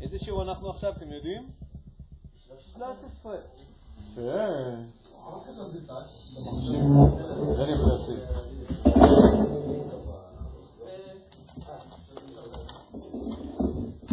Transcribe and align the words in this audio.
איזה 0.00 0.18
שיעור 0.18 0.42
אנחנו 0.42 0.70
עכשיו, 0.70 0.92
אתם 0.92 1.12
יודעים? 1.12 1.50
13. 2.46 3.34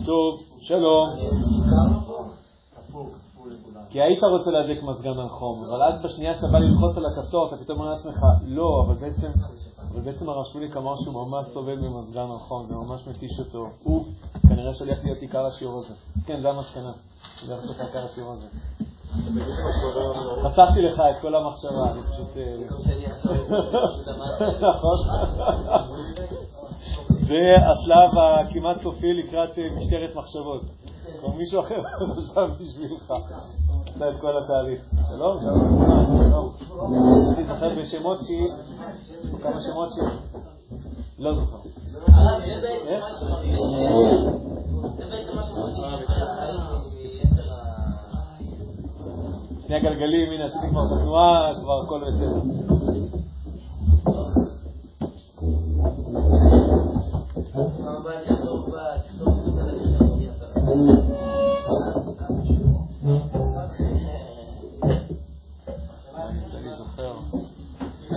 טוב, 0.05 0.43
שלום. 0.59 1.09
כי 3.89 4.01
היית 4.01 4.19
רוצה 4.23 4.51
להדליק 4.51 4.83
מזגן 4.83 5.19
על 5.19 5.29
חום, 5.29 5.63
אבל 5.63 5.83
אז 5.83 6.05
בשנייה 6.05 6.35
שאתה 6.35 6.47
בא 6.47 6.57
ללחוץ 6.57 6.97
על 6.97 7.05
הכפתור, 7.05 7.47
אתה 7.47 7.57
פתאום 7.57 7.79
אומר 7.79 7.93
לעצמך, 7.93 8.19
לא, 8.45 8.83
אבל 8.85 8.95
בעצם, 8.95 9.31
אבל 9.93 10.01
בעצם 10.01 10.29
הרב 10.29 10.45
שמוליק 10.45 10.77
אמר 10.77 10.95
שהוא 10.95 11.13
ממש 11.13 11.45
סובל 11.45 11.75
ממזגן 11.75 12.27
חום, 12.39 12.65
זה 12.65 12.75
ממש 12.75 13.07
מתיש 13.07 13.39
אותו. 13.39 13.69
הוא 13.83 14.05
כנראה 14.49 14.73
שהולך 14.73 15.03
להיות 15.03 15.17
עיקר 15.17 15.45
השיעור 15.45 15.77
הזה. 15.77 15.93
כן, 16.25 16.41
זה 16.41 16.49
המסקנה. 16.49 16.91
זה 17.45 17.53
הולך 17.53 17.65
להיות 17.65 17.79
עיקר 17.79 18.05
השיעור 18.05 18.31
הזה. 18.33 18.47
חשפתי 20.43 20.81
לך 20.81 21.01
את 21.11 21.21
כל 21.21 21.35
המחשבה, 21.35 21.91
אני 21.91 22.01
פשוט... 22.11 22.37
נכון. 24.61 24.97
זה 27.21 27.55
השלב 27.71 28.17
הכמעט 28.17 28.81
סופי 28.81 29.13
לקראת 29.13 29.49
משטרת 29.77 30.15
מחשבות. 30.15 30.61
או 31.23 31.33
מישהו 31.33 31.59
אחר 31.59 31.81
חשב 32.15 32.63
בשבילך. 32.63 33.13
עשה 34.01 34.09
את 34.09 34.21
כל 34.21 34.37
התהליך. 34.37 34.81
שלום, 35.09 35.41
שלום. 35.41 36.53
אני 37.35 37.43
זוכר 37.43 37.69
בשמות 37.81 38.19
שהיא, 38.25 38.47
כמה 39.43 39.61
שמות 39.61 39.89
שהיא. 39.93 40.07
לא 41.19 41.33
זוכר. 41.33 41.57
שני 49.67 49.75
הגלגלים, 49.75 50.31
הנה 50.31 50.45
עשיתי 50.45 50.69
כבר 50.69 50.85
את 50.85 50.91
התנועה, 50.91 51.51
כבר 51.61 51.81
הכל 51.83 52.01
בסדר. 52.07 52.41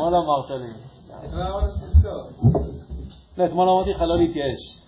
אתמול 0.04 0.16
אמרת 0.16 0.50
לי. 0.50 0.72
לא, 3.38 3.44
אתמול 3.44 3.68
אמרתי 3.68 3.90
לך 3.90 4.00
לא 4.00 4.18
להתייאש. 4.18 4.80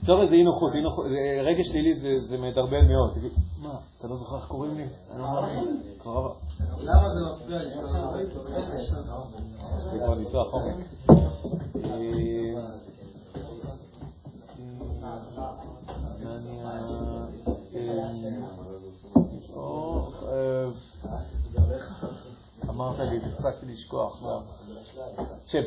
תיצור 0.00 0.22
איזה 0.22 0.34
אי 0.34 0.42
נוחות, 0.42 0.72
רגש 1.44 1.66
שלילי 1.66 1.94
זה 2.28 2.38
מדרבן 2.38 2.88
מאוד. 2.88 3.18
מה, 3.62 3.74
אתה 3.98 4.08
לא 4.08 4.16
זוכר 4.16 4.36
איך 4.36 4.44
קוראים 4.46 4.74
לי? 4.76 4.86
למה 6.80 7.08
זה 7.08 7.20
מפריע 7.32 7.62
לי? 7.62 7.70
זה 9.90 9.98
כבר 9.98 10.14
ניסוח 10.14 10.52
עומק. 10.52 10.76
אמרת 22.96 23.08
לי, 23.08 23.18
הספקתי 23.26 23.66
לשכוח. 23.66 24.22
שב. 25.46 25.62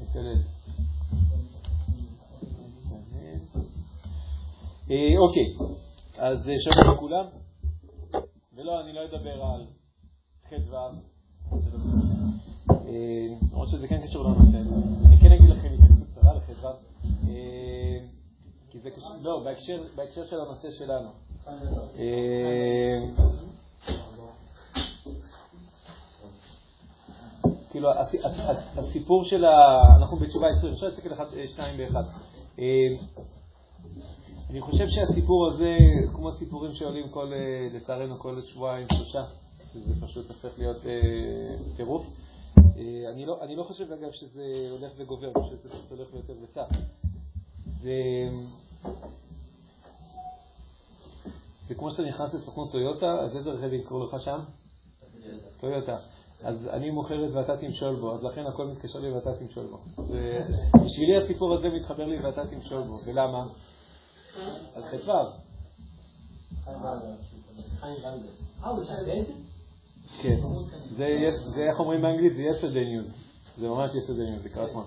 בצלאל. 0.00 0.38
אוקיי, 5.18 5.56
אז 6.18 6.50
שלום 6.58 6.94
לכולם. 6.94 7.24
ולא, 8.54 8.80
אני 8.80 8.92
לא 8.92 9.00
אדבר 9.04 9.42
על 9.42 9.66
חטא 10.46 10.70
ואב. 10.70 10.94
למרות 13.52 13.68
שזה 13.68 13.88
כן 13.88 14.06
קשור 14.06 14.24
לנושא. 14.24 14.58
אני 15.06 15.16
כן 15.20 15.32
אגיד 15.32 15.50
לכם 15.50 15.68
התייחסות 15.74 16.08
קצרה 16.10 16.34
לחטא 16.34 16.66
ואב. 16.66 16.76
כי 18.70 18.78
זה 18.78 18.90
קשור, 18.90 19.16
לא, 19.20 19.44
בהקשר 19.96 20.24
של 20.24 20.40
הנושא 20.40 20.68
שלנו. 20.70 21.08
כאילו, 27.72 27.88
הסיפור 28.76 29.24
של 29.24 29.44
ה... 29.44 29.50
אנחנו 29.96 30.16
בתשובה 30.16 30.48
20, 30.48 30.72
אפשר 30.72 30.86
להסתכל 30.86 31.12
אחד, 31.12 31.24
שניים 31.54 31.76
באחד. 31.76 32.02
אני 34.50 34.60
חושב 34.60 34.88
שהסיפור 34.88 35.50
הזה, 35.50 35.76
כמו 36.14 36.28
הסיפורים 36.28 36.74
שעולים 36.74 37.08
כל, 37.08 37.32
לצערנו 37.72 38.18
כל 38.18 38.42
שבועיים, 38.42 38.86
שלושה, 38.92 39.24
שזה 39.72 40.06
פשוט 40.06 40.28
הופך 40.28 40.58
להיות 40.58 40.76
טירוף. 41.76 42.06
אני 43.12 43.26
לא, 43.26 43.42
אני 43.42 43.56
לא 43.56 43.64
חושב, 43.64 43.92
אגב, 43.92 44.12
שזה 44.12 44.68
הולך 44.70 44.92
וגובר, 44.96 45.26
אני 45.36 45.44
חושב 45.44 45.56
שזה 45.62 45.74
הולך 45.90 46.08
יותר 46.14 46.34
וצף. 46.42 46.68
זה... 47.80 47.92
זה 51.68 51.74
כמו 51.74 51.90
שאתה 51.90 52.02
נכנס 52.02 52.34
לסוכנות 52.34 52.72
טויוטה, 52.72 53.20
אז 53.20 53.36
איזה 53.36 53.50
רכב 53.50 53.72
יקראו 53.72 54.04
לך 54.04 54.16
שם? 54.20 54.38
טויוטה. 55.60 55.96
אז 56.44 56.68
אני 56.72 56.90
מוכרת 56.90 57.32
ואתה 57.32 57.56
תמשול 57.56 57.96
בו, 58.00 58.14
אז 58.14 58.22
לכן 58.22 58.46
הכל 58.46 58.66
מתקשר 58.66 58.98
לי 58.98 59.10
ואתה 59.12 59.30
תמשול 59.38 59.66
בו. 59.66 59.78
בשבילי 60.84 61.16
הסיפור 61.16 61.54
הזה 61.54 61.68
מתחבר 61.68 62.06
לי 62.06 62.26
ואתה 62.26 62.46
תמשול 62.46 62.82
בו. 62.82 62.98
ולמה? 63.06 63.46
על 64.74 64.82
חטאיו. 64.84 65.26
כן, 70.22 70.36
זה 71.54 71.60
איך 71.70 71.80
אומרים 71.80 72.02
באנגלית? 72.02 72.32
זה 72.34 72.42
yesterday 72.42 72.86
news. 72.86 73.12
זה 73.56 73.68
ממש 73.68 73.90
yesterday 73.90 74.38
news, 74.38 74.42
זה 74.42 74.48
קרה 74.48 74.64
אתמול. 74.64 74.84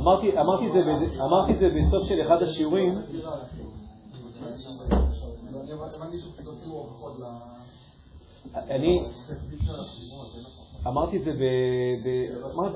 אמרתי 0.00 1.54
זה 1.58 1.68
בסוף 1.76 2.08
של 2.08 2.20
אחד 2.22 2.42
השיעורים. 2.42 2.98
אני 8.70 9.02
אמרתי 10.86 11.16
את 11.16 11.22
זה 11.22 11.32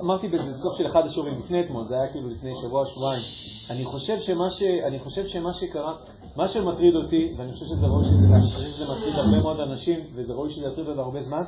אמרתי 0.00 0.28
בסוף 0.28 0.76
של 0.76 0.86
אחד 0.86 1.06
השיעורים 1.06 1.38
לפני 1.38 1.64
אתמול, 1.64 1.84
זה 1.84 1.94
היה 1.94 2.12
כאילו 2.12 2.28
לפני 2.28 2.52
שבוע, 2.62 2.86
שבועיים. 2.86 3.22
אני 3.70 3.84
חושב 3.84 4.20
שמה 4.20 4.48
אני 4.88 4.98
חושב 4.98 5.26
שמה 5.26 5.52
שקרה, 5.52 5.96
מה 6.36 6.48
שמטריד 6.48 6.94
אותי, 7.04 7.34
ואני 7.36 7.52
חושב 7.52 7.66
שזה 7.66 7.86
ראוי 7.86 8.04
שזה, 8.04 8.72
שזה 8.72 8.84
מטריד 8.84 9.14
הרבה 9.14 9.42
מאוד 9.42 9.60
אנשים, 9.60 10.00
וזה 10.14 10.32
ראוי 10.32 10.50
שזה 10.50 10.66
יטריד 10.68 10.88
עוד 10.88 10.98
הרבה 10.98 11.22
זמן, 11.22 11.42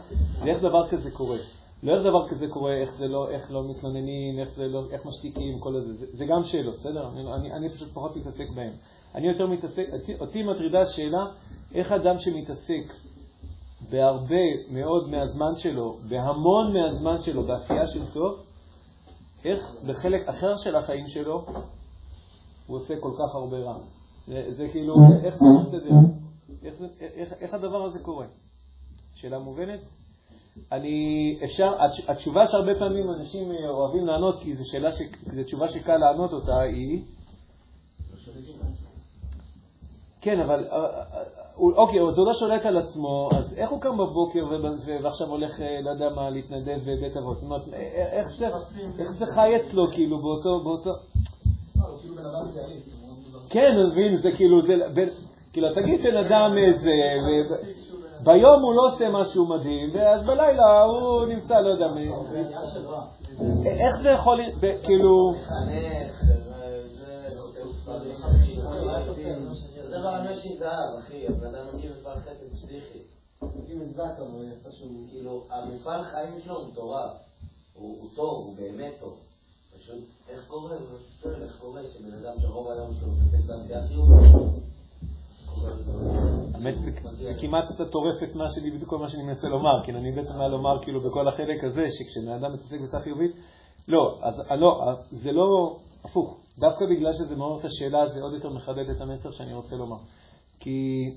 זה 0.45 0.51
איך 0.51 0.63
דבר 0.63 0.89
כזה 0.89 1.11
קורה. 1.11 1.39
לא 1.83 1.95
איך 1.95 2.03
דבר 2.03 2.29
כזה 2.29 2.47
קורה, 2.49 2.73
איך 2.73 2.95
זה 2.99 3.07
לא, 3.09 3.31
איך 3.31 3.51
לא 3.51 3.71
מתלוננים, 3.71 4.39
איך 4.39 4.49
זה 4.57 4.69
לא, 4.69 4.83
איך 4.91 5.07
משתיקים, 5.07 5.59
כל 5.61 5.77
הזה. 5.77 5.95
זה, 5.95 6.07
זה 6.11 6.25
גם 6.25 6.45
שאלות, 6.45 6.75
בסדר? 6.79 7.09
אני, 7.09 7.35
אני, 7.35 7.53
אני 7.53 7.71
פשוט 7.71 7.89
פחות 7.93 8.17
מתעסק 8.17 8.51
בהן. 8.51 8.73
אני 9.15 9.29
יותר 9.29 9.47
מתעסק, 9.47 9.87
אותי 10.21 10.43
מטרידה 10.43 10.81
השאלה, 10.81 11.25
איך 11.75 11.93
אדם 11.93 12.19
שמתעסק 12.19 12.95
בהרבה 13.91 14.45
מאוד 14.71 15.11
מהזמן 15.11 15.57
שלו, 15.57 15.99
בהמון 16.09 16.73
מהזמן 16.73 17.23
שלו, 17.23 17.43
בעשייה 17.43 17.87
של 17.87 18.13
טוב, 18.13 18.43
איך 19.45 19.61
בחלק 19.87 20.29
אחר 20.29 20.57
של 20.57 20.77
החיים 20.77 21.09
שלו 21.09 21.47
הוא 22.67 22.77
עושה 22.77 22.95
כל 23.01 23.13
כך 23.19 23.35
הרבה 23.35 23.59
רע. 23.59 23.79
זה, 24.27 24.45
זה 24.49 24.69
כאילו, 24.73 24.95
איך 25.25 25.37
זה? 25.39 25.79
איך, 26.63 26.75
איך, 27.01 27.33
איך 27.33 27.55
הדבר 27.55 27.85
הזה 27.85 27.99
קורה? 27.99 28.27
שאלה 29.15 29.39
מובנת? 29.39 29.81
אני, 30.73 31.39
אפשר, 31.45 31.73
התשובה 32.09 32.47
שהרבה 32.47 32.73
פעמים 32.79 33.11
אנשים 33.11 33.53
אוהבים 33.69 34.07
לענות, 34.07 34.41
כי 34.43 34.57
זו 34.57 34.63
שאלה, 34.71 34.93
ש, 34.93 35.01
זו 35.27 35.45
תשובה 35.45 35.69
שקל 35.69 35.97
לענות 35.97 36.33
אותה, 36.33 36.61
היא... 36.61 37.03
כן, 40.21 40.41
אבל, 40.41 40.69
אוקיי, 41.57 42.01
אז 42.01 42.19
הוא 42.19 42.27
לא 42.27 42.33
שולט 42.35 42.67
על 42.67 42.79
עצמו, 42.79 43.29
אז 43.39 43.55
איך 43.57 43.71
הוא 43.71 43.81
קם 43.81 43.99
בבוקר 43.99 44.45
ועכשיו 45.03 45.27
הולך, 45.27 45.61
לא 45.83 45.91
יודע 45.91 46.11
מה, 46.11 46.31
להתנדב 46.31 46.79
בבית 46.87 47.17
אבות? 47.17 47.37
זאת 47.37 47.45
אומרת, 47.45 47.63
איך 48.93 49.09
זה, 49.19 49.27
חי 49.35 49.51
אצלו, 49.57 49.93
כאילו, 49.93 50.19
באותו, 50.19 50.61
באותו... 50.61 50.91
כן, 53.51 53.71
מבין, 53.91 54.17
זה 54.17 54.33
כאילו, 54.33 54.63
זה, 54.63 54.75
כאילו, 55.53 55.69
תגיד 55.75 56.01
בן 56.01 56.17
אדם 56.27 56.51
איזה... 56.69 56.91
ביום 58.25 58.63
הוא 58.63 58.75
לא 58.75 58.93
עושה 58.93 59.09
משהו 59.09 59.47
מדהים, 59.47 59.91
ואז 59.95 60.27
בלילה 60.27 60.83
הוא 60.83 61.27
נמצא, 61.27 61.55
לא 61.55 61.69
יודע, 61.69 61.87
איך 63.67 63.97
זה 64.03 64.09
יכול, 64.09 64.41
כאילו... 64.85 65.35
שהוא... 74.71 75.09
כאילו, 75.11 75.45
המפעל 75.51 76.05
חיים 76.05 76.41
שלו 76.45 76.57
הוא 76.57 76.69
מטורף. 76.69 77.11
הוא 77.75 78.09
טוב, 78.15 78.47
הוא 78.47 78.57
באמת 78.57 78.93
טוב. 79.01 79.19
פשוט, 79.75 80.05
איך 80.29 80.45
קורה, 80.49 80.77
איך 81.25 81.57
קורה 81.61 81.81
שבן 81.83 82.13
אדם 82.13 82.41
שרוב 82.41 82.71
היום 82.71 82.95
שלו 83.01 83.09
מתעסק 83.09 83.45
בעשייה 83.49 83.89
חיובית, 83.89 84.35
האמת, 86.55 86.75
זה 86.77 86.91
כמעט 87.41 87.73
קצת 87.73 87.91
טורף 87.91 88.23
את 88.23 88.35
מה 88.35 88.45
שלי, 88.51 88.71
בדיוק 88.71 88.91
כל 88.91 88.99
מה 88.99 89.09
שאני 89.09 89.23
מנסה 89.23 89.49
לומר, 89.49 89.83
כי 89.85 89.93
אני 89.93 90.13
בעצם 90.13 90.39
מה 90.39 90.49
לומר 90.49 90.79
כאילו 90.83 91.01
בכל 91.01 91.29
החלק 91.29 91.65
הזה, 91.65 91.89
שכשבן 91.91 92.33
אדם 92.33 92.53
מתעסק 92.53 92.81
בעשייה 92.81 93.03
חיובית, 93.03 93.33
לא, 93.89 94.19
אז 94.23 94.43
לא, 94.59 94.85
זה 95.11 95.33
לא, 95.33 95.77
הפוך, 96.05 96.41
דווקא 96.59 96.85
בגלל 96.87 97.13
שזה 97.13 97.37
מעורר 97.37 97.61
את 97.61 97.65
השאלה, 97.65 98.07
זה 98.07 98.23
עוד 98.23 98.33
יותר 98.33 98.51
מחדד 98.51 98.91
את 98.91 99.01
המסר 99.01 99.31
שאני 99.31 99.55
רוצה 99.55 99.77
לומר. 99.77 99.97
כי, 100.61 101.11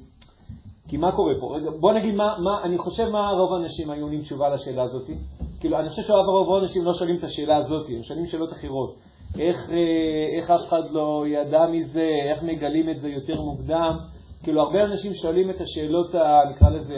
כי 0.87 0.97
מה 0.97 1.11
קורה 1.11 1.33
פה? 1.39 1.55
רגע, 1.57 1.69
בוא 1.79 1.93
נגיד, 1.93 2.15
מה, 2.15 2.35
מה, 2.39 2.63
אני 2.63 2.77
חושב 2.77 3.09
מה 3.09 3.29
רוב 3.29 3.53
האנשים 3.53 3.89
היו 3.89 4.03
עונים 4.03 4.21
תשובה 4.21 4.49
לשאלה 4.49 4.83
הזאת. 4.83 5.09
כאילו, 5.59 5.79
אני 5.79 5.89
חושב 5.89 6.01
שרוב 6.01 6.53
האנשים 6.53 6.85
לא 6.85 6.93
שואלים 6.93 7.15
את 7.15 7.23
השאלה 7.23 7.57
הזאת, 7.57 7.89
הם 7.89 8.03
שואלים 8.03 8.25
שאלות 8.25 8.53
אחרות. 8.53 8.95
איך, 9.39 9.69
אה, 9.71 10.37
איך 10.37 10.51
אף 10.51 10.67
אחד 10.67 10.91
לא 10.91 11.25
ידע 11.27 11.67
מזה, 11.67 12.07
איך 12.31 12.43
מגלים 12.43 12.89
את 12.89 13.01
זה 13.01 13.09
יותר 13.09 13.41
מוקדם. 13.41 13.97
כאילו, 14.43 14.61
הרבה 14.61 14.83
אנשים 14.83 15.13
שואלים 15.13 15.49
את 15.49 15.61
השאלות, 15.61 16.15
ה, 16.15 16.49
נקרא 16.51 16.69
לזה, 16.69 16.95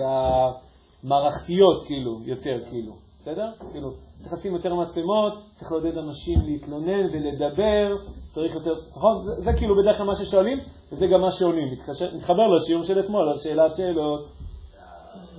המערכתיות, 1.03 1.85
כאילו, 1.85 2.19
יותר, 2.25 2.59
כאילו. 2.69 2.93
בסדר? 3.19 3.51
כאילו, 3.71 3.91
צריך 4.19 4.33
לשים 4.33 4.53
יותר 4.53 4.75
מצלמות, 4.75 5.33
צריך 5.55 5.71
לעודד 5.71 5.97
אנשים 5.97 6.39
להתלונן 6.45 7.05
ולדבר, 7.11 7.95
צריך 8.33 8.55
יותר, 8.55 8.73
נכון? 8.89 9.17
זה, 9.25 9.31
זה 9.41 9.53
כאילו 9.53 9.75
בדרך 9.75 9.97
כלל 9.97 10.05
מה 10.05 10.15
ששואלים, 10.15 10.57
וזה 10.91 11.07
גם 11.07 11.21
מה 11.21 11.31
שעונים. 11.31 11.67
מתחבר 12.15 12.47
לשיעור 12.47 12.83
של 12.83 12.99
אתמול, 12.99 13.29
על 13.29 13.37
שאלת 13.37 13.75
שאלות. 13.75 14.27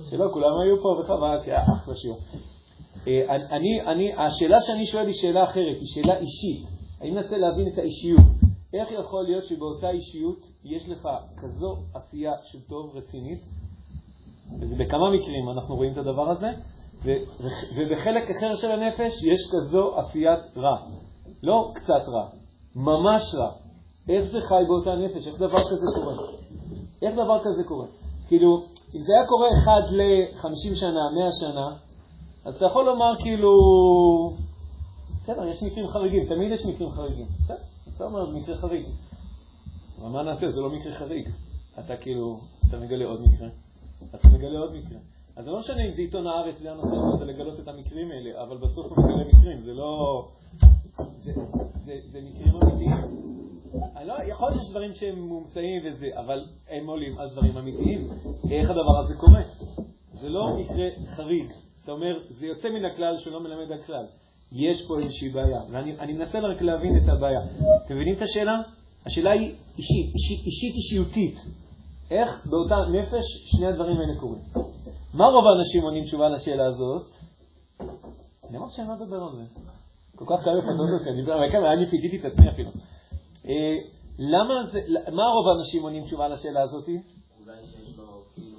שלא, 0.09 0.29
כולם 0.33 0.59
היו 0.59 0.81
פה 0.81 0.89
וחבל, 0.99 1.39
כי 1.43 1.51
אחלה 1.57 1.95
שיעור. 1.95 2.17
אה, 3.07 3.35
אני, 3.35 3.81
אני, 3.81 4.13
השאלה 4.17 4.61
שאני 4.61 4.85
שואל 4.85 5.05
היא 5.05 5.15
שאלה 5.15 5.43
אחרת, 5.43 5.77
היא 5.79 5.87
שאלה 5.87 6.17
אישית. 6.17 6.67
אני 7.01 7.11
מנסה 7.11 7.37
להבין 7.37 7.67
את 7.73 7.77
האישיות. 7.77 8.42
איך 8.73 8.91
יכול 8.91 9.23
להיות 9.23 9.43
שבאותה 9.45 9.89
אישיות 9.89 10.47
יש 10.63 10.89
לך 10.89 11.09
כזו 11.37 11.77
עשייה 11.93 12.31
של 12.43 12.61
טוב 12.61 12.91
רצינית, 12.95 13.39
וזה 14.59 14.75
בכמה 14.75 15.11
מקרים 15.11 15.49
אנחנו 15.49 15.75
רואים 15.75 15.91
את 15.91 15.97
הדבר 15.97 16.29
הזה, 16.29 16.51
ובחלק 17.77 18.29
אחר 18.29 18.55
של 18.55 18.71
הנפש 18.71 19.23
יש 19.23 19.41
כזו 19.51 19.95
עשיית 19.97 20.57
רע. 20.57 20.77
לא 21.43 21.71
קצת 21.75 22.03
רע, 22.07 22.27
ממש 22.75 23.35
רע. 23.35 23.51
איך 24.09 24.23
זה 24.23 24.41
חי 24.41 24.63
באותה 24.67 24.95
נפש? 24.95 25.27
איך 25.27 25.35
דבר 25.35 25.59
כזה 25.59 25.85
קורה? 25.95 26.27
איך 27.01 27.13
דבר 27.13 27.39
כזה 27.43 27.63
קורה? 27.63 27.87
כאילו, 28.27 28.57
אם 28.95 29.01
זה 29.01 29.11
היה 29.17 29.27
קורה 29.27 29.47
אחד 29.49 29.81
ל-50 29.91 30.75
שנה, 30.75 31.09
100 31.15 31.31
שנה, 31.39 31.67
אז 32.45 32.55
אתה 32.55 32.65
יכול 32.65 32.85
לומר 32.85 33.11
כאילו, 33.19 33.49
בסדר, 35.23 35.47
יש 35.47 35.63
מקרים 35.63 35.87
חריגים, 35.87 36.25
תמיד 36.25 36.51
יש 36.51 36.65
מקרים 36.65 36.91
חריגים. 36.91 37.25
בסדר, 37.43 37.72
אומר, 38.01 38.29
מקרה 38.29 38.57
חריג. 38.57 38.85
אבל 40.01 40.09
מה 40.09 40.23
נעשה? 40.23 40.51
זה 40.51 40.61
לא 40.61 40.69
מקרה 40.69 40.93
חריג. 40.93 41.29
אתה 41.79 41.97
כאילו, 41.97 42.39
אתה 42.69 42.79
מגלה 42.79 43.05
עוד 43.05 43.21
מקרה, 43.21 43.47
אתה 44.15 44.27
מגלה 44.27 44.59
עוד 44.59 44.75
מקרה. 44.75 44.99
אז 45.35 45.45
זה 45.45 45.51
לא 45.51 45.59
משנה 45.59 45.85
אם 45.85 45.91
זה 45.91 46.01
עיתון 46.01 46.27
הארץ, 46.27 46.55
זה 46.61 46.71
הנושא 46.71 46.89
שלו, 46.89 47.17
זה 47.17 47.25
לגלות 47.25 47.59
את 47.59 47.67
המקרים 47.67 48.11
האלה, 48.11 48.43
אבל 48.43 48.57
בסוף 48.57 48.91
הוא 48.91 49.05
מגלה 49.05 49.23
מקרים, 49.25 49.63
זה 49.63 49.73
לא... 49.73 50.27
זה, 51.17 51.31
זה, 51.85 51.99
זה 52.11 52.21
מקרים 52.21 52.55
אמיתיים. 52.55 53.23
לא, 54.05 54.13
יכול 54.27 54.47
להיות 54.49 54.61
שיש 54.61 54.69
דברים 54.69 54.93
שהם 54.93 55.19
מומצאים 55.19 55.81
וזה, 55.85 56.09
אבל 56.19 56.45
הם 56.69 56.87
עולים 56.87 57.17
על 57.17 57.29
דברים 57.29 57.57
אמיתיים. 57.57 58.07
איך 58.51 58.69
הדבר 58.69 58.99
הזה 58.99 59.13
קורה? 59.15 59.41
זה 60.13 60.29
לא 60.29 60.57
מקרה 60.57 60.89
חריג. 61.15 61.51
אתה 61.83 61.91
אומר, 61.91 62.19
זה 62.29 62.45
יוצא 62.47 62.69
מן 62.69 62.85
הכלל 62.85 63.17
שלא 63.17 63.39
מלמד 63.39 63.71
על 63.71 63.81
כלל. 63.81 64.05
יש 64.53 64.87
פה 64.87 64.99
איזושהי 64.99 65.29
בעיה, 65.29 65.61
ואני 65.71 66.13
מנסה 66.13 66.39
רק 66.39 66.61
להבין 66.61 66.97
את 66.97 67.09
הבעיה. 67.09 67.39
אתם 67.85 67.95
מבינים 67.95 68.15
את 68.15 68.21
השאלה? 68.21 68.61
השאלה 69.05 69.31
היא 69.31 69.55
אישית, 69.77 70.13
אישית, 70.15 70.45
אישית 70.45 70.75
אישיותית. 70.75 71.35
איך 72.11 72.45
באותה 72.45 72.75
נפש 72.91 73.25
שני 73.45 73.65
הדברים 73.65 73.97
האלה 73.97 74.19
קורים. 74.19 74.41
מה 75.13 75.25
רוב 75.25 75.45
האנשים 75.47 75.83
עונים 75.83 76.03
תשובה 76.03 76.29
לשאלה 76.29 76.65
הזאת? 76.65 77.07
אני 78.49 78.57
אמרתי 78.57 78.75
שאני 78.75 78.87
לא 78.87 78.93
אדבר 78.93 79.23
על 79.23 79.35
זה. 79.35 79.43
כל 80.15 80.25
כך 80.27 80.43
קל 80.43 80.53
לפתות 80.53 80.89
אותי, 80.99 81.09
אני 81.73 81.89
פיתיתי 81.89 82.17
את 82.17 82.25
עצמי 82.25 82.49
אפילו. 82.49 82.69
אה, 83.45 83.77
למה 84.19 84.65
זה, 84.71 84.81
מה 85.11 85.25
רוב 85.25 85.47
האנשים 85.47 85.83
עונים 85.83 86.05
תשובה 86.05 86.27
לשאלה 86.27 86.61
הזאת? 86.61 86.87
אולי 86.87 87.57
שיש 87.65 87.97
לו 87.97 88.23
כאילו. 88.35 88.57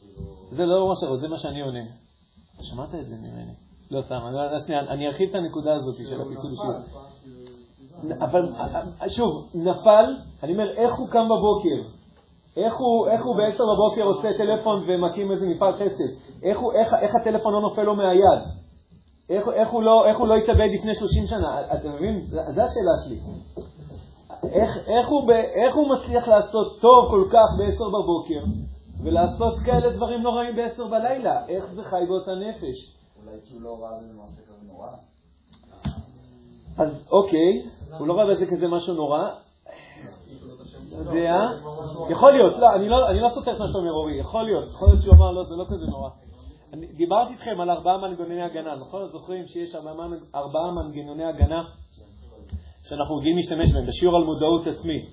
כאילו- 0.00 0.48
זה 0.50 0.66
לא 0.66 0.88
מה 0.88 0.94
שרות, 1.00 1.20
זה 1.20 1.28
מה 1.28 1.38
שאני 1.38 1.60
עונה. 1.60 1.84
שמעת 2.62 2.94
את 2.94 3.08
זה 3.08 3.16
ממני. 3.16 3.52
לא 3.92 4.00
סתם, 4.00 4.20
אני 4.88 5.06
ארחיב 5.06 5.28
את 5.28 5.34
הנקודה 5.34 5.74
הזאת 5.74 5.94
של 6.08 6.20
הפיצול 6.20 6.50
אישיות. 6.50 6.76
אבל 8.20 8.48
שוב, 9.08 9.50
נפל, 9.54 10.16
אני 10.42 10.52
אומר, 10.52 10.70
איך 10.70 10.94
הוא 10.94 11.08
קם 11.08 11.24
בבוקר? 11.24 11.88
איך 12.56 12.74
הוא, 12.78 13.08
איך 13.08 13.24
הוא 13.24 13.36
בעשר 13.36 13.64
בבוקר 13.74 14.02
עושה 14.02 14.28
טלפון 14.38 14.84
ומקים 14.86 15.30
איזה 15.30 15.46
מפעל 15.46 15.72
חסד? 15.72 16.40
איך, 16.42 16.58
הוא, 16.58 16.72
איך, 16.72 16.94
איך 16.94 17.14
הטלפון 17.20 17.52
לא 17.52 17.60
נופל 17.60 17.82
לו 17.82 17.96
מהיד? 17.96 18.42
איך, 19.30 19.48
איך, 19.48 19.70
הוא 19.70 19.82
לא, 19.82 20.06
איך 20.06 20.18
הוא 20.18 20.28
לא 20.28 20.34
התאבד 20.34 20.68
לפני 20.72 20.94
30 20.94 21.26
שנה? 21.26 21.60
אתה 21.74 21.88
מבין? 21.88 22.20
זו 22.30 22.40
השאלה 22.40 22.96
שלי. 23.04 23.18
איך, 24.52 24.78
איך, 24.88 25.08
הוא, 25.08 25.32
איך 25.32 25.76
הוא 25.76 25.88
מצליח 25.96 26.28
לעשות 26.28 26.80
טוב 26.80 27.10
כל 27.10 27.28
כך 27.32 27.46
בעשר 27.58 27.88
בבוקר 27.88 28.44
ולעשות 29.04 29.58
כאלה 29.64 29.90
דברים 29.90 30.22
נוראים 30.22 30.56
בעשר 30.56 30.86
בלילה? 30.86 31.46
איך 31.48 31.64
זה 31.74 31.82
חי 31.82 32.06
באותה 32.08 32.34
נפש? 32.34 33.01
לא? 34.68 34.86
אז 36.78 37.08
אוקיי, 37.10 37.62
הוא 37.98 38.06
לא 38.06 38.12
ראה 38.12 38.26
בזה 38.26 38.46
כזה 38.46 38.68
משהו 38.68 38.94
נורא. 38.94 39.28
יודע, 40.92 41.36
יכול 42.10 42.32
להיות, 42.32 42.58
לא, 42.58 42.74
אני 42.76 42.88
לא, 42.88 43.12
לא 43.20 43.28
סותר 43.28 43.52
את 43.52 43.58
מה 43.58 43.66
שאתה 43.66 43.78
אומר, 43.78 43.92
אורי, 43.92 44.20
יכול 44.20 44.42
להיות, 44.42 44.68
יכול 44.68 44.88
להיות 44.88 45.02
שהוא 45.02 45.14
אמר, 45.14 45.30
לא, 45.30 45.44
זה 45.44 45.56
לא 45.56 45.64
כזה 45.68 45.86
נורא. 45.86 46.10
דיברתי 46.96 47.32
איתכם 47.32 47.60
על 47.60 47.70
ארבעה 47.70 47.98
מנגנוני 47.98 48.42
הגנה, 48.42 48.76
נכון? 48.76 49.08
זוכרים 49.08 49.46
שיש 49.46 49.74
ארבעה 50.34 50.70
מנגנוני 50.70 51.24
הגנה 51.24 51.64
שאנחנו 52.84 53.16
רגילים 53.16 53.36
להשתמש 53.36 53.72
בהם, 53.72 53.86
בשיעור 53.86 54.16
על 54.16 54.24
מודעות 54.24 54.66
עצמית. 54.66 55.04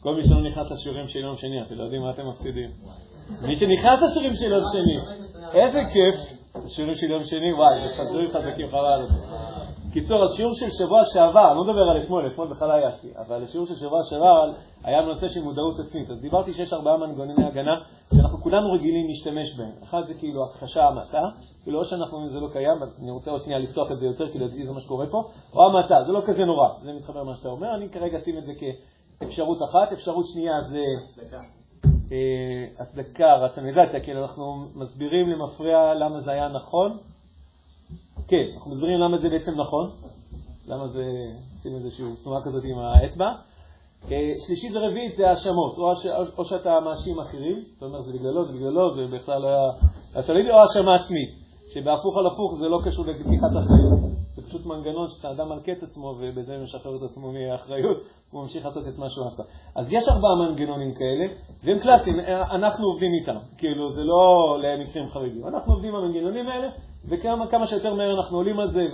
כל 0.00 0.14
מי 0.14 0.24
שלא 0.24 0.42
נכנס 0.42 0.70
לשיעורים 0.70 1.08
של 1.08 1.18
יום 1.18 1.36
שני, 1.36 1.62
אתם 1.62 1.74
לא 1.74 1.82
יודעים 1.82 2.02
מה 2.02 2.10
אתם 2.10 2.28
מפסידים. 2.28 2.70
מי 3.42 3.56
שנכנס 3.56 4.00
לשיעורים 4.02 4.36
של 4.36 4.52
יום 4.52 4.62
שני, 4.72 4.98
איזה 5.52 5.80
כיף, 5.92 6.37
השיעורים 6.54 6.96
של 6.96 7.10
יום 7.10 7.24
שני, 7.24 7.52
וואי, 7.52 7.80
זה 7.80 8.02
חזורים 8.02 8.30
חזקים 8.30 8.68
חבל 8.68 8.78
על 8.78 9.06
זה. 9.06 9.14
קיצור, 9.92 10.24
השיעור 10.24 10.54
של 10.54 10.70
שבוע 10.70 11.04
שעבר, 11.04 11.48
אני 11.48 11.56
לא 11.56 11.64
מדבר 11.64 11.90
על 11.90 12.04
אתמול, 12.04 12.30
אתמול 12.32 12.48
בכלל 12.50 12.70
היה 12.70 12.96
שיא, 13.00 13.10
אבל 13.26 13.42
השיעור 13.42 13.66
של 13.66 13.74
שבוע 13.74 14.00
שעבר 14.10 14.52
היה 14.84 15.02
בנושא 15.02 15.28
של 15.28 15.42
מודעות 15.42 15.78
עצמית. 15.80 16.10
אז 16.10 16.20
דיברתי 16.20 16.52
שיש 16.52 16.72
ארבעה 16.72 16.96
מנגנוני 16.96 17.46
הגנה 17.46 17.72
שאנחנו 18.14 18.38
כולנו 18.38 18.72
רגילים 18.72 19.06
להשתמש 19.06 19.54
בהם. 19.56 19.72
אחד 19.82 20.04
זה 20.04 20.14
כאילו 20.14 20.44
הכחשה 20.44 20.88
המעטה, 20.88 21.22
כאילו 21.62 21.78
או 21.78 21.84
שאנחנו 21.84 22.16
אומרים 22.16 22.32
זה 22.32 22.40
לא 22.40 22.48
קיים, 22.52 22.78
אני 23.02 23.10
רוצה 23.10 23.30
עוד 23.30 23.40
שנייה 23.40 23.58
לפתוח 23.58 23.92
את 23.92 23.98
זה 23.98 24.06
יותר, 24.06 24.28
כי 24.28 24.38
לדעתי 24.38 24.66
זה 24.66 24.72
מה 24.72 24.80
שקורה 24.80 25.06
פה, 25.06 25.22
או 25.54 25.66
המעטה, 25.66 25.94
זה 26.06 26.12
לא 26.12 26.22
כזה 26.26 26.44
נורא, 26.44 26.68
זה 26.82 26.92
מתחבר 26.92 27.22
למה 27.22 27.34
שאתה 27.36 27.48
אומר, 27.48 27.74
אני 27.74 27.88
כרגע 27.88 28.18
אשים 28.18 28.38
את 28.38 28.44
זה 28.44 28.52
כאפשרות 29.20 29.58
אחת. 29.62 29.92
אפשרות 29.92 30.26
שנייה 30.26 30.60
זה 30.60 30.80
הצדקה, 32.78 33.34
רציונליזציה, 33.34 34.00
כאילו 34.00 34.22
אנחנו 34.22 34.66
מסבירים 34.74 35.30
למפרע 35.30 35.94
למה 35.94 36.20
זה 36.20 36.30
היה 36.30 36.48
נכון. 36.48 36.98
כן, 38.28 38.44
אנחנו 38.54 38.70
מסבירים 38.70 39.00
למה 39.00 39.16
זה 39.16 39.28
בעצם 39.28 39.52
נכון, 39.54 39.90
למה 40.68 40.88
זה, 40.88 41.04
עושים 41.56 41.74
איזושהי 41.74 42.04
תנועה 42.24 42.42
כזאת 42.42 42.64
עם 42.64 42.78
האצבע. 42.78 43.32
אה, 44.10 44.32
שלישית 44.46 44.72
ורביעית 44.76 45.16
זה 45.16 45.30
האשמות, 45.30 45.78
או, 45.78 45.92
או 46.38 46.44
שאתה 46.44 46.80
מאשים 46.80 47.20
אחרים, 47.20 47.64
אתה 47.76 47.84
אומר 47.84 48.02
זה 48.02 48.12
בגללו, 48.12 48.44
זה 48.44 48.52
בגללו, 48.52 48.94
זה 48.94 49.06
בכלל 49.06 49.42
לא 49.42 49.48
היה 50.14 50.22
סולידי, 50.22 50.50
או 50.50 50.56
האשמה 50.56 50.96
עצמית, 50.96 51.30
שבהפוך 51.74 52.14
על 52.18 52.26
הפוך 52.26 52.54
זה 52.58 52.68
לא 52.68 52.80
קשור 52.84 53.06
ללקיחת 53.06 53.50
אחריות, 53.50 54.07
זה 54.38 54.46
פשוט 54.48 54.66
מנגנון 54.66 55.08
שאתה 55.08 55.30
אדם 55.30 55.48
מלכה 55.48 55.72
את 55.72 55.82
עצמו 55.82 56.14
ובזה 56.18 56.58
משחרר 56.64 56.96
את 56.96 57.02
עצמו 57.02 57.32
מהאחריות, 57.32 57.96
הוא 58.30 58.42
ממשיך 58.42 58.64
לעשות 58.64 58.88
את 58.88 58.98
מה 58.98 59.08
שהוא 59.08 59.26
עשה. 59.26 59.42
אז 59.74 59.92
יש 59.92 60.08
ארבעה 60.08 60.34
מנגנונים 60.34 60.94
כאלה, 60.94 61.34
והם 61.64 61.78
קלאסיים, 61.78 62.20
אנחנו 62.50 62.86
עובדים 62.86 63.10
איתם, 63.20 63.38
כאילו 63.58 63.92
זה 63.92 64.02
לא 64.04 64.56
למקרים 64.62 65.08
חריגים, 65.08 65.46
אנחנו 65.46 65.72
עובדים 65.72 65.94
עם 65.94 66.04
המנגנונים 66.04 66.48
האלה, 66.48 66.68
וכמה 67.08 67.66
שיותר 67.66 67.94
מהר 67.94 68.16
אנחנו 68.16 68.36
עולים 68.36 68.60
על 68.60 68.68
זה, 68.68 68.86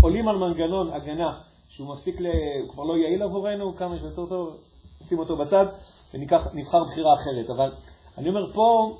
ועולים 0.00 0.28
על 0.28 0.36
מנגנון 0.36 0.92
הגנה 0.92 1.38
שהוא 1.68 1.88
מפסיק, 1.94 2.20
ל... 2.20 2.26
הוא 2.62 2.70
כבר 2.70 2.84
לא 2.84 2.96
יעיל 2.96 3.22
עבורנו, 3.22 3.76
כמה 3.76 3.98
שיותר 3.98 4.26
טוב, 4.26 4.56
נשים 5.00 5.18
אותו 5.18 5.36
בצד 5.36 5.66
ונבחר 6.14 6.84
בחירה 6.84 7.14
אחרת. 7.14 7.50
אבל 7.56 7.70
אני 8.18 8.28
אומר 8.28 8.52
פה, 8.52 8.96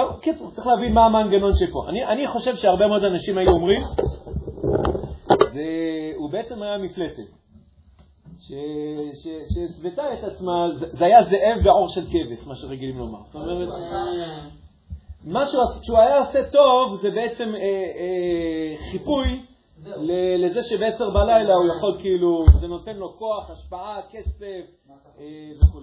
טוב, 0.00 0.20
קיצור, 0.20 0.50
צריך 0.50 0.66
להבין 0.66 0.92
מה 0.92 1.06
המנגנון 1.06 1.50
שפה. 1.54 1.88
אני, 1.88 2.06
אני 2.06 2.26
חושב 2.26 2.56
שהרבה 2.56 2.86
מאוד 2.86 3.04
אנשים 3.04 3.38
היו 3.38 3.50
אומרים, 3.50 3.82
זה, 5.52 5.62
הוא 6.16 6.30
בעצם 6.30 6.62
היה 6.62 6.78
מפלצת, 6.78 7.22
שהסוותה 9.54 10.14
את 10.14 10.24
עצמה, 10.24 10.66
זה, 10.74 10.86
זה 10.92 11.04
היה 11.04 11.22
זאב 11.22 11.64
בעור 11.64 11.88
של 11.88 12.00
כבש, 12.06 12.46
מה 12.46 12.56
שרגילים 12.56 12.98
לומר. 12.98 13.18
זאת 13.26 13.34
אומרת, 13.34 13.68
משהו, 15.24 15.60
כשהוא 15.82 15.98
היה 15.98 16.18
עושה 16.18 16.50
טוב, 16.50 16.96
זה 16.96 17.10
בעצם 17.10 17.54
אה, 17.54 17.60
אה, 17.60 18.90
חיפוי 18.90 19.46
לזה 20.38 20.62
שבעשר 20.62 21.10
בלילה 21.10 21.54
הוא 21.54 21.66
יכול 21.76 21.96
כאילו, 22.00 22.44
זה 22.60 22.68
נותן 22.68 22.96
לו 22.96 23.16
כוח, 23.18 23.50
השפעה, 23.50 24.00
כסף 24.10 24.40
אה, 24.40 25.50
וכו'. 25.62 25.80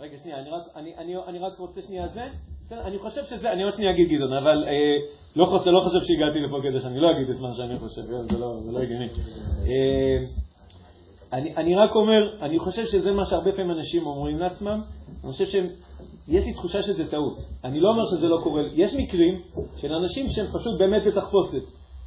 רגע, 0.00 0.18
שנייה, 0.18 0.38
אני 0.38 0.50
רק, 0.50 0.62
אני, 0.76 0.96
אני, 0.96 1.16
אני 1.16 1.38
רק 1.38 1.58
רוצה 1.58 1.82
שנייה 1.82 2.08
זה. 2.08 2.28
אני 2.72 2.98
חושב 2.98 3.24
שזה, 3.24 3.52
אני 3.52 3.62
עוד 3.62 3.72
שנייה 3.72 3.90
אגיד 3.90 4.08
גדעון, 4.08 4.32
אבל 4.32 4.64
אה, 4.68 4.96
לא, 5.36 5.46
חושב, 5.46 5.70
לא 5.70 5.80
חושב 5.80 5.98
שהגעתי 6.04 6.38
לפה 6.40 6.56
כדי 6.62 6.80
שאני 6.80 7.00
לא 7.00 7.10
אגיד 7.10 7.30
את 7.30 7.40
מה 7.40 7.54
שאני 7.54 7.78
חושב, 7.78 8.02
זה 8.02 8.38
לא, 8.38 8.56
זה 8.64 8.72
לא 8.72 8.78
הגיוני. 8.78 9.08
אה, 9.66 10.18
אני, 11.32 11.56
אני 11.56 11.74
רק 11.74 11.94
אומר, 11.94 12.36
אני 12.40 12.58
חושב 12.58 12.84
שזה 12.86 13.12
מה 13.12 13.26
שהרבה 13.26 13.52
פעמים 13.52 13.70
אנשים 13.70 14.06
אומרים 14.06 14.38
לעצמם, 14.38 14.80
אני 15.24 15.32
חושב 15.32 15.44
שיש 15.44 16.46
לי 16.46 16.52
תחושה 16.52 16.82
שזה 16.82 17.10
טעות. 17.10 17.38
אני 17.64 17.80
לא 17.80 17.88
אומר 17.88 18.06
שזה 18.06 18.26
לא 18.26 18.40
קורה, 18.42 18.62
יש 18.74 18.94
מקרים 18.94 19.40
של 19.76 19.92
אנשים 19.92 20.28
שהם 20.28 20.46
פשוט 20.46 20.78
באמת 20.78 21.02
בתחפושת. 21.06 21.62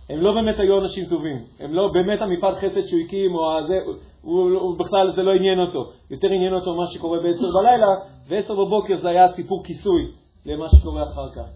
הם 0.10 0.22
לא 0.22 0.32
באמת 0.34 0.60
היו 0.60 0.82
אנשים 0.82 1.06
טובים, 1.06 1.38
הם 1.60 1.74
לא 1.74 1.88
באמת 1.94 2.22
המפעל 2.22 2.56
חסד 2.56 2.86
שהוא 2.86 3.02
הקים, 3.06 3.36
או 3.36 3.58
הזה, 3.58 3.76
הוא, 4.22 4.52
הוא 4.52 4.78
בכלל 4.80 5.12
זה 5.12 5.24
לא 5.24 5.32
עניין 5.32 5.60
אותו. 5.60 5.92
יותר 6.12 6.28
עניין 6.28 6.54
אותו 6.54 6.76
מה 6.76 6.88
שקורה 6.88 7.20
ב-10 7.20 7.60
בלילה, 7.60 7.88
ו-10 8.30 8.54
בבוקר 8.54 8.96
זה 8.96 9.10
היה 9.10 9.28
סיפור 9.28 9.64
כיסוי 9.64 10.02
למה 10.46 10.70
שקורה 10.70 11.04
אחר 11.04 11.32
כך. 11.32 11.50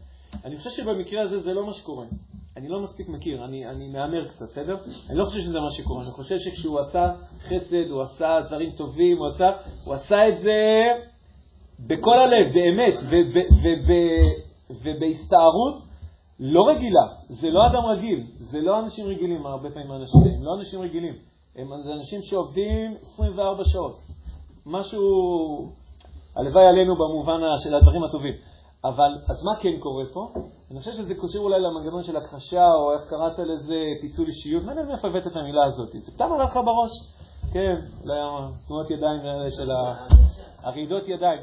אני 0.46 0.58
חושב 0.58 0.70
שבמקרה 0.70 1.22
הזה 1.22 1.40
זה 1.40 1.54
לא 1.54 1.66
מה 1.66 1.74
שקורה. 1.74 2.06
אני 2.58 2.70
לא 2.70 2.80
מספיק 2.80 3.10
מכיר, 3.10 3.46
אני, 3.46 3.68
אני 3.68 3.88
מהמר 3.88 4.28
קצת, 4.28 4.46
בסדר? 4.50 4.78
אני 5.10 5.18
לא 5.18 5.26
חושב 5.26 5.40
שזה 5.40 5.60
מה 5.60 5.72
שקורה, 5.72 6.04
אני 6.04 6.12
חושב 6.12 6.40
שכשהוא 6.40 6.80
עשה 6.80 7.12
חסד, 7.48 7.90
הוא 7.90 8.02
עשה 8.02 8.40
דברים 8.48 8.72
טובים, 8.72 9.18
הוא 9.18 9.28
עשה, 9.28 9.46
הוא 9.86 9.94
עשה 9.94 10.28
את 10.28 10.40
זה 10.40 10.82
בכל 11.80 12.20
הלב, 12.20 12.54
באמת, 12.54 12.94
ובהסתערות 14.70 15.76
לא 16.40 16.68
רגילה. 16.68 17.06
זה 17.30 17.50
לא 17.50 17.68
אדם 17.68 17.86
רגיל, 17.86 18.24
זה 18.40 18.62
לא 18.62 18.80
אנשים 18.80 19.06
רגילים, 19.08 19.46
הרבה 19.46 19.70
פעמים 19.70 19.92
האנשים, 19.92 20.22
הם 20.22 20.44
לא 20.44 20.56
אנשים 20.60 20.82
רגילים. 20.82 21.14
הם 21.56 21.68
אנשים 21.74 22.22
שעובדים 22.22 22.96
24 23.02 23.64
שעות. 23.66 24.00
משהו, 24.66 25.02
הלוואי 26.36 26.66
עלינו 26.66 26.96
במובן 26.96 27.40
של 27.64 27.76
הדברים 27.76 28.04
הטובים. 28.04 28.34
אבל, 28.86 29.12
אז 29.28 29.44
מה 29.44 29.56
כן 29.62 29.80
קורה 29.80 30.06
פה? 30.14 30.34
אני 30.72 30.80
חושב 30.80 30.92
שזה 30.92 31.16
קשור 31.16 31.44
אולי 31.44 31.60
למנגנון 31.60 32.04
של 32.04 32.18
הכחשה, 32.18 32.72
או 32.72 32.94
איך 32.94 33.10
קראת 33.10 33.40
לזה 33.40 33.76
פיצול 34.02 34.28
אישיות, 34.28 34.64
מעניין 34.64 34.88
מאיפה 34.88 35.08
הבאת 35.08 35.28
את 35.28 35.36
המילה 35.36 35.66
הזאת. 35.66 35.92
זה 35.92 36.12
פתאום 36.12 36.34
עלה 36.34 36.44
לך 36.44 36.56
בראש. 36.66 36.92
כן, 37.54 37.76
תנועות 38.68 38.92
ידיים 38.92 39.22
של 39.50 39.72
הרעידות 40.64 41.08
ידיים. 41.08 41.42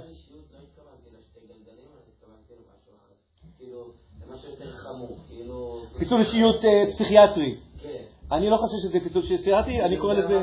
פיצול 5.99 6.19
אישיות 6.19 6.65
אה, 6.65 6.71
פסיכיאטרי. 6.93 7.57
אני 8.33 8.51
לא 8.51 8.57
חושב 8.57 8.77
שזה 8.79 9.01
פיצול 9.01 9.23
פסיכיאטרי, 9.23 9.85
אני 9.85 9.97
קורא 9.97 10.15
לזה... 10.15 10.43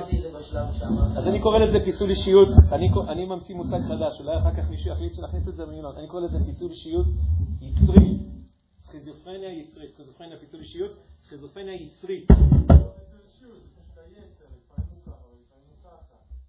אז 1.18 1.28
אני 1.28 1.40
קורא 1.40 1.58
לזה 1.58 1.80
פיצול 1.86 2.10
אישיות, 2.10 2.48
אני 3.10 3.26
ממציא 3.26 3.56
מושג 3.56 3.80
חדש, 3.88 4.22
אולי 4.22 4.38
אחר 4.38 4.54
כך 4.54 4.70
מישהו 4.70 4.92
יחליט 4.92 5.20
להכניס 5.20 5.48
את 5.48 5.56
זה 5.56 5.66
במילות. 5.66 5.98
אני 5.98 6.08
קורא 6.08 6.22
לזה 6.22 6.38
פיצול 6.46 6.72
אישיות 6.72 7.06
יצרי. 7.62 8.18
סכיזופרניה 8.78 9.54
יצרית, 9.54 9.94
סכיזופרניה 9.94 10.38
פיצול 10.38 10.60
אישיות, 10.60 10.92
סכיזופרניה 11.24 11.74
יצרית. 11.74 12.28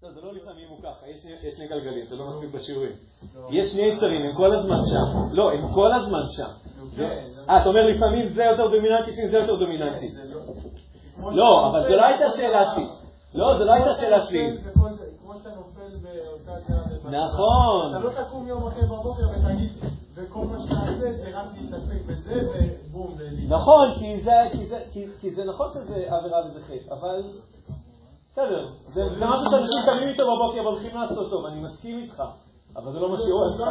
לא, 0.03 0.11
זה 0.11 0.21
לא 0.21 0.33
לפעמים 0.33 0.69
הוא 0.69 0.79
ככה, 0.81 1.07
יש 1.43 1.53
שני 1.55 1.67
גלגלים, 1.67 2.05
זה 2.05 2.15
לא 2.15 2.27
מספיק 2.27 2.49
בשיעורים. 2.53 2.91
לא. 3.35 3.47
יש 3.51 3.67
שני 3.67 3.81
יצרים, 3.81 4.21
הם 4.21 4.35
כל 4.35 4.55
הזמן 4.55 4.77
שם. 4.85 5.35
לא, 5.35 5.51
הם 5.51 5.73
כל 5.73 5.93
הזמן 5.93 6.23
שם. 6.29 6.49
אה, 7.49 7.61
אתה 7.61 7.69
אומר 7.69 7.85
לפעמים 7.85 8.29
זה 8.29 8.43
יותר 8.43 8.67
דומיננטי, 8.67 9.11
לפעמים 9.11 9.29
זה 9.29 9.37
יותר 9.37 9.55
דומיננטי. 9.55 10.07
לא, 11.31 11.35
לא 11.35 11.67
אבל 11.69 11.81
זו 11.89 11.95
לא 11.95 12.05
הייתה 12.05 12.29
שאלה 12.29 12.65
שלי. 12.65 12.87
לא, 13.33 13.57
זו 13.57 13.65
לא 13.65 13.73
הייתה 13.73 13.93
שאלה 13.93 14.19
שלי. 14.19 14.57
נכון. 17.03 17.95
אתה 17.95 17.99
לא 17.99 18.09
תקום 18.09 18.47
יום 18.47 18.67
אחר 18.67 18.85
בבוקר 18.85 19.23
ותגיד, 19.29 19.71
וכל 20.15 20.39
מה 20.39 20.59
שתעשה 20.59 21.13
זה 21.13 21.31
רק 21.33 21.45
להתעסק 21.61 22.05
בזה, 22.07 22.41
ובום. 22.91 23.17
נכון, 23.47 23.95
כי 25.21 25.31
זה 25.35 25.43
נכון 25.45 25.69
שזה 25.73 25.95
עבירה 25.95 26.39
וזה 26.45 26.59
חטא, 26.61 26.93
אבל 26.93 27.23
בסדר, 28.31 28.67
זה 28.93 29.25
משהו 29.25 29.45
שאנשים 29.51 29.81
קמים 29.85 30.07
איתו 30.07 30.23
בבוקר 30.23 30.61
והולכים 30.61 30.97
לעשות 30.97 31.29
טוב, 31.29 31.45
אני 31.45 31.61
מסכים 31.61 31.97
איתך. 31.97 32.23
אבל 32.83 32.91
זה 32.91 32.99
לא 32.99 33.09
מה 33.09 33.17
שהוא 33.17 33.45
עשה. 33.45 33.63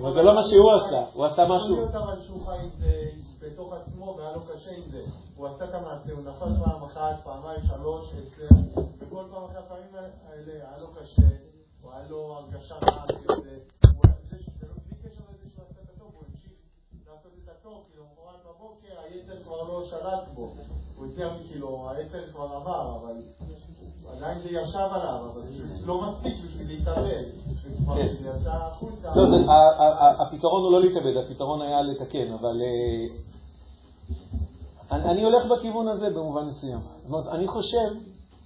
אבל 0.00 0.12
זה 0.14 0.22
לא 0.22 0.34
מה 0.34 0.42
שהוא 0.42 0.72
עשה, 0.72 1.04
הוא 1.14 1.24
עשה 1.24 1.42
משהו. 1.48 1.72
יכול 1.72 1.78
להיות 1.78 1.94
אבל 1.94 2.20
שהוא 2.20 2.46
חי 2.46 2.58
עם 2.62 2.70
זה 2.78 3.10
בתוך 3.40 3.72
עצמו 3.72 4.14
והיה 4.18 4.32
לו 4.32 4.40
קשה 4.40 4.70
עם 4.70 4.82
זה. 4.90 5.02
הוא 5.36 5.48
עשה 5.48 5.64
את 5.64 5.74
המעשה, 5.74 6.12
הוא 6.12 6.20
נפל 6.20 6.64
פעם 6.64 6.82
אחת, 6.82 7.16
פעמיים, 7.24 7.60
שלוש, 7.62 8.04
עשר, 8.14 8.54
וכל 8.98 9.24
פעם 9.30 9.44
אחרי 9.44 9.58
הפעמים 9.58 9.94
האלה 9.94 10.52
היה 10.52 10.78
לו 10.80 10.86
קשה, 10.86 11.28
או 11.84 11.92
היה 11.92 12.08
לו 12.08 12.36
הרגשה 12.36 12.74
רעה 12.74 13.04
למחרת 13.08 13.70
בבוקר 18.60 19.00
היצר 19.04 19.42
כבר 19.44 19.62
לא 19.62 19.84
שלט 19.84 20.28
בו. 20.34 20.54
הוא 20.96 21.06
הצליח, 21.06 21.32
כאילו, 21.48 21.90
היצר 21.90 22.30
כבר 22.32 22.44
עבר, 22.44 22.96
אבל 23.00 23.22
עדיין 24.16 24.38
זה 24.38 24.48
ישב 24.48 24.88
עליו, 24.90 25.30
אבל 25.32 25.42
זה 25.52 25.86
לא 25.86 26.02
מספיק 26.02 26.34
בשביל 26.44 26.68
להתאבד. 26.68 27.24
כן. 27.94 28.06
לא, 29.14 29.22
הפתרון 30.22 30.62
הוא 30.62 30.72
לא 30.72 30.80
להתאבד, 30.80 31.16
הפתרון 31.24 31.62
היה 31.62 31.82
לתקן, 31.82 32.32
אבל 32.40 32.62
אה, 32.62 33.06
אני 35.10 35.24
הולך 35.24 35.46
בכיוון 35.46 35.88
הזה 35.88 36.10
במובן 36.10 36.46
מסוים. 36.46 36.80
זאת 36.80 37.06
אומרת, 37.06 37.28
אני 37.28 37.48
חושב, 37.48 37.88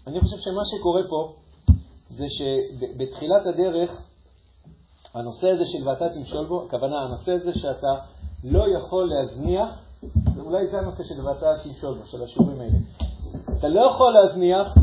אני 0.06 0.20
חושב 0.20 0.36
שמה 0.40 0.62
שקורה 0.64 1.02
פה 1.08 1.32
זה 2.10 2.26
שבתחילת 2.28 3.46
הדרך, 3.46 4.02
הנושא 5.14 5.50
הזה 5.50 5.64
של 5.64 5.88
ואתה 5.88 6.08
תמשול 6.08 6.46
בו, 6.46 6.62
הכוונה, 6.62 7.00
הנושא 7.00 7.32
הזה 7.32 7.54
שאתה 7.54 7.94
לא 8.44 8.64
יכול 8.78 9.10
להזניח, 9.10 9.78
ואולי 10.36 10.66
זה 10.66 10.78
הנושא 10.78 11.02
של 11.02 11.26
ואתה 11.26 11.46
תמשול 11.64 11.98
בו, 11.98 12.06
של 12.06 12.22
השיעורים 12.22 12.60
האלה. 12.60 12.78
אתה 13.58 13.68
לא 13.68 13.80
יכול 13.80 14.12
להזניח 14.12 14.74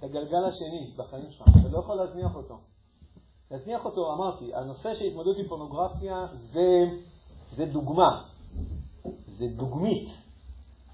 את 0.00 0.04
הגלגל 0.04 0.44
השני 0.44 0.90
בחיים 0.96 1.30
שלך, 1.30 1.48
אתה 1.48 1.68
לא 1.68 1.78
יכול 1.78 1.94
להזניח 1.94 2.34
אותו. 2.34 2.54
להזניח 3.50 3.84
אותו, 3.84 4.12
אמרתי, 4.12 4.54
הנושא 4.54 4.94
של 4.94 5.04
התמודדות 5.04 5.36
עם 5.36 5.48
פורנוגרפיה 5.48 6.26
זה, 6.34 6.84
זה 7.56 7.66
דוגמה, 7.66 8.22
זה 9.26 9.46
דוגמית. 9.56 10.08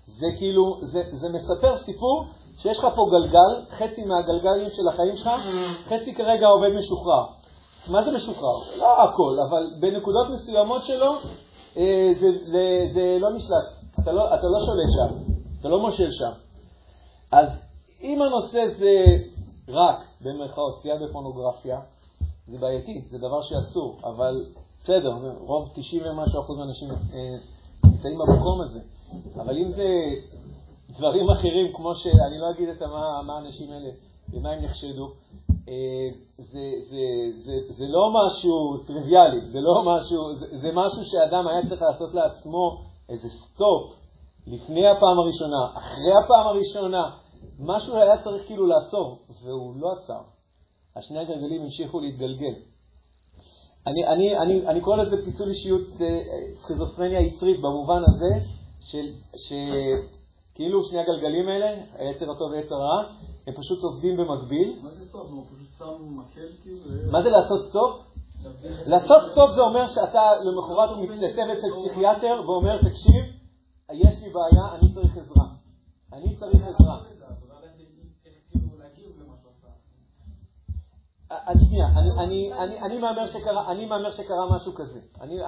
זה 0.06 0.26
כאילו, 0.38 0.78
זה, 0.82 1.02
זה 1.12 1.28
מספר 1.28 1.76
סיפור 1.76 2.24
שיש 2.58 2.78
לך 2.78 2.86
פה 2.96 3.06
גלגל, 3.10 3.70
חצי 3.70 4.04
מהגלגלים 4.04 4.70
של 4.70 4.88
החיים 4.88 5.16
שלך, 5.16 5.30
חצי 5.88 6.14
כרגע 6.14 6.46
עובד 6.46 6.68
משוחרר. 6.78 7.26
מה 7.90 8.02
זה 8.02 8.16
משוחרר? 8.16 8.78
לא 8.78 9.02
הכל, 9.02 9.36
אבל 9.48 9.74
בנקודות 9.80 10.26
מסוימות 10.30 10.84
שלו 10.84 11.12
אה, 11.76 12.12
זה, 12.20 12.32
זה, 12.32 12.86
זה 12.94 13.16
לא 13.20 13.30
נשלט. 13.34 13.66
אתה 14.00 14.12
לא, 14.12 14.34
אתה 14.34 14.46
לא 14.46 14.58
שולט 14.66 14.88
שם, 14.96 15.32
אתה 15.60 15.68
לא 15.68 15.80
מושל 15.80 16.10
שם. 16.10 16.32
אז 17.32 17.65
אם 18.02 18.22
הנושא 18.22 18.64
זה 18.78 18.94
רק, 19.68 20.04
במרכאות, 20.20 20.78
צפייה 20.78 20.96
בפורנוגרפיה, 20.96 21.80
זה 22.46 22.58
בעייתי, 22.58 23.02
זה 23.10 23.18
דבר 23.18 23.42
שאסור, 23.42 23.98
אבל 24.04 24.44
בסדר, 24.82 25.16
רוב 25.38 25.68
90 25.74 26.02
ומשהו 26.06 26.40
אחוז 26.40 26.58
מהאנשים 26.58 26.90
אה, 26.90 26.96
נמצאים 27.84 28.18
במקום 28.18 28.60
הזה. 28.60 28.80
אבל 29.36 29.58
אם 29.58 29.70
זה 29.70 29.88
דברים 30.90 31.30
אחרים, 31.30 31.72
כמו 31.72 31.94
שאני 31.94 32.38
לא 32.38 32.50
אגיד 32.50 32.68
את 32.68 32.82
מה, 32.82 33.22
מה 33.22 33.34
האנשים 33.34 33.72
האלה, 33.72 33.88
במה 34.28 34.50
הם 34.50 34.64
נחשדו, 34.64 35.10
אה, 35.68 36.08
זה, 36.38 36.70
זה, 36.90 37.02
זה, 37.44 37.52
זה 37.68 37.84
לא 37.88 38.10
משהו 38.14 38.76
טריוויאלי, 38.86 39.40
זה 39.40 39.60
לא 39.60 39.82
משהו, 39.84 40.34
זה, 40.34 40.58
זה 40.58 40.68
משהו 40.72 41.04
שאדם 41.04 41.48
היה 41.48 41.68
צריך 41.68 41.82
לעשות 41.82 42.14
לעצמו 42.14 42.82
איזה 43.08 43.28
סטופ 43.28 43.92
לפני 44.46 44.88
הפעם 44.88 45.18
הראשונה, 45.18 45.66
אחרי 45.74 46.12
הפעם 46.24 46.46
הראשונה, 46.46 47.10
משהו 47.58 47.96
היה 47.96 48.22
צריך 48.24 48.46
כאילו 48.46 48.66
לעצור, 48.66 49.18
והוא 49.42 49.74
לא 49.76 49.92
עצר. 49.92 50.20
השני 50.96 51.18
הגלגלים 51.18 51.62
המשיכו 51.62 52.00
להתגלגל. 52.00 52.54
אני, 53.86 54.06
אני, 54.06 54.36
אני, 54.38 54.66
אני 54.66 54.80
קורא 54.80 54.96
לזה 54.96 55.16
פיצול 55.24 55.48
אישיות 55.48 56.00
אה, 56.00 56.20
סכיזופרניה 56.54 57.20
יצרית 57.20 57.60
במובן 57.60 58.02
הזה 58.08 58.46
של, 58.80 59.12
שכאילו 59.36 60.84
שני 60.84 60.98
הגלגלים 60.98 61.48
האלה, 61.48 61.66
היצר 61.94 62.30
הטוב 62.30 62.50
והיצר 62.50 62.74
הרע, 62.74 63.12
הם 63.46 63.54
פשוט 63.54 63.82
עובדים 63.82 64.16
במקביל. 64.16 64.78
מה 64.82 64.90
זה 64.90 65.12
טוב? 65.12 65.26
הוא 65.32 65.44
פשוט 65.44 65.68
כאילו, 66.62 67.12
מה 67.12 67.22
זה 67.22 67.30
לעשות 67.30 67.68
סטופ? 67.68 68.06
לעשות 68.86 69.22
סטופ 69.32 69.50
זה 69.50 69.60
אומר 69.60 69.86
שאתה 69.86 70.22
למחרת 70.42 70.98
מתייצב 70.98 71.40
אצל 71.40 71.70
פסיכיאטר 71.76 72.42
ואומר, 72.46 72.78
תקשיב, 72.78 73.24
יש 73.92 74.22
לי 74.22 74.30
בעיה, 74.32 74.74
אני 74.74 74.94
צריך 74.94 75.16
עזרה. 75.16 75.46
אני 76.12 76.36
צריך 76.36 76.66
עזרה. 76.66 77.15
אני 81.30 81.64
שנייה, 81.68 81.86
אני 83.72 83.86
מהמר 83.86 84.10
שקרה 84.10 84.56
משהו 84.56 84.74
כזה. 84.74 85.00
אני 85.20 85.38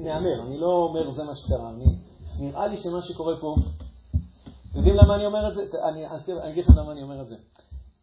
מהמר, 0.00 0.42
אני 0.46 0.58
לא 0.58 0.66
אומר 0.66 1.10
זה 1.10 1.24
מה 1.24 1.36
שקרה. 1.36 1.72
נראה 2.38 2.66
לי 2.66 2.76
שמה 2.76 3.02
שקורה 3.02 3.34
פה, 3.40 3.54
יודעים 4.74 4.96
למה 4.96 5.14
אני 5.14 5.26
אומר 5.26 5.48
את 5.48 5.54
זה? 5.54 5.84
אני 5.84 6.52
אגיד 6.52 6.64
לכם 6.64 6.80
למה 6.80 6.92
אני 6.92 7.02
אומר 7.02 7.22
את 7.22 7.28
זה. 7.28 7.36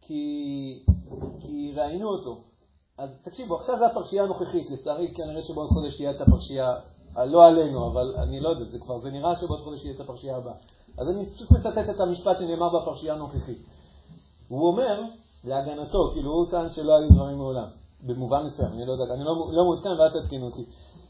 כי 0.00 1.72
ראינו 1.76 2.08
אותו. 2.08 2.40
אז 2.98 3.10
תקשיבו, 3.24 3.56
עכשיו 3.56 3.78
זה 3.78 3.86
הפרשייה 3.86 4.22
הנוכחית. 4.22 4.70
לצערי, 4.70 5.14
כנראה 5.14 5.42
שבעוד 5.42 5.68
חודש 5.68 5.96
תהיה 5.96 6.10
את 6.10 6.20
הפרשייה, 6.20 6.74
לא 7.16 7.46
עלינו, 7.46 7.86
אבל 7.86 8.14
אני 8.18 8.40
לא 8.40 8.48
יודע, 8.48 8.64
זה 8.64 8.78
כבר, 8.78 8.98
זה 8.98 9.10
נראה 9.10 9.36
שבעוד 9.36 9.60
חודש 9.60 9.80
תהיה 9.80 9.94
את 9.94 10.00
הפרשייה 10.00 10.36
הבאה. 10.36 10.54
אז 10.98 11.08
אני 11.08 11.26
פשוט 11.26 11.50
מצטט 11.50 11.90
את 11.90 12.00
המשפט 12.00 12.38
שנאמר 12.38 12.80
בפרשייה 12.80 13.14
הנוכחית. 13.14 13.58
הוא 14.48 14.68
אומר, 14.68 15.02
להגנתו, 15.44 16.10
כאילו 16.12 16.30
הוא 16.30 16.50
טען 16.50 16.70
שלא 16.70 16.96
היו 16.96 17.08
דברים 17.08 17.38
מעולם, 17.38 17.66
במובן 18.06 18.42
מסוים, 18.46 18.72
אני 18.72 18.86
לא 18.86 18.92
יודע, 18.92 19.14
אני 19.14 19.24
לא, 19.24 19.32
לא 19.52 19.64
מעודכן 19.64 19.88
ואל 19.88 20.22
תתקינו 20.22 20.46
אותי. 20.46 20.64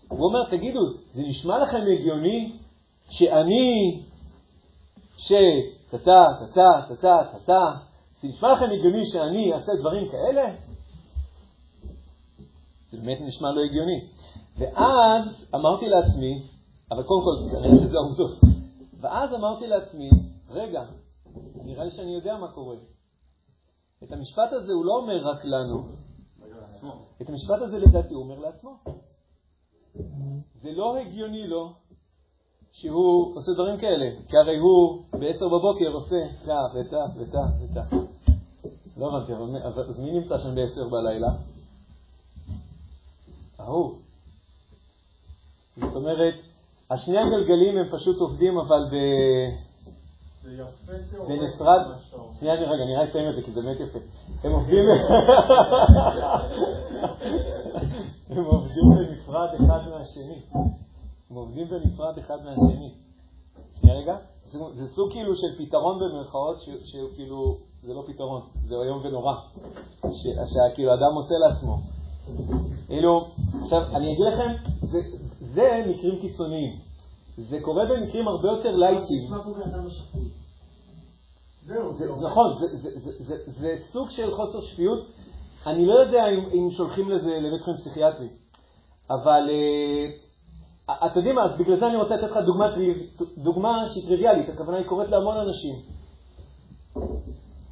הוא 0.08 0.26
אומר, 0.26 0.50
תגידו, 0.50 0.80
זה 1.12 1.22
נשמע 1.22 1.58
לכם 1.58 1.80
הגיוני 1.98 2.52
שאני, 3.10 4.00
ש... 5.16 5.32
טה 5.90 5.98
טה 5.98 6.24
טה 6.54 6.94
טה 7.00 7.38
טה 7.46 7.72
זה 8.22 8.28
נשמע 8.28 8.52
לכם 8.52 8.64
הגיוני 8.64 9.06
שאני 9.06 9.52
אעשה 9.52 9.72
דברים 9.80 10.08
כאלה? 10.08 10.54
זה 12.90 12.98
באמת 12.98 13.18
נשמע 13.20 13.50
לא 13.52 13.60
הגיוני. 13.60 14.00
ואז 14.58 15.46
אמרתי 15.54 15.86
לעצמי, 15.86 16.42
אבל 16.90 17.02
קודם 17.02 17.22
כל, 17.24 17.50
כנראה 17.50 17.76
שזה 17.76 17.96
העובדות. 17.96 18.30
ואז 19.00 19.34
אמרתי 19.34 19.66
לעצמי, 19.66 20.10
רגע, 20.50 20.82
נראה 21.54 21.84
לי 21.84 21.90
שאני 21.90 22.14
יודע 22.14 22.36
מה 22.36 22.48
קורה. 22.48 22.76
את 24.04 24.12
המשפט 24.12 24.52
הזה 24.52 24.72
הוא 24.72 24.84
לא 24.84 24.92
אומר 24.92 25.26
רק 25.28 25.44
לנו. 25.44 25.84
את 27.22 27.28
המשפט 27.28 27.62
הזה 27.62 27.78
לדעתי 27.78 28.14
הוא 28.14 28.22
אומר 28.22 28.38
לעצמו. 28.38 28.76
זה 30.54 30.72
לא 30.72 30.96
הגיוני 30.98 31.46
לו 31.46 31.72
שהוא 32.72 33.36
עושה 33.36 33.52
דברים 33.52 33.78
כאלה, 33.78 34.10
כי 34.28 34.36
הרי 34.36 34.58
הוא 34.58 35.02
ב-10 35.12 35.44
בבוקר 35.44 35.88
עושה 35.92 36.16
תא 36.44 36.58
ותא 36.74 37.20
ותא 37.20 37.38
ותא. 37.60 37.96
לא 38.96 39.08
הבנתי, 39.08 39.32
אז 39.88 40.00
מי 40.00 40.10
נמצא 40.10 40.38
שם 40.38 40.54
ב-10 40.54 40.90
בלילה? 40.90 41.28
ההוא. 43.58 43.94
זאת 45.76 45.96
אומרת, 45.96 46.34
השני 46.90 47.18
הגלגלים 47.18 47.78
הם 47.78 47.98
פשוט 47.98 48.16
עובדים, 48.18 48.58
אבל 48.58 48.84
ב... 48.92 48.96
בנפרד, 51.28 51.80
שנייה 52.38 52.54
רגע, 52.54 52.82
אני 52.82 52.96
רק 52.96 53.08
אסיים 53.08 53.30
את 53.30 53.34
זה 53.34 53.42
כי 53.42 53.50
זה 53.50 53.60
באמת 53.62 53.80
יפה. 53.80 53.98
הם 54.44 54.52
עובדים 54.52 54.84
הם 58.30 58.44
עובדים 58.44 58.84
בנפרד 58.90 59.48
אחד 59.60 59.80
מהשני. 59.90 60.42
הם 61.30 61.36
עובדים 61.36 61.68
בנפרד 61.68 62.18
אחד 62.18 62.36
מהשני. 62.44 62.94
שנייה 63.80 63.96
רגע. 63.96 64.16
זה 64.52 64.88
סוג 64.94 65.12
כאילו 65.12 65.36
של 65.36 65.64
פתרון 65.64 65.98
במרכאות, 66.00 66.60
שהוא 66.84 67.10
כאילו, 67.14 67.56
זה 67.82 67.94
לא 67.94 68.04
פתרון, 68.06 68.42
זה 68.68 68.74
איום 68.74 69.00
ונורא. 69.04 69.34
שכאילו 70.46 70.94
אדם 70.94 71.12
מוצא 71.14 71.34
לעצמו. 71.34 71.78
כאילו, 72.86 73.26
עכשיו, 73.62 73.82
אני 73.96 74.12
אגיד 74.12 74.26
לכם, 74.32 74.50
זה, 74.80 74.98
זה 75.40 75.84
מקרים 75.88 76.20
קיצוניים. 76.20 76.91
זה 77.36 77.58
קורה 77.62 77.84
במקרים 77.84 78.28
הרבה 78.28 78.48
יותר 78.48 78.76
לייטים. 78.76 79.18
נכון, 82.20 82.52
זה 83.46 83.74
סוג 83.92 84.10
של 84.10 84.30
חוסר 84.30 84.60
שפיות. 84.60 85.06
אני 85.66 85.86
לא 85.86 85.94
יודע 85.94 86.22
אם 86.54 86.70
שולחים 86.70 87.10
לזה 87.10 87.30
לבית 87.30 87.62
חולים 87.62 87.80
פסיכיאטרי, 87.80 88.28
אבל 89.10 89.50
אה, 89.50 91.06
אתם 91.06 91.18
יודעים 91.18 91.34
מה, 91.34 91.56
בגלל 91.56 91.76
זה 91.76 91.86
אני 91.86 91.96
רוצה 91.96 92.16
לתת 92.16 92.30
לך 92.30 92.36
דוגמה 93.36 93.88
שהיא 93.88 94.06
טריוויאלית, 94.06 94.48
הכוונה 94.48 94.78
היא 94.78 94.86
קורית 94.86 95.10
להמון 95.10 95.36
אנשים, 95.36 95.74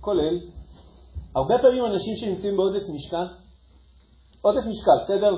כולל 0.00 0.38
הרבה 1.34 1.54
פעמים 1.62 1.84
אנשים 1.86 2.16
שנמצאים 2.16 2.56
בעודף 2.56 2.82
משקל, 2.94 3.26
עודף 4.42 4.62
משקל, 4.66 4.98
בסדר? 5.02 5.34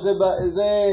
זה, 0.55 0.91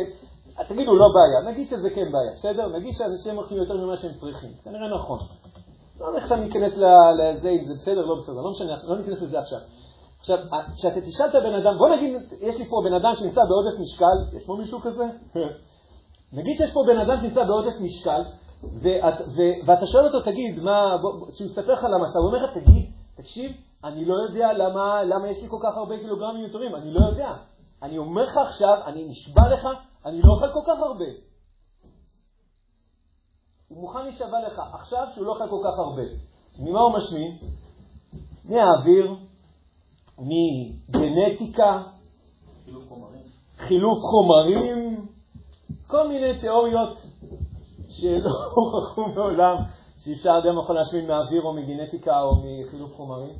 זה, 0.59 0.65
תגידו, 0.67 0.95
לא 0.95 1.05
בעיה, 1.13 1.51
נגיד 1.51 1.67
שזה 1.67 1.89
כן 1.89 2.11
בעיה, 2.11 2.31
בסדר? 2.33 2.67
נגיד 2.67 2.93
שאנשים 2.93 3.35
הולכים 3.35 3.57
יותר 3.57 3.77
ממה 3.77 3.97
שהם 3.97 4.13
צריכים, 4.13 4.49
כנראה 4.63 4.95
נכון. 4.95 5.19
לא 5.99 6.17
עכשיו 6.17 6.37
ניכנס 6.37 6.73
לזה, 7.19 7.49
אם 7.49 7.65
זה 7.65 7.73
בסדר, 7.73 8.05
לא 8.05 8.15
בסדר, 8.15 8.41
לא 8.41 8.51
משנה, 8.51 8.73
לא 8.83 8.97
ניכנס 8.97 9.21
לזה 9.21 9.39
עכשיו. 9.39 9.59
עכשיו, 10.19 10.37
כשאתה 10.75 11.01
תשאל 11.01 11.25
את 11.25 11.35
הבן 11.35 11.53
אדם, 11.53 11.77
בוא 11.77 11.89
נגיד, 11.95 12.21
יש 12.41 12.57
לי 12.57 12.65
פה 12.65 12.81
בן 12.85 12.93
אדם 12.93 13.15
שנמצא 13.15 13.41
בעודף 13.41 13.79
משקל, 13.79 14.37
יש 14.37 14.45
פה 14.45 14.55
מישהו 14.59 14.79
כזה? 14.79 15.03
נגיד 16.37 16.57
שיש 16.57 16.71
פה 16.71 16.79
בן 16.87 16.99
אדם 16.99 17.21
שנמצא 17.21 17.43
בעודף 17.43 17.73
משקל, 17.81 18.21
ואת, 18.81 19.21
ו, 19.27 19.41
ואתה 19.65 19.85
שואל 19.85 20.05
אותו, 20.05 20.21
תגיד, 20.21 20.63
מה, 20.63 20.95
שהוא 21.37 21.47
יספר 21.47 21.73
לך 21.73 21.83
למה, 21.83 22.05
הוא 22.15 22.27
אומר 22.27 22.45
לך, 22.45 22.57
תגיד, 22.57 22.85
תקשיב, 23.17 23.51
אני 23.83 24.05
לא 24.05 24.15
יודע 24.27 24.53
למה, 24.53 25.03
למה 25.03 25.29
יש 25.29 25.41
לי 25.41 25.49
כל 25.49 25.57
כך 25.61 25.77
הרבה 25.77 25.97
קילוגרמים 25.97 26.41
מיותרים, 26.41 26.75
אני 26.75 26.93
לא 26.93 26.99
יודע. 26.99 27.33
אני 27.83 27.97
אומר 27.97 28.23
לך 28.23 28.37
עכשיו, 28.37 28.77
אני 28.85 29.07
נשבע 29.07 29.49
לך, 29.53 29.67
אני 30.05 30.21
לא 30.21 30.33
אוכל 30.33 30.53
כל 30.53 30.61
כך 30.65 30.79
הרבה. 30.79 31.05
הוא 33.67 33.81
מוכן 33.81 34.03
להישבע 34.03 34.47
לך 34.47 34.61
עכשיו 34.73 35.07
שהוא 35.15 35.25
לא 35.25 35.31
אוכל 35.31 35.49
כל 35.49 35.61
כך 35.63 35.79
הרבה. 35.79 36.03
ממה 36.59 36.79
הוא 36.81 36.93
משמין? 36.93 37.37
מהאוויר, 38.45 39.15
מגנטיקה, 40.19 41.83
חילוף 43.57 43.97
חומרים. 43.99 45.07
כל 45.87 46.07
מיני 46.07 46.39
תיאוריות 46.39 46.97
שלא 47.89 48.29
הוכחו 48.55 49.05
מעולם 49.15 49.55
שאפשר 49.97 50.39
אדם 50.43 50.59
יכול 50.63 50.75
להשמין 50.75 51.07
מהאוויר 51.07 51.41
או 51.41 51.53
מגנטיקה 51.53 52.21
או 52.21 52.31
מחילוף 52.35 52.95
חומרים. 52.95 53.33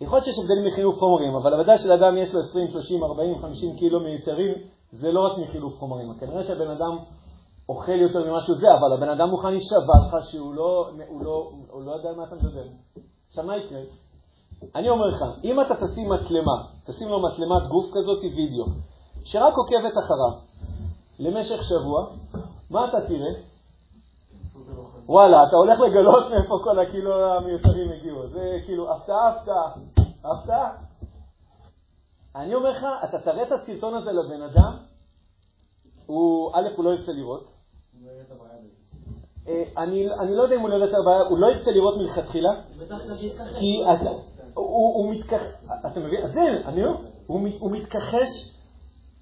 יכול 0.00 0.16
להיות 0.16 0.24
שיש 0.24 0.38
הבדלים 0.38 0.64
מחילוף 0.64 0.94
חומרים, 0.98 1.34
אבל 1.34 1.60
ודאי 1.60 1.78
שלאדם 1.78 2.16
יש 2.18 2.34
לו 2.34 2.40
20, 2.40 2.68
30, 2.68 3.04
40, 3.04 3.38
50 3.42 3.76
קילו 3.76 4.00
מיותרים, 4.00 4.54
זה 4.92 5.12
לא 5.12 5.20
רק 5.20 5.38
מחילוף 5.38 5.78
חומרים. 5.78 6.14
כנראה 6.20 6.44
שהבן 6.44 6.70
אדם 6.70 6.98
אוכל 7.68 7.92
יותר 7.92 8.30
ממה 8.30 8.40
שהוא 8.40 8.56
זה, 8.56 8.66
אבל 8.74 8.92
הבן 8.92 9.08
אדם 9.08 9.30
מוכן 9.30 9.50
להישבע 9.50 9.96
לך 10.06 10.30
שהוא 10.30 10.54
לא, 10.54 10.90
הוא 11.08 11.24
לא, 11.24 11.50
הוא 11.70 11.82
לא 11.82 11.92
יודע 11.92 12.08
מה 12.16 12.24
אתה 12.24 12.34
מדבר. 12.34 12.64
עכשיו, 13.28 13.44
מה 13.44 13.56
יקרה? 13.56 13.80
אני 14.74 14.88
אומר 14.88 15.06
לך, 15.06 15.24
אם 15.44 15.60
אתה 15.60 15.74
תשים 15.74 16.08
מצלמה, 16.08 16.56
תשים 16.86 17.08
לו 17.08 17.22
מצלמת 17.22 17.68
גוף 17.68 17.86
כזאת, 17.94 18.18
וידאו, 18.22 18.64
שרק 19.24 19.54
עוקבת 19.56 19.92
אחריו 19.92 20.48
למשך 21.18 21.62
שבוע, 21.62 22.06
מה 22.70 22.88
אתה 22.88 23.06
תראה? 23.06 23.32
וואלה, 25.06 25.36
אתה 25.48 25.56
הולך 25.56 25.80
לגלות 25.80 26.30
מאיפה 26.30 26.58
כל 26.64 26.78
הקילו 26.78 27.24
המיותרים 27.24 27.92
הגיעו. 27.92 28.28
זה 28.28 28.58
כאילו 28.64 28.94
הפתעה, 28.94 29.28
הפתעה, 29.28 29.72
הפתעה. 30.24 30.87
אני 32.38 32.54
אומר 32.54 32.70
לך, 32.70 32.86
אתה 33.04 33.18
תראה 33.18 33.42
את 33.42 33.52
הסרטון 33.52 33.94
הזה 33.94 34.12
לבן 34.12 34.42
אדם, 34.42 34.76
הוא, 36.06 36.50
א', 36.54 36.76
הוא 36.76 36.84
לא 36.84 36.90
ירצה 36.90 37.12
לראות. 37.12 37.46
אה, 39.48 39.62
אני 39.76 40.36
לא 40.36 40.42
יודע 40.42 40.56
אם 40.56 40.60
הוא 40.60 40.68
לא 40.68 40.74
יראה 40.74 40.88
את 40.88 40.94
הבעיה, 41.02 41.20
הוא 41.20 41.38
לא 41.38 41.46
ירצה 41.46 41.70
לראות 41.70 41.96
מלכתחילה. 41.98 42.50
כי 43.58 43.82
הוא 44.54 45.12
מתכחש, 45.14 45.46
אתה 45.80 46.00
מבין? 46.00 46.24
אז 46.24 46.32
זה, 46.32 46.40
אני 46.64 46.84
אומר, 46.84 46.96
הוא 47.58 47.70
מתכחש 47.70 48.28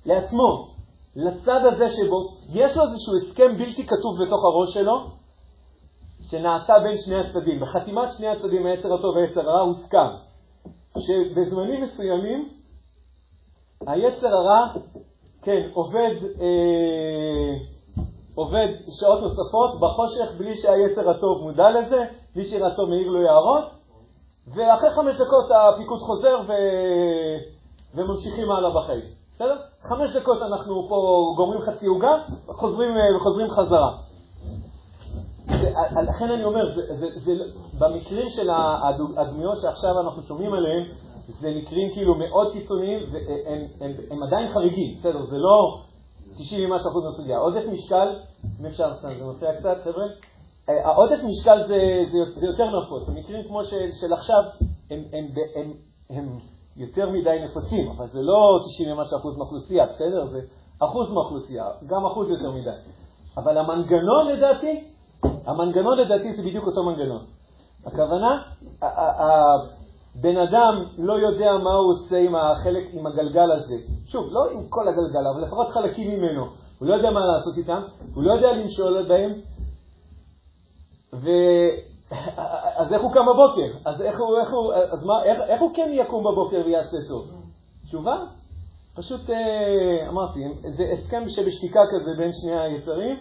לעצמו, 0.06 0.68
לצד 1.16 1.60
הזה 1.72 1.90
שבו 1.90 2.36
יש 2.48 2.76
לו 2.76 2.82
איזשהו 2.82 3.16
הסכם 3.16 3.58
בלתי 3.58 3.86
כתוב 3.86 4.16
בתוך 4.26 4.44
הראש 4.44 4.74
שלו, 4.74 5.06
שנעשה 6.22 6.74
בין 6.78 6.98
שני 7.04 7.16
הצדדים. 7.16 7.60
בחתימת 7.60 8.12
שני 8.18 8.28
הצדדים, 8.28 8.66
היצר 8.66 8.94
הטוב 8.94 9.16
והיצר 9.16 9.40
הרע, 9.40 9.60
הוסכם 9.60 10.08
שבזמנים 10.98 11.82
מסוימים 11.82 12.55
היצר 13.86 14.26
הרע, 14.26 14.66
כן, 15.42 15.68
עובד, 15.74 16.14
אה, 16.40 17.54
עובד 18.34 18.68
שעות 18.90 19.22
נוספות 19.22 19.80
בחושך 19.80 20.32
בלי 20.38 20.56
שהיצר 20.56 21.10
הטוב 21.10 21.42
מודע 21.42 21.70
לזה, 21.70 22.04
בלי 22.34 22.44
שירצו 22.44 22.86
מאיר 22.86 23.08
לו 23.08 23.22
יערות, 23.22 23.64
ואחרי 24.54 24.90
חמש 24.90 25.14
דקות 25.14 25.50
הפיקוד 25.50 26.00
חוזר 26.00 26.40
ו... 26.46 26.52
וממשיכים 27.94 28.50
הלאה 28.50 28.70
בחיים. 28.70 29.04
בסדר? 29.34 29.56
חמש 29.82 30.16
דקות 30.16 30.42
אנחנו 30.42 30.86
פה 30.88 31.32
גומרים 31.36 31.60
חצי 31.60 31.86
עוגה, 31.86 32.14
וחוזרים, 32.48 32.90
וחוזרים 33.16 33.48
חזרה. 33.48 33.96
לכן 36.08 36.30
אני 36.30 36.44
אומר, 36.44 36.74
זה, 36.74 36.94
זה, 36.94 37.06
זה, 37.14 37.32
במקרים 37.78 38.28
של 38.28 38.50
הדמויות 39.16 39.60
שעכשיו 39.60 40.00
אנחנו 40.00 40.22
שומעים 40.22 40.54
עליהן, 40.54 40.84
זה 41.28 41.54
מקרים 41.54 41.92
כאילו 41.92 42.14
מאוד 42.14 42.52
קיצוניים, 42.52 43.00
והם 43.12 43.62
הם, 43.80 43.92
הם 44.10 44.22
עדיין 44.22 44.48
חריגים, 44.48 44.94
בסדר, 44.98 45.22
זה 45.22 45.38
לא 45.38 45.80
90 46.38 46.70
ומשהו 46.72 46.90
אחוז 46.90 47.04
מהסוגיה. 47.04 47.38
עודף 47.38 47.62
משקל, 47.72 48.08
אם 48.60 48.66
אפשר, 48.66 48.92
זה 49.02 49.24
מופיע 49.24 49.48
קצת, 49.58 49.76
חבר'ה, 49.84 50.04
אה, 50.68 50.88
העודף 50.88 51.18
משקל 51.24 51.66
זה, 51.66 52.04
זה, 52.12 52.18
זה 52.40 52.46
יותר 52.46 52.64
נפוץ. 52.64 53.08
מקרים 53.08 53.48
כמו 53.48 53.64
של, 53.64 53.92
של 54.00 54.12
עכשיו, 54.12 54.42
הם, 54.90 55.02
הם, 55.12 55.24
הם, 55.24 55.24
הם, 55.56 55.72
הם 56.10 56.38
יותר 56.76 57.10
מדי 57.10 57.38
נפוצים, 57.44 57.90
אבל 57.90 58.06
זה 58.08 58.22
לא 58.22 58.58
90 58.66 58.92
ומשהו 58.92 59.18
אחוז 59.18 59.38
מהאוכלוסייה, 59.38 59.86
בסדר? 59.86 60.26
זה 60.26 60.40
אחוז 60.78 61.12
מהאוכלוסייה, 61.12 61.64
גם 61.86 62.06
אחוז 62.06 62.30
יותר 62.30 62.50
מדי. 62.50 62.70
אבל 63.36 63.58
המנגנון 63.58 64.28
לדעתי, 64.28 64.84
המנגנון 65.46 65.98
לדעתי 65.98 66.32
זה 66.32 66.42
בדיוק 66.42 66.66
אותו 66.66 66.84
מנגנון. 66.84 67.24
הכוונה, 67.86 68.42
הבן 70.18 70.36
אדם 70.36 70.84
לא 70.98 71.12
יודע 71.12 71.52
מה 71.52 71.74
הוא 71.74 71.92
עושה 71.92 72.16
עם 72.16 72.34
החלק, 72.34 72.84
עם 72.92 73.06
הגלגל 73.06 73.52
הזה. 73.52 73.74
שוב, 74.06 74.28
לא 74.30 74.50
עם 74.50 74.68
כל 74.68 74.88
הגלגל, 74.88 75.26
אבל 75.34 75.42
לפחות 75.42 75.68
חלקים 75.68 76.10
ממנו. 76.10 76.46
הוא 76.78 76.88
לא 76.88 76.94
יודע 76.94 77.10
מה 77.10 77.20
לעשות 77.26 77.58
איתם, 77.58 77.82
הוא 78.14 78.24
לא 78.24 78.32
יודע 78.32 78.52
למשול 78.52 79.02
בהם, 79.08 79.32
ו... 81.14 81.28
אז 82.80 82.92
איך 82.92 83.02
הוא 83.02 83.12
קם 83.12 83.26
בבוקר? 83.26 83.78
אז 83.84 84.02
איך 84.02 84.20
הוא, 84.20 84.38
איך 84.38 84.50
הוא, 84.52 84.72
אז 84.74 85.04
מה, 85.04 85.22
איך, 85.24 85.40
איך 85.40 85.60
הוא 85.60 85.70
כן 85.74 85.88
יקום 85.92 86.24
בבוקר 86.24 86.62
ויעשה 86.66 86.96
טוב? 87.08 87.24
תשובה? 87.86 88.16
פשוט 88.96 89.30
אה, 89.30 90.08
אמרתי, 90.08 90.40
זה 90.76 90.84
הסכם 90.92 91.28
שבשתיקה 91.28 91.80
כזה 91.90 92.10
בין 92.18 92.30
שני 92.32 92.60
היצרים. 92.60 93.16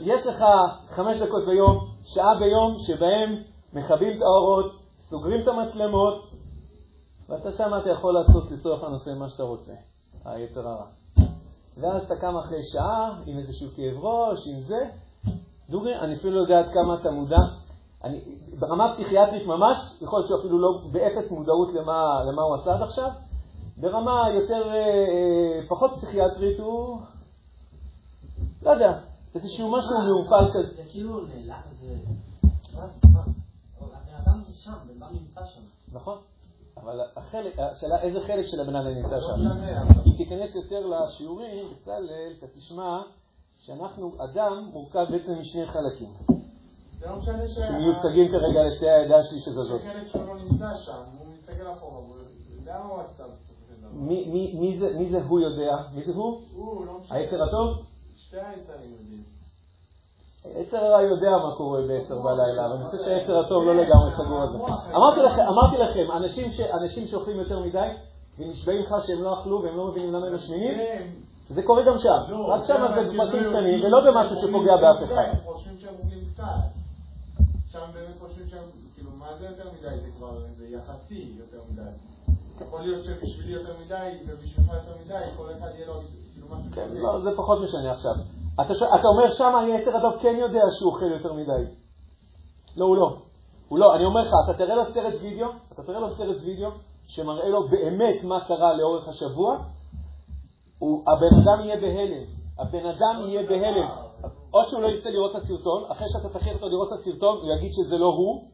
יש 0.00 0.26
לך 0.26 0.44
חמש 0.90 1.18
דקות 1.18 1.46
ביום, 1.46 1.78
שעה 2.04 2.34
ביום, 2.38 2.74
שבהם 2.86 3.36
מכבים 3.72 4.16
את 4.16 4.22
האורות, 4.22 4.85
סוגרים 5.10 5.40
את 5.42 5.48
המצלמות, 5.48 6.30
ואתה 7.28 7.52
שם 7.52 7.70
אתה 7.82 7.90
יכול 7.90 8.14
לעשות 8.14 8.50
לצורך 8.50 8.84
הנושא 8.84 9.10
מה 9.10 9.28
שאתה 9.28 9.42
רוצה, 9.42 9.72
היצר 10.24 10.68
הרע. 10.68 10.86
ואז 11.80 12.02
אתה 12.02 12.16
קם 12.20 12.36
אחרי 12.36 12.62
שעה 12.72 13.22
עם 13.26 13.38
איזשהו 13.38 13.68
כאב 13.76 14.04
ראש, 14.04 14.38
עם 14.54 14.60
זה. 14.60 14.78
דוגרי, 15.70 15.98
אני 15.98 16.14
אפילו 16.14 16.36
לא 16.36 16.40
יודע 16.40 16.58
עד 16.58 16.72
כמה 16.72 17.00
אתה 17.00 17.10
מודע. 17.10 17.36
אני, 18.04 18.20
ברמה 18.58 18.92
פסיכיאטרית 18.92 19.46
ממש, 19.46 19.76
יכול 20.00 20.18
להיות 20.18 20.28
שאפילו 20.28 20.58
לא 20.58 20.68
באפס 20.92 21.30
מודעות 21.30 21.74
למה, 21.74 22.24
למה 22.24 22.42
הוא 22.42 22.54
עשה 22.54 22.74
עד 22.74 22.82
עכשיו. 22.82 23.10
ברמה 23.76 24.12
יותר, 24.34 24.68
אה, 24.68 24.74
אה, 24.74 25.68
פחות 25.68 25.90
פסיכיאטרית 25.96 26.60
הוא, 26.60 27.00
לא 28.62 28.70
יודע, 28.70 28.98
איזשהו 29.34 29.72
משהו 29.72 29.90
מעורפל 30.04 30.48
כזה. 30.50 30.74
זה 30.76 30.82
כאילו 30.90 31.20
נעלם, 31.20 31.60
זה... 31.80 31.94
נכון, 35.92 36.18
אבל 36.76 37.00
החלק, 37.16 37.58
השאלה 37.58 38.02
איזה 38.02 38.20
חלק 38.20 38.46
של 38.46 38.60
הבן 38.60 38.76
אדם 38.76 38.88
נמצא 38.88 39.20
שם. 39.20 39.42
אם 40.06 40.16
תיכנס 40.16 40.54
יותר 40.54 40.86
לשיעורים, 40.86 41.66
בצלאל, 41.72 42.32
אתה 42.38 42.46
תשמע 42.54 43.02
שאנחנו, 43.64 44.12
אדם 44.24 44.70
מורכב 44.72 45.04
בעצם 45.10 45.32
משני 45.38 45.66
חלקים. 45.66 46.12
זה 46.98 47.06
לא 47.06 47.16
משנה 47.16 47.48
ש... 47.48 47.54
שמיוצגים 47.54 48.28
כרגע 48.28 48.64
לשתי 48.68 48.90
הידיים 48.90 49.22
שלי 49.30 49.40
שזזות. 49.40 49.80
שחלק 49.80 50.06
שלו 50.06 50.26
לא 50.26 50.42
נמצא 50.42 50.76
שם, 50.76 51.02
הוא 51.18 51.26
מסתכל 51.34 51.72
אחורה, 51.72 51.98
הוא 51.98 52.16
יודע 52.58 52.78
מה 52.78 52.90
הוא 52.90 53.00
עשה 53.00 53.24
מי 53.92 55.08
זה 55.10 55.22
הוא 55.28 55.40
יודע? 55.40 55.76
מי 55.94 56.04
זה 56.04 56.12
הוא? 56.12 56.40
הוא, 56.54 56.86
לא 56.86 56.98
משנה. 57.00 57.16
היצר 57.16 57.44
הטוב? 57.44 57.86
שתי 58.16 58.36
היצרים 58.40 58.92
יודעים. 58.92 59.35
היצר 60.54 60.76
הרע 60.76 61.02
יודע 61.02 61.30
מה 61.30 61.54
קורה 61.56 61.80
בעשר 61.88 62.14
בלילה, 62.22 62.66
אבל 62.66 62.76
אני 62.76 62.84
חושב 62.84 63.04
שהיצר 63.04 63.38
הטוב 63.38 63.64
לא 63.64 63.74
לגמרי 63.74 64.10
סגור 64.10 64.42
על 64.42 64.50
זה. 64.50 64.58
אמרתי 65.48 65.78
לכם, 65.78 66.06
אנשים 66.74 67.06
שאוכלים 67.06 67.38
יותר 67.38 67.60
מדי 67.60 67.88
ונשבעים 68.38 68.82
לך 68.82 68.94
שהם 69.06 69.22
לא 69.22 69.40
אכלו 69.40 69.62
והם 69.62 69.76
לא 69.76 69.86
מבינים 69.86 70.12
למה 70.12 70.26
הם 70.26 70.34
משמינים, 70.34 70.78
זה 71.50 71.62
קורה 71.62 71.82
גם 71.82 71.98
שם. 71.98 72.18
לא, 72.28 72.46
רק 72.48 72.64
שם 72.64 72.74
זה 72.80 73.12
בפרטים 73.12 73.42
קטנים 73.42 73.84
ולא 73.84 74.10
במשהו 74.10 74.36
שפוגע 74.36 74.76
באף 74.76 75.04
אחד. 75.04 75.24
שם 77.72 77.80
באמת 77.94 78.20
חושבים 78.20 78.46
שהם, 78.50 78.62
כאילו, 78.94 79.10
מה 79.18 79.26
זה 79.38 79.46
יותר 79.46 79.68
מדי? 79.78 80.00
זה 80.00 80.08
כבר, 80.18 80.30
זה 80.56 80.66
יחסי 80.68 81.32
יותר 81.38 81.58
מדי. 81.72 81.90
יכול 82.60 82.80
להיות 82.80 83.04
שבשבילי 83.04 83.52
יותר 83.52 83.72
מדי 83.84 84.10
ובשבילך 84.26 84.68
יותר 84.68 84.92
מדי, 85.04 85.24
כל 85.36 85.46
אחד 85.58 85.68
יהיה 85.74 85.86
לו 85.86 85.94
כאילו 86.34 86.48
כן, 86.74 86.88
לא, 86.94 87.20
זה 87.20 87.30
פחות 87.36 87.58
משנה 87.60 87.92
עכשיו. 87.92 88.14
אתה, 88.60 88.72
אתה 88.72 89.08
אומר 89.08 89.30
שם 89.30 89.56
היצר 89.56 89.96
הטוב 89.96 90.22
כן 90.22 90.36
יודע 90.38 90.60
שהוא 90.78 90.92
אוכל 90.92 91.04
יותר 91.04 91.32
מדי. 91.32 91.72
לא, 92.76 92.84
הוא 92.84 92.96
לא. 92.96 93.16
הוא 93.68 93.78
לא. 93.78 93.96
אני 93.96 94.04
אומר 94.04 94.20
לך, 94.20 94.30
אתה 94.44 94.58
תראה 94.58 94.74
לו 94.74 94.84
סרט 94.94 95.14
וידאו, 95.20 95.48
אתה 95.72 95.82
תראה 95.82 96.00
לו 96.00 96.10
סרט 96.10 96.36
וידאו 96.44 96.70
שמראה 97.06 97.48
לו 97.48 97.68
באמת 97.68 98.24
מה 98.24 98.44
קרה 98.48 98.72
לאורך 98.72 99.08
השבוע, 99.08 99.58
הוא, 100.78 101.02
הבן 101.02 101.40
אדם 101.42 101.64
יהיה 101.64 101.76
בהלם. 101.76 102.24
הבן 102.58 102.86
אדם 102.86 103.26
יהיה 103.26 103.42
בהלם. 103.42 103.88
או 104.54 104.64
שהוא 104.64 104.82
לא 104.82 104.88
ירצה 104.88 105.10
לראות 105.10 105.36
את 105.36 105.42
הסרטון, 105.42 105.84
אחרי 105.90 106.06
שאתה 106.12 106.38
תכריח 106.38 106.54
אותו 106.54 106.68
לראות 106.68 106.88
את 106.92 106.98
הסרטון, 106.98 107.38
הוא 107.38 107.56
יגיד 107.56 107.72
שזה 107.72 107.96
לא 107.96 108.06
הוא, 108.06 108.44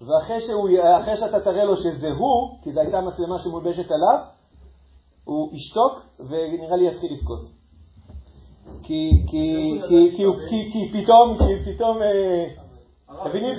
ואחרי 0.00 0.40
שהוא, 0.40 0.68
שאתה 1.16 1.40
תראה 1.40 1.64
לו 1.64 1.76
שזה 1.76 2.08
הוא, 2.08 2.58
כי 2.62 2.72
זו 2.72 2.80
הייתה 2.80 3.00
מצלמה 3.00 3.38
שמולבשת 3.38 3.90
עליו, 3.90 4.18
הוא 5.24 5.54
ישתוק 5.54 6.00
ונראה 6.18 6.76
לי 6.76 6.88
יתחיל 6.88 7.12
לבכות. 7.12 7.59
כי, 8.82 9.10
כי, 9.26 9.80
כי, 9.88 10.16
כי, 10.16 10.24
כי, 10.48 10.72
כי 10.72 11.02
פתאום, 11.02 11.38
כי 11.38 11.72
פתאום, 11.74 11.98
מבינים? 13.26 13.54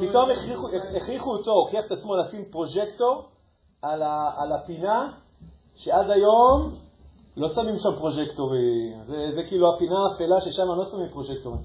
פתאום 0.00 0.28
הכריחו 0.96 1.30
אותו, 1.32 1.50
הוכיח 1.50 1.86
את 1.86 1.92
עצמו 1.92 2.16
לשים 2.16 2.44
פרוז'קטור 2.50 3.22
על 3.82 4.52
הפינה, 4.52 5.12
שעד 5.76 6.10
היום 6.10 6.74
לא 7.36 7.48
שמים 7.48 7.78
שם 7.78 7.96
פרוז'קטורים. 7.98 9.02
זה 9.06 9.42
כאילו 9.48 9.74
הפינה 9.74 9.94
האפלה 10.10 10.40
ששם 10.40 10.68
לא 10.68 10.84
שמים 10.90 11.08
פרוז'קטורים. 11.08 11.60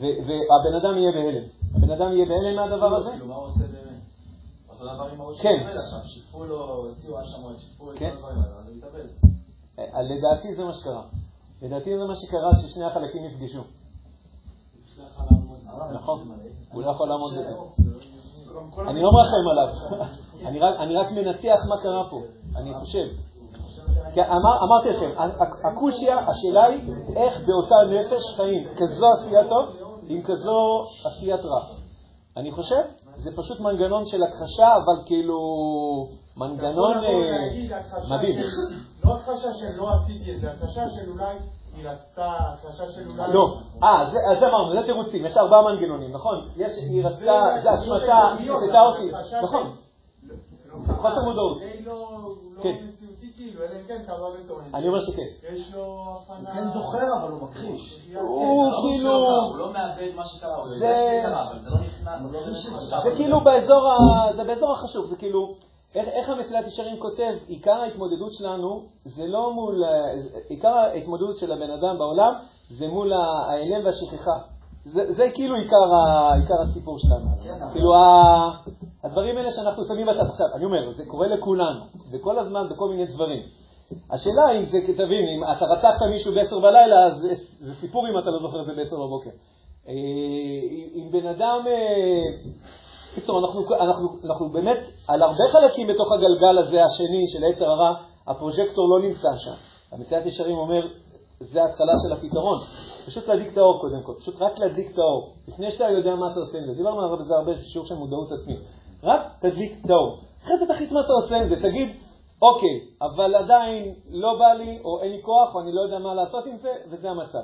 והבן 0.00 0.74
אדם 0.80 0.98
יהיה 0.98 1.12
בהלם. 1.12 1.44
הבן 1.74 1.90
אדם 1.90 2.12
יהיה 2.12 2.26
בהלם 2.26 2.56
מהדבר 2.56 2.94
הזה? 2.96 3.10
כאילו, 3.10 3.26
מה 3.26 3.34
הוא 3.34 3.46
עושה 3.46 3.60
באמת? 3.60 4.00
אותו 4.68 4.84
דבר 4.84 5.08
עם 5.12 5.20
הראש 5.20 5.40
כן. 5.40 5.66
עכשיו, 5.66 5.98
שיתפו 6.04 6.44
לו, 6.44 6.74
הוציאו 6.74 7.18
האשמות, 7.18 7.58
שיתפו 7.58 7.92
את 7.92 7.98
כל 7.98 8.04
כן. 8.04 8.10
הדברים 8.14 8.36
האלה, 8.36 8.58
אז 8.58 8.68
הוא 8.68 8.76
יתאבד. 8.76 9.04
אה, 9.78 10.02
לדעתי 10.02 10.54
זה 10.54 10.64
מה 10.64 10.72
שקרה. 10.72 11.02
לדעתי 11.62 11.98
זה 11.98 12.04
מה 12.04 12.14
שקרה, 12.16 12.50
ששני 12.62 12.84
החלקים 12.84 13.24
נפגשו. 13.24 13.62
נכון, 15.92 16.28
הוא 16.72 16.82
לא 16.82 16.90
יכול 16.90 17.08
לעמוד 17.08 17.32
בזה. 17.34 17.54
אני 18.90 19.02
לא 19.02 19.10
מרחם 19.12 19.48
עליו, 19.50 19.68
אני 20.82 20.96
רק- 20.96 21.10
מנתח 21.12 21.60
מה 21.68 21.82
קרה 21.82 22.10
פה, 22.10 22.20
אני 22.56 22.74
חושב. 22.74 23.06
אמרתי 24.62 24.88
לכם, 24.90 25.10
הקושיה, 25.68 26.16
השאלה 26.18 26.64
היא 26.64 26.80
איך 27.16 27.40
באותה 27.46 27.74
נפש 27.90 28.36
חיים 28.36 28.68
כזו 28.76 29.06
עשייה 29.18 29.48
טוב 29.48 29.68
עם 30.08 30.22
כזו 30.22 30.84
עשיית 31.04 31.40
רע. 31.44 31.60
אני 32.36 32.50
חושב, 32.50 32.80
זה 33.22 33.30
פשוט 33.36 33.60
מנגנון 33.60 34.06
של 34.06 34.22
הכחשה, 34.22 34.66
אבל 34.76 35.02
כאילו 35.06 35.38
מנגנון 36.36 36.96
אה, 37.04 38.16
מדהים. 38.16 38.36
לא 39.04 39.14
הכחשה 39.14 39.52
של 39.52 39.76
לא 39.76 39.90
עשיתי 39.94 40.34
את 40.34 40.40
זה, 40.40 40.50
הכחשה 40.50 40.88
של 40.88 41.10
אולי 41.10 41.34
היא 41.76 41.88
רצתה, 41.88 42.32
הכחשה 42.38 42.88
של 42.88 43.08
אולי... 43.08 43.32
לא, 43.32 43.58
אה, 43.82 44.04
זה 44.12 44.18
אז 44.18 44.38
אמרנו, 44.42 44.72
זה 44.80 44.86
תירוצים, 44.86 45.26
יש 45.26 45.36
ארבעה 45.36 45.62
מנגנונים, 45.62 46.12
נכון? 46.12 46.48
יש, 46.56 46.72
היא 46.90 47.04
רצתה, 47.06 47.42
זה 47.62 47.74
אשמתה, 47.74 48.34
חיפתה 48.38 48.82
אותי, 48.82 49.10
נכון, 49.42 49.70
חוסר 50.86 51.20
מודעות. 51.24 51.58
זה 51.58 51.70
לא 51.86 52.08
לא 52.56 52.62
כן. 52.62 52.68
מציאותי 52.68 53.32
כאילו, 53.36 53.62
אלא 53.62 53.70
אם 53.70 53.84
כן 53.88 54.02
וטוען. 54.44 54.64
אני 54.74 54.88
אומר 54.88 55.00
שכן. 55.00 55.52
יש 55.52 55.74
לו 55.74 56.04
הבחנה... 56.08 56.48
הוא 56.48 56.54
כן 56.54 56.68
זוכר, 56.68 57.06
אבל 57.20 57.30
הוא 57.32 57.42
מכחיש. 57.42 58.06
הוא 58.20 58.72
לא 58.72 58.78
כאילו... 58.90 59.10
הוא 59.10 59.56
לא 59.56 59.72
מאבד 59.72 60.14
מה 60.16 60.26
שקרה, 60.26 60.56
הוא 60.56 60.66
יודע 60.68 60.78
זה- 60.78 60.94
שזה 60.96 61.20
קרה, 61.22 61.48
אבל 61.50 61.58
זה 61.58 61.70
לא 61.70 61.76
נכנס, 61.76 62.92
לא. 62.92 63.10
זה 63.10 63.16
כאילו 63.16 63.40
באזור 64.46 64.72
החשוב, 64.72 65.06
זה 65.06 65.16
כאילו, 65.16 65.54
איך, 65.94 66.08
איך 66.08 66.28
המסילת 66.28 66.66
ישרים 66.66 67.00
כותב, 67.00 67.32
עיקר 67.46 67.72
ההתמודדות 67.72 68.32
שלנו 68.32 68.82
זה 69.04 69.26
לא 69.26 69.52
מול, 69.52 69.84
עיקר 70.48 70.68
ההתמודדות 70.68 71.36
של 71.36 71.52
הבן 71.52 71.70
אדם 71.70 71.98
בעולם 71.98 72.32
זה 72.68 72.88
מול 72.88 73.12
ההלם 73.12 73.84
והשכחה. 73.84 74.38
זה, 74.84 75.12
זה 75.12 75.30
כאילו 75.34 75.56
עיקר, 75.56 75.94
ה, 75.94 76.34
עיקר 76.34 76.62
הסיפור 76.62 76.98
שלנו. 76.98 77.26
כן, 77.44 77.72
כאילו 77.72 77.94
ה, 77.94 78.50
הדברים 79.04 79.36
האלה 79.36 79.52
שאנחנו 79.52 79.84
שמים 79.84 80.06
בצד. 80.06 80.26
עכשיו, 80.28 80.46
אני 80.54 80.64
אומר, 80.64 80.92
זה 80.92 81.04
קורה 81.06 81.28
לכולנו, 81.28 81.80
וכל 82.12 82.38
הזמן 82.38 82.68
בכל 82.70 82.88
מיני 82.88 83.06
דברים. 83.06 83.42
השאלה 84.10 84.58
אם 84.58 84.64
זה, 84.64 84.78
תבין, 84.96 85.28
אם 85.28 85.44
אתה 85.56 85.64
רצחת 85.64 86.02
מישהו 86.10 86.34
בעשר 86.34 86.58
בלילה, 86.58 87.06
אז 87.06 87.20
זה, 87.20 87.34
זה 87.60 87.74
סיפור 87.74 88.08
אם 88.08 88.18
אתה 88.18 88.30
לא 88.30 88.38
זוכר 88.38 88.60
את 88.60 88.66
זה 88.66 88.74
בעשר 88.74 88.96
בבוקר. 88.96 89.30
אה, 89.88 89.92
אם 90.94 91.08
בן 91.12 91.26
אדם... 91.26 91.60
אה, 93.12 93.20
קיצור, 93.20 93.38
אנחנו, 93.38 93.74
אנחנו, 93.80 94.08
אנחנו 94.24 94.48
באמת, 94.48 94.78
על 95.08 95.22
הרבה 95.22 95.44
חלקים 95.52 95.86
בתוך 95.86 96.12
הגלגל 96.12 96.58
הזה, 96.58 96.84
השני, 96.84 97.28
של 97.28 97.44
היצר 97.44 97.70
הרע, 97.70 97.94
הפרוז'קטור 98.26 98.88
לא 98.88 99.08
נמצא 99.08 99.28
שם. 99.38 99.54
המציאת 99.92 100.26
ישרים 100.26 100.56
אומר, 100.58 100.86
זה 101.40 101.62
ההתחלה 101.62 101.92
של 102.06 102.12
הפתרון. 102.12 102.58
פשוט 103.06 103.28
להדליק 103.28 103.52
את 103.52 103.58
האור 103.58 103.80
קודם 103.80 104.02
כל, 104.02 104.12
פשוט 104.20 104.42
רק 104.42 104.58
להדליק 104.58 104.90
את 104.92 104.98
האור. 104.98 105.32
לפני 105.48 105.70
שאתה 105.70 105.84
יודע 105.90 106.14
מה 106.14 106.32
אתה 106.32 106.40
עושה 106.40 106.58
עם 106.58 106.66
זה. 106.66 106.74
דיברנו 106.74 107.02
על 107.02 107.24
זה 107.24 107.34
הרבה, 107.34 107.52
שיעור 107.62 107.86
של 107.86 107.94
מודעות 107.94 108.32
עצמית. 108.32 108.58
רק 109.02 109.20
תדליק 109.40 109.72
את 109.84 109.90
האור. 109.90 110.18
אחרי 110.44 110.58
זה 110.58 110.66
תחליט 110.66 110.92
מה 110.92 111.00
אתה 111.00 111.12
עושה 111.12 111.36
עם 111.36 111.48
זה, 111.48 111.56
תגיד, 111.62 111.88
אוקיי, 112.42 112.80
אבל 113.02 113.34
עדיין 113.34 113.94
לא 114.10 114.38
בא 114.38 114.52
לי, 114.52 114.78
או 114.84 115.02
אין 115.02 115.12
לי 115.12 115.22
כוח, 115.22 115.54
או 115.54 115.60
אני 115.60 115.72
לא 115.72 115.80
יודע 115.80 115.98
מה 115.98 116.14
לעשות 116.14 116.46
עם 116.46 116.56
זה, 116.56 116.70
וזה 116.90 117.10
המצב. 117.10 117.42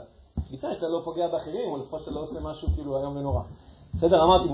בתנאי 0.52 0.74
שאתה 0.74 0.88
לא 0.88 1.00
פוגע 1.04 1.28
באחרים, 1.28 1.70
או 1.70 1.76
לפחות 1.76 2.00
שאתה 2.00 2.10
לא 2.10 2.20
עושה 2.20 2.40
משהו 2.40 2.68
כאילו 2.74 2.98
איום 2.98 3.16
ונורא. 3.16 3.40
בסדר, 3.98 4.24
אמרתי, 4.24 4.48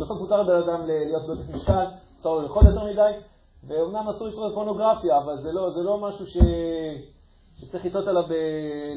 בסוף 0.00 0.20
מותר 0.20 0.42
לבן 0.42 0.56
אדם 0.56 0.86
להיות 0.86 1.26
בעודף 1.26 1.48
משקל, 1.54 1.86
מותר 2.16 2.30
לו 2.30 2.42
לאכול 2.42 2.62
יותר 2.66 2.84
מדי, 2.84 3.10
ואומנם 3.66 4.08
אסור 4.08 4.26
לצרוך 4.28 4.54
פורנוגרפיה, 4.54 5.18
אבל 5.18 5.36
זה 5.42 5.52
לא, 5.52 5.70
זה 5.70 5.82
לא 5.82 5.98
משהו 5.98 6.26
ש... 6.26 6.36
שצריך 7.58 7.84
לתלות 7.84 8.08
עליו, 8.08 8.22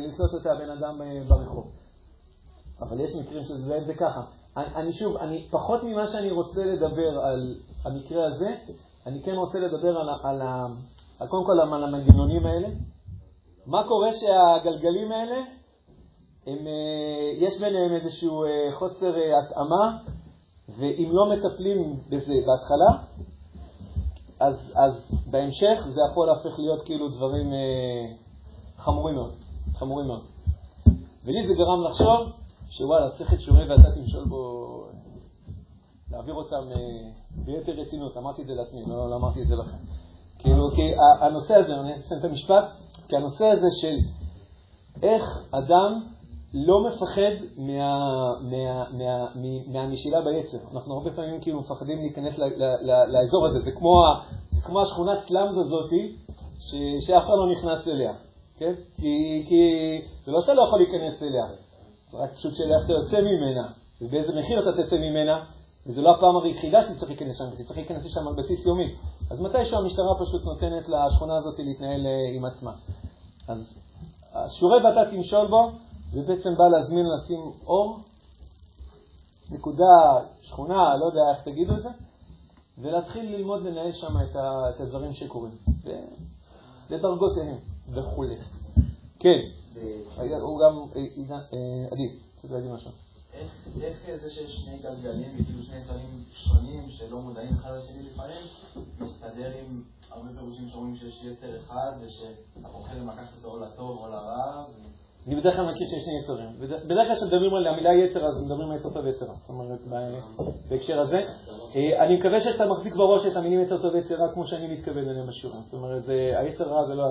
לתלות 0.07 0.35
את 0.41 0.45
הבן 0.45 0.69
אדם 0.69 1.01
אה, 1.01 1.23
ברחוב. 1.27 1.71
אבל 2.81 2.99
יש 2.99 3.11
מקרים 3.15 3.43
שזה 3.43 3.79
זה 3.85 3.93
ככה. 3.93 4.21
אני, 4.57 4.75
אני 4.75 4.93
שוב, 4.93 5.17
אני, 5.17 5.47
פחות 5.49 5.83
ממה 5.83 6.07
שאני 6.07 6.31
רוצה 6.31 6.65
לדבר 6.65 7.19
על 7.19 7.55
המקרה 7.85 8.27
הזה, 8.27 8.55
אני 9.05 9.21
כן 9.23 9.35
רוצה 9.35 9.59
לדבר 9.59 9.97
על, 9.97 10.09
על, 10.09 10.41
על, 10.41 10.71
על 11.19 11.27
קודם 11.27 11.45
כל 11.45 11.59
על 11.59 11.83
המנגנונים 11.83 12.45
האלה. 12.45 12.67
מה 13.65 13.83
קורה 13.87 14.09
שהגלגלים 14.13 15.11
האלה, 15.11 15.56
הם, 16.47 16.67
אה, 16.67 17.31
יש 17.37 17.59
ביניהם 17.59 17.95
איזשהו 17.95 18.43
אה, 18.43 18.49
חוסר 18.79 19.13
התאמה, 19.39 19.97
ואם 20.79 21.09
לא 21.11 21.29
מטפלים 21.29 21.99
בזה 22.09 22.33
בהתחלה, 22.45 23.03
אז, 24.39 24.73
אז 24.75 25.21
בהמשך 25.31 25.87
זה 25.87 26.01
יכול 26.11 26.27
להפך 26.27 26.59
להיות 26.59 26.85
כאילו 26.85 27.09
דברים 27.09 27.53
אה, 27.53 28.13
חמורים 28.77 29.15
מאוד, 29.15 29.31
חמורים 29.73 30.07
מאוד. 30.07 30.21
ולי 31.25 31.47
זה 31.47 31.53
גרם 31.53 31.83
לחשוב 31.83 32.31
שוואלה, 32.69 33.09
צריך 33.17 33.33
את 33.33 33.41
שיעורי 33.41 33.69
ואתה 33.69 33.91
תמשול 33.95 34.25
בו, 34.25 34.83
להעביר 36.11 36.33
אותם 36.33 36.71
אה, 36.71 37.09
ביתר 37.45 37.71
רצינות. 37.71 38.17
אמרתי 38.17 38.41
את 38.41 38.47
זה 38.47 38.53
לעצמי, 38.53 38.85
לא, 38.87 39.09
לא 39.09 39.15
אמרתי 39.15 39.41
את 39.41 39.47
זה 39.47 39.55
לכם. 39.55 39.77
כאילו, 40.39 40.71
כי 40.75 40.81
הנושא 41.21 41.53
הזה, 41.53 41.73
אני 41.73 41.99
אסיים 41.99 42.19
את 42.19 42.25
המשפט, 42.25 42.65
כי 43.07 43.15
הנושא 43.15 43.45
הזה 43.45 43.67
של 43.81 43.97
איך 45.03 45.23
אדם 45.51 46.03
לא 46.53 46.83
מפחד 46.83 47.45
מה, 47.57 47.99
מה, 48.93 49.25
מהמשילה 49.67 50.21
ביצר. 50.21 50.57
אנחנו 50.73 50.93
הרבה 50.93 51.11
פעמים 51.11 51.41
כאילו 51.41 51.59
מפחדים 51.59 51.99
להיכנס 51.99 52.33
לאזור 53.07 53.47
הזה. 53.47 53.59
זה 53.59 53.71
כמו, 53.71 54.81
השכונת 54.81 55.19
סלאמס 55.27 55.57
הזאת, 55.65 55.91
שאף 57.07 57.23
אחד 57.23 57.33
לא 57.33 57.51
נכנס 57.51 57.87
אליה. 57.87 58.13
כן? 58.57 58.73
כי, 58.95 59.45
כי 59.47 59.61
זה 60.25 60.31
לא 60.31 60.41
שאתה 60.41 60.53
לא 60.53 60.63
יכול 60.67 60.79
להיכנס 60.79 61.23
אליה, 61.23 61.45
רק 62.13 62.33
פשוט 62.33 62.55
שאלה 62.55 62.75
אתה 62.85 62.93
יוצא 62.93 63.21
ממנה, 63.21 63.67
ובאיזה 64.01 64.39
מחיר 64.39 64.59
אתה 64.59 64.83
תצא 64.83 64.95
ממנה, 64.95 65.43
וזו 65.87 66.01
לא 66.01 66.11
הפעם 66.11 66.43
היחידה 66.43 66.83
שאתה 66.83 66.99
צריך 66.99 67.09
להיכנס 67.09 67.37
שם, 67.37 67.43
אתה 67.55 67.63
צריך 67.63 67.77
להיכנס 67.77 68.05
לשם 68.05 68.27
על 68.27 68.33
בסיס 68.33 68.65
יומי. 68.65 68.95
אז 69.31 69.41
מתישהו 69.41 69.77
המשטרה 69.77 70.19
פשוט 70.19 70.43
נותנת 70.43 70.89
לשכונה 70.89 71.35
הזאת 71.35 71.59
להתנהל 71.59 72.05
אה, 72.05 72.11
עם 72.35 72.45
עצמה. 72.45 72.71
אז 73.47 73.79
שיעורי 74.49 74.83
ואתה 74.83 75.11
תמשול 75.11 75.47
בו, 75.47 75.71
זה 76.11 76.21
בעצם 76.21 76.55
בא 76.57 76.67
להזמין 76.67 77.05
לשים 77.05 77.39
אור, 77.65 77.99
נקודה, 79.51 80.19
שכונה, 80.41 80.97
לא 80.99 81.05
יודע 81.05 81.21
איך 81.31 81.43
תגידו 81.43 81.77
את 81.77 81.81
זה, 81.81 81.89
ולהתחיל 82.77 83.35
ללמוד 83.35 83.63
לנהל 83.63 83.91
שם 83.91 84.17
את, 84.17 84.35
את 84.75 84.81
הדברים 84.81 85.13
שקורים, 85.13 85.51
לדרגותיהם 86.89 87.57
וכולי. 87.93 88.35
כן. 89.19 89.39
הוא 90.41 90.59
גם 90.59 90.79
אה, 90.95 91.01
אה, 91.31 91.87
עדיף, 91.91 92.11
צריך 92.41 92.53
להגיד 92.53 92.71
משהו. 92.71 92.91
איך 93.81 94.21
זה 94.21 94.29
שיש 94.29 94.55
שני 94.55 94.77
גלגלים 94.77 95.35
וכאילו 95.39 95.63
שני 95.63 95.83
דברים 95.83 96.23
שונים 96.33 96.89
שלא 96.89 97.21
מודעים 97.21 97.53
אחד 97.53 97.71
לשני 97.77 98.03
לפעמים, 98.03 98.41
מסתדר 98.99 99.51
עם 99.59 99.83
הרבה 100.09 100.29
פירושים 100.39 100.69
שאומרים 100.69 100.95
שיש 100.95 101.23
יצר 101.23 101.57
אחד 101.57 101.91
ושהבוחר 102.01 103.03
לקחת 103.03 103.33
אותו 103.37 103.51
או 103.51 103.59
לטוב 103.59 103.97
או 103.97 104.07
לרע? 104.07 104.65
אני 105.27 105.35
בדרך 105.35 105.55
כלל 105.55 105.71
מכיר 105.71 105.87
שיש 105.87 106.03
שני 106.03 106.19
יצרים. 106.23 106.49
בדרך 106.59 107.07
כלל 107.07 107.15
כשמדברים 107.15 107.53
על 107.53 107.67
המילה 107.67 107.89
יצר, 107.93 108.25
אז 108.25 108.43
מדברים 108.43 108.71
על 108.71 108.77
יצר 108.77 108.89
טוב 108.89 109.05
ויצר. 109.05 109.25
זאת 109.25 109.49
אומרת, 109.49 109.79
בהקשר 110.69 110.99
הזה. 110.99 111.21
אה, 111.75 112.05
אני 112.05 112.17
מקווה 112.17 112.41
שאתה 112.41 112.65
מחזיק 112.65 112.95
בראש 112.95 113.25
את 113.25 113.35
המילים 113.35 113.61
יצר 113.61 113.81
טוב 113.81 113.93
ויצר 113.93 114.15
כמו 114.33 114.47
שאני 114.47 114.67
מתכוון 114.67 115.09
אליהם 115.09 115.27
בשיעורים. 115.27 115.61
זאת 115.61 115.73
אומרת, 115.73 116.03
היצר 116.35 116.63
רע 116.63 116.85
זה 116.85 116.93
לא... 116.93 117.03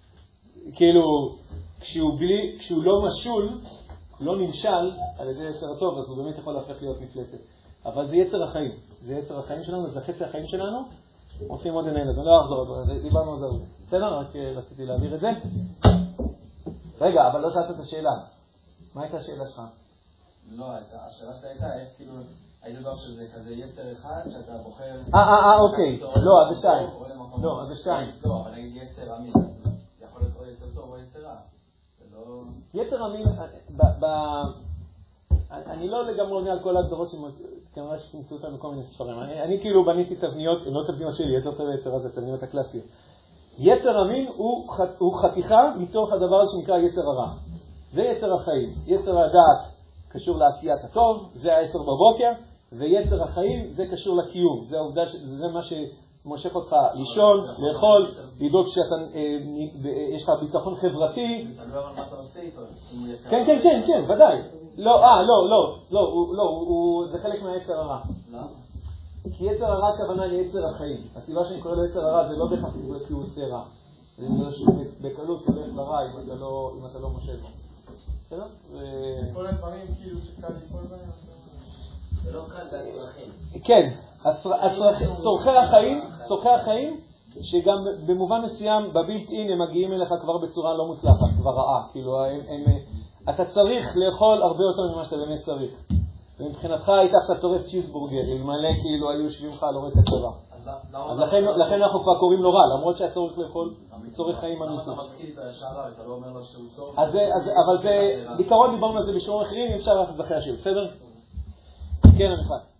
כאילו, 0.76 1.02
כשהוא, 1.80 2.18
בלי, 2.18 2.56
כשהוא 2.58 2.84
לא 2.84 3.02
משול, 3.06 3.58
לא 4.20 4.36
נמשל 4.36 4.90
על 5.18 5.30
ידי 5.30 5.42
יצר 5.56 5.66
הטוב, 5.76 5.98
אז 5.98 6.08
הוא 6.08 6.16
באמת 6.16 6.38
יכול 6.38 6.54
להפך 6.54 6.82
להיות 6.82 7.00
מפלצת. 7.00 7.38
אבל 7.86 8.06
זה 8.06 8.16
יצר 8.16 8.42
החיים. 8.42 8.70
זה 9.02 9.14
יצר 9.14 9.38
החיים 9.38 9.62
שלנו, 9.62 9.86
זה 9.86 10.00
חצי 10.00 10.24
החיים 10.24 10.46
שלנו. 10.46 10.78
רוצים 11.48 11.74
עוד 11.74 11.86
את 11.86 11.94
זה, 11.94 12.22
לא 12.22 12.40
אחזור 12.44 12.84
דיברנו 13.02 13.32
על 13.32 13.38
זה 13.38 13.44
הרבה. 13.44 13.64
בסדר? 13.86 14.18
רק 14.18 14.36
אה, 14.36 14.52
רציתי 14.56 14.86
להעביר 14.86 15.14
את 15.14 15.20
זה. 15.20 15.30
רגע, 17.04 17.26
אבל 17.26 17.40
לא 17.40 17.50
שאלת 17.50 17.70
את 17.70 17.80
השאלה. 17.80 18.14
מה 18.94 19.02
הייתה 19.02 19.18
השאלה 19.18 19.44
שלך? 19.50 19.62
לא, 20.52 20.66
השאלה 20.92 21.34
שלי 21.40 21.48
הייתה, 21.48 21.74
איך 21.80 21.88
כאילו, 21.96 22.12
הייתי 22.62 22.80
דבר 22.80 22.96
שזה 22.96 23.26
כזה 23.34 23.50
יצר 23.50 23.92
אחד, 23.92 24.20
שאתה 24.30 24.58
בוחר... 24.58 25.00
אה, 25.14 25.20
אה, 25.20 25.52
אה, 25.52 25.58
אוקיי. 25.58 25.98
לא, 26.00 26.42
אז 26.42 26.54
זה 26.54 26.60
שתיים. 26.60 26.88
לא, 27.42 27.62
אז 27.62 27.68
זה 27.68 27.74
שתיים. 27.76 28.10
לא, 28.24 28.40
אבל 28.40 28.52
נגיד 28.52 28.82
יצר 28.82 29.16
אמין. 29.16 29.32
יכול 30.00 30.22
להיות 30.22 30.36
או 30.36 30.44
יצר 30.44 30.66
טוב 30.74 30.90
או 30.90 30.98
יצר 30.98 31.18
רע. 31.18 31.36
יצר 32.74 33.04
המין, 33.04 33.26
אני 35.50 35.88
לא 35.88 36.06
לגמרי 36.06 36.32
עונה 36.32 36.52
על 36.52 36.60
כל 36.62 36.76
ההגדרות 36.76 37.08
שכנראה 37.08 37.98
שתמצאו 37.98 38.36
אותם 38.36 38.56
בכל 38.56 38.70
מיני 38.70 38.82
ספרים. 38.82 39.18
אני 39.20 39.60
כאילו 39.60 39.84
בניתי 39.84 40.16
תבניות, 40.16 40.58
לא 40.66 40.82
תבניות 40.86 41.16
שלי, 41.16 41.38
יצר 41.38 41.54
טוב 41.54 41.66
ויצר 41.66 41.90
רע 41.90 41.98
זה 41.98 42.12
תבניות 42.12 42.42
הקלאסיות. 42.42 42.84
יצר 43.58 43.98
המין 43.98 44.26
הוא 44.98 45.22
חתיכה 45.22 45.72
מתוך 45.78 46.12
הדבר 46.12 46.42
שנקרא 46.46 46.78
יצר 46.78 47.00
הרע. 47.00 47.32
זה 47.92 48.02
יצר 48.02 48.34
החיים. 48.34 48.70
יצר 48.86 49.18
הדעת 49.18 49.74
קשור 50.08 50.38
לעשיית 50.38 50.84
הטוב, 50.84 51.28
זה 51.34 51.56
העשר 51.56 51.78
בבוקר, 51.78 52.32
ויצר 52.72 53.22
החיים 53.22 53.72
זה 53.72 53.86
קשור 53.92 54.16
לקיום. 54.16 54.64
זה 54.68 54.76
העובדה, 54.76 55.02
זה 55.38 55.48
מה 55.54 55.62
מושך 56.24 56.54
אותך 56.54 56.76
לישון, 56.94 57.40
לאכול, 57.58 58.10
לדאוג 58.40 58.66
שאתה, 58.68 59.18
יש 59.88 60.22
לך 60.22 60.30
ביטחון 60.40 60.76
חברתי. 60.76 61.46
כן, 63.30 63.42
כן, 63.46 63.58
כן, 63.62 63.82
כן, 63.86 64.12
ודאי. 64.12 64.38
לא, 64.76 65.04
אה, 65.04 65.22
לא, 65.22 65.50
לא, 65.50 65.78
לא, 65.90 66.32
לא, 66.36 67.04
זה 67.12 67.18
חלק 67.22 67.42
מהיצר 67.42 67.72
הרע. 67.72 68.00
כי 69.32 69.44
יצר 69.44 69.66
הרע 69.66 69.88
הכוונה 69.94 70.26
ליצר 70.26 70.66
החיים. 70.66 71.00
הסיבה 71.16 71.44
שאני 71.44 71.60
קורא 71.60 71.74
לו 71.74 71.84
יצר 71.84 72.06
הרע 72.06 72.28
זה 72.28 72.34
לא 72.36 72.46
בהכרח 72.50 72.72
כי 73.06 73.12
הוא 73.12 73.22
עושה 73.22 73.46
רע. 73.46 73.62
זה 74.18 74.26
בגלל 74.28 74.52
שהוא 74.52 74.84
בקלות 75.00 75.46
הולך 75.46 75.74
לרע 75.76 76.00
אם 76.78 76.86
אתה 76.86 76.98
לא 76.98 77.10
מושך 77.10 77.36
בו. 77.42 77.48
בסדר? 78.26 78.46
כל 79.34 79.46
הדברים 79.46 79.86
כאילו 80.00 80.18
שקל 80.20 80.54
ליפול 80.54 80.80
בהם. 80.90 81.10
זה 82.22 82.32
לא 82.32 82.42
קל, 82.48 82.68
זה 82.70 82.80
הצרכים. 82.80 83.32
כן. 83.64 83.90
צורכי 85.22 85.50
החיים, 85.50 86.00
צורכי 86.28 86.48
החיים, 86.48 87.00
שגם 87.42 87.76
במובן 88.06 88.40
מסוים 88.44 88.92
בבילט 88.92 89.30
אין 89.30 89.52
הם 89.52 89.62
מגיעים 89.62 89.92
אליך 89.92 90.14
כבר 90.22 90.38
בצורה 90.38 90.74
לא 90.74 90.86
מוצלחת, 90.86 91.26
כבר 91.40 91.50
רעה. 91.50 91.86
כאילו, 91.92 92.24
אתה 93.30 93.44
צריך 93.44 93.96
לאכול 93.96 94.42
הרבה 94.42 94.62
יותר 94.62 94.94
ממה 94.94 95.04
שאתה 95.04 95.16
באמת 95.16 95.44
צריך. 95.44 96.03
ומבחינתך 96.40 96.88
היית 96.88 97.12
עכשיו 97.14 97.40
טורף 97.40 97.66
צ'יזבורגר, 97.66 98.20
אלמלא 98.32 98.68
כאילו 98.82 99.10
היו 99.10 99.20
יושבים 99.20 99.50
לך 99.50 99.62
על 99.62 99.74
עורק 99.74 99.92
הצבא. 99.96 100.30
אז 101.10 101.18
לכן, 101.18 101.44
לכן 101.44 101.82
אנחנו 101.82 102.02
כבר 102.02 102.18
קוראים 102.18 102.42
לו 102.42 102.52
רע, 102.52 102.66
למרות 102.76 102.96
שהיה 102.96 103.10
צורך 103.10 103.38
לאכול 103.38 103.74
צורך 104.16 104.38
חיים 104.40 104.62
אמיתי. 104.62 104.82
למה 104.90 104.92
אתה 104.92 105.02
מתחיל 105.02 105.30
את 105.32 105.38
השערה 105.38 105.84
ואתה 105.84 106.08
לא 106.08 106.14
אומר 106.14 106.32
לו 106.32 106.44
שהוא 106.44 106.64
טוב? 106.76 106.96
אבל 107.66 107.76
בעיקרון 108.36 108.74
דיברנו 108.74 108.98
על 108.98 109.04
זה 109.04 109.12
בשיעורים 109.12 109.46
אחרים, 109.46 109.72
אי 109.72 109.76
אפשר 109.76 109.94
לעשות 109.94 110.20
אחרי 110.20 110.36
השיר, 110.36 110.54
בסדר? 110.54 110.88
כן, 112.18 112.30
אני 112.30 112.44
חי. 112.44 112.74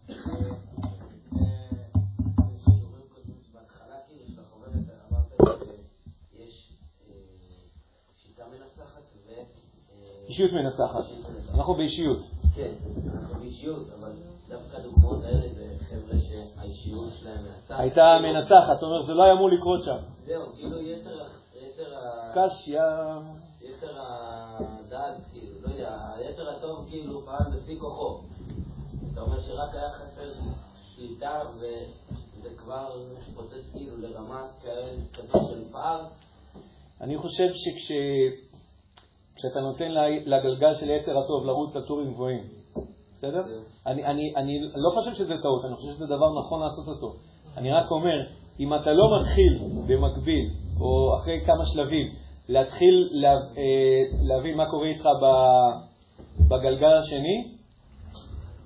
אישיות 10.28 10.52
מנצחת. 10.52 11.04
אנחנו 11.54 11.74
באישיות. 11.74 12.18
כן, 12.54 12.72
אנחנו 13.68 13.84
באישיות, 13.84 13.86
אבל 14.00 14.12
דווקא 14.48 14.76
הדוגמאות 14.76 15.24
האלה 15.24 15.48
זה 15.48 15.66
חבר'ה 15.88 16.20
שהאישיות 16.20 17.12
שלהם 17.20 17.44
מנצחת. 17.44 17.80
הייתה 17.80 18.18
מנצחת, 18.22 18.80
זאת 18.80 18.82
אומרת, 18.82 19.06
זה 19.06 19.14
לא 19.14 19.22
היה 19.22 19.32
אמור 19.32 19.50
לקרות 19.50 19.82
שם. 19.82 19.96
זהו, 20.26 20.52
כאילו 20.56 20.80
יתר 20.80 21.22
ה... 21.22 21.26
קשיא. 22.34 22.80
יתר 23.62 23.96
הדעת, 23.96 25.14
כאילו, 25.32 25.54
לא 25.62 25.72
יודע, 25.72 25.98
היתר 26.16 26.50
הטוב 26.50 26.86
כאילו 26.90 27.24
פעל 27.26 27.52
לפי 27.56 27.78
כוחו. 27.78 28.20
אתה 29.12 29.20
אומר 29.20 29.40
שרק 29.40 29.74
היה 29.74 29.92
חסר 29.92 30.32
שליטה 30.94 31.40
וזה 31.54 32.48
כבר 32.56 33.00
מתפוצץ 33.18 33.70
כאילו 33.72 33.96
לרמת 33.96 34.66
כזאת 35.12 35.50
של 35.50 35.72
פער. 35.72 36.04
אני 37.00 37.18
חושב 37.18 37.48
שכש... 37.54 37.92
כשאתה 39.36 39.60
נותן 39.60 39.90
לגלגל 40.26 40.74
של 40.74 40.90
יצר 40.90 41.18
הטוב 41.18 41.46
לרוץ 41.46 41.76
לטורים 41.76 42.12
גבוהים, 42.12 42.44
בסדר? 43.24 43.42
אני, 43.86 44.04
אני, 44.04 44.32
אני 44.36 44.60
לא 44.74 44.90
חושב 44.94 45.14
שזה 45.14 45.34
טעות, 45.42 45.64
אני 45.64 45.74
חושב 45.74 45.88
שזה 45.88 46.06
דבר 46.06 46.38
נכון 46.38 46.60
לעשות 46.62 46.88
אותו. 46.88 47.12
אני 47.56 47.72
רק 47.72 47.90
אומר, 47.90 48.26
אם 48.60 48.74
אתה 48.74 48.92
לא 48.92 49.20
מתחיל 49.20 49.58
במקביל, 49.86 50.50
או 50.80 51.16
אחרי 51.16 51.40
כמה 51.40 51.66
שלבים, 51.66 52.12
להתחיל 52.48 53.08
לה, 53.12 53.32
אה, 53.32 54.02
להבין 54.22 54.56
מה 54.56 54.70
קורה 54.70 54.86
איתך 54.86 55.08
בגלגל 56.48 56.92
השני, 56.92 57.48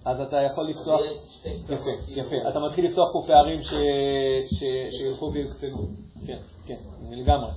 אז 0.04 0.20
אתה 0.20 0.42
יכול 0.42 0.68
לפתוח... 0.68 1.00
יפה, 1.44 1.90
יפה. 2.08 2.36
אתה 2.48 2.60
מתחיל 2.60 2.84
לפתוח 2.84 3.08
פה 3.12 3.22
פערים 3.26 3.60
שילכו 4.98 5.32
ויקטנו. 5.32 5.78
כן, 6.26 6.38
כן, 6.66 6.76
לגמרי. 7.10 7.50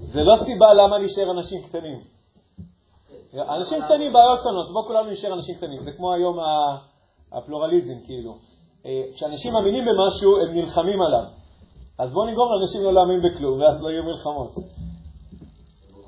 זה 0.00 0.24
לא 0.24 0.36
סיבה 0.36 0.74
למה 0.74 0.98
להישאר 0.98 1.30
אנשים 1.30 1.62
קטנים. 1.62 2.00
אנשים 3.34 3.82
קטנים, 3.82 4.12
בעיות 4.12 4.40
קטנות, 4.40 4.72
בואו 4.72 4.86
כולנו 4.86 5.10
נשאר 5.10 5.32
אנשים 5.34 5.54
קטנים. 5.54 5.82
זה 5.82 5.92
כמו 5.92 6.12
היום 6.12 6.38
הפלורליזם, 7.32 7.94
כאילו. 8.04 8.34
אה, 8.86 9.02
כשאנשים 9.14 9.52
מאמינים 9.52 9.84
במשהו, 9.84 10.40
הם 10.40 10.54
נלחמים 10.54 11.02
עליו. 11.02 11.24
אז 11.98 12.12
בואו 12.12 12.26
נגרום 12.26 12.48
לאנשים 12.52 12.82
לא 12.84 12.92
להאמין 12.92 13.20
בכלום, 13.22 13.60
ואז 13.60 13.82
לא 13.82 13.88
יהיו 13.88 14.04
מלחמות. 14.04 14.50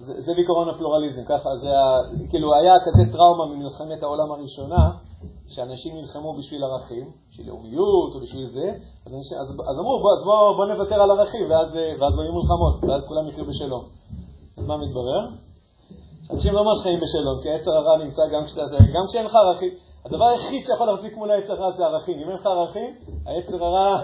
זה, 0.00 0.32
בעיקרון 0.34 0.68
הפלורליזם, 0.68 1.24
ככה 1.24 1.48
זה, 1.56 1.68
כאילו 2.30 2.54
היה 2.54 2.74
כזה 2.84 3.12
טראומה 3.12 3.46
ממלחמת 3.46 4.02
העולם 4.02 4.32
הראשונה, 4.32 4.90
שאנשים 5.48 5.96
נלחמו 5.96 6.34
בשביל 6.38 6.64
ערכים, 6.64 7.10
בשביל 7.30 7.48
לאומיות 7.48 8.14
או 8.14 8.20
בשביל 8.20 8.46
זה, 8.46 8.70
אז, 9.06 9.12
אז, 9.12 9.48
אז 9.70 9.78
אמרו 9.78 10.00
בוא, 10.02 10.12
אז 10.18 10.24
בוא, 10.24 10.56
בוא 10.56 10.66
נוותר 10.66 11.02
על 11.02 11.10
ערכים 11.10 11.50
ואז, 11.50 11.74
ואז 12.00 12.12
לא 12.16 12.22
יהיו 12.22 12.32
מלחמות, 12.32 12.84
ואז 12.84 13.06
כולם 13.08 13.28
יחיו 13.28 13.44
בשלום. 13.44 13.84
אז 14.58 14.66
מה 14.66 14.76
מתברר? 14.76 15.28
אנשים 16.32 16.54
לא 16.54 16.64
ממש 16.64 16.82
חיים 16.82 17.00
בשלום, 17.00 17.42
כי 17.42 17.50
היצר 17.50 17.70
הרע 17.70 17.96
נמצא 18.04 18.22
גם, 18.32 18.44
כשאתה, 18.44 18.76
גם 18.94 19.02
כשאין 19.08 19.24
לך 19.24 19.34
ערכים. 19.34 19.70
הדבר 20.04 20.24
היחיד 20.24 20.66
שיכול 20.66 20.86
להחזיק 20.86 21.16
מול 21.16 21.30
היצר 21.30 21.52
הרע 21.52 21.76
זה 21.76 21.84
ערכים. 21.84 22.18
אם 22.18 22.28
אין 22.28 22.36
לך 22.36 22.46
ערכים, 22.46 22.94
היצר 23.26 23.64
הרע 23.64 24.00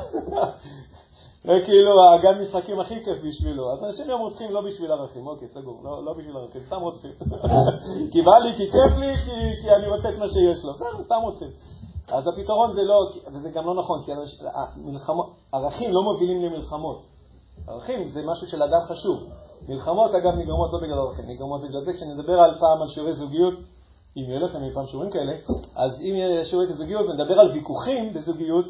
זה 1.44 1.52
כאילו 1.66 1.90
הגן 2.14 2.42
משחקים 2.42 2.80
הכי 2.80 3.04
כיף 3.04 3.18
בשבילו. 3.24 3.72
אז 3.72 3.84
אנשים 3.84 4.06
גם 4.08 4.20
רוצחים 4.20 4.50
לא 4.50 4.60
בשביל 4.60 4.92
ערכים, 4.92 5.26
אוקיי, 5.26 5.48
סגור, 5.48 5.80
לא, 5.84 6.04
לא 6.04 6.12
בשביל 6.12 6.36
ערכים, 6.36 6.62
סתם 6.66 6.80
רוצחים. 6.80 7.10
כי 8.12 8.22
בא 8.22 8.38
לי, 8.38 8.56
כי 8.56 8.64
כיף 8.70 8.98
לי, 8.98 9.16
כי, 9.16 9.62
כי 9.62 9.70
אני 9.70 9.88
רוצה 9.88 10.08
את 10.08 10.18
מה 10.18 10.28
שיש 10.28 10.64
לו. 10.64 10.72
בסדר, 10.72 11.04
סתם 11.04 11.20
רוצחים. 11.22 11.50
אז 12.08 12.24
הפתרון 12.26 12.74
זה 12.74 12.82
לא, 12.82 13.10
וזה 13.32 13.50
גם 13.50 13.66
לא 13.66 13.74
נכון, 13.74 14.02
כי 14.04 14.12
המלחמות, 14.76 15.26
ערכים 15.52 15.92
לא 15.92 16.02
מובילים 16.02 16.44
למלחמות. 16.44 17.02
ערכים 17.68 18.08
זה 18.08 18.22
משהו 18.26 18.46
שלאדם 18.46 18.80
חשוב. 18.84 19.24
מלחמות, 19.68 20.14
אגב, 20.14 20.35
נגרמות 20.35 20.73
לא 20.73 20.79
בגלל 20.79 20.99
ערכים, 20.99 21.25
נגרמות 21.29 21.61
בגלל 21.61 21.81
זה. 21.81 21.92
כשנדבר 21.92 22.40
על 22.40 22.59
פעם 22.61 22.83
על 22.83 22.88
שיעורי 22.88 23.12
זוגיות, 23.12 23.55
אם 24.16 24.23
יהיה 24.23 24.38
לכם 24.38 24.62
אי 24.62 24.75
פעם 24.75 24.87
שיעורים 24.87 25.11
כאלה, 25.11 25.33
אז 25.75 26.01
אם 26.01 26.14
יהיה 26.14 26.44
שיעורי 26.44 26.73
זוגיות 26.73 27.09
ונדבר 27.09 27.40
על 27.40 27.51
ויכוחים 27.51 28.12
בזוגיות, 28.14 28.64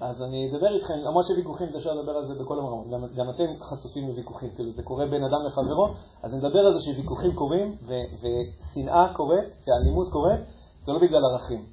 אז 0.00 0.22
אני 0.22 0.50
אדבר 0.50 0.74
איתכם, 0.74 0.94
למרות 0.94 1.26
שוויכוחים, 1.26 1.68
אפשר 1.76 1.94
לדבר 1.94 2.12
על 2.12 2.26
זה 2.26 2.34
בכל 2.34 2.58
המרמות, 2.58 2.88
גם, 2.88 3.00
גם 3.16 3.30
אתם 3.30 3.44
חשופים 3.60 4.08
לוויכוחים, 4.08 4.50
כאילו 4.54 4.72
זה 4.72 4.82
קורה 4.82 5.06
בין 5.06 5.24
אדם 5.24 5.46
לחברו, 5.46 5.88
אז 6.22 6.34
נדבר 6.34 6.58
על 6.58 6.74
זה 6.74 6.80
שוויכוחים 6.80 7.32
קורים 7.34 7.76
ושנאה 7.82 9.14
קורית 9.14 9.48
ואלימות 9.66 10.08
קורית, 10.12 10.40
זה 10.86 10.92
לא 10.92 10.98
בגלל 10.98 11.24
ערכים, 11.24 11.64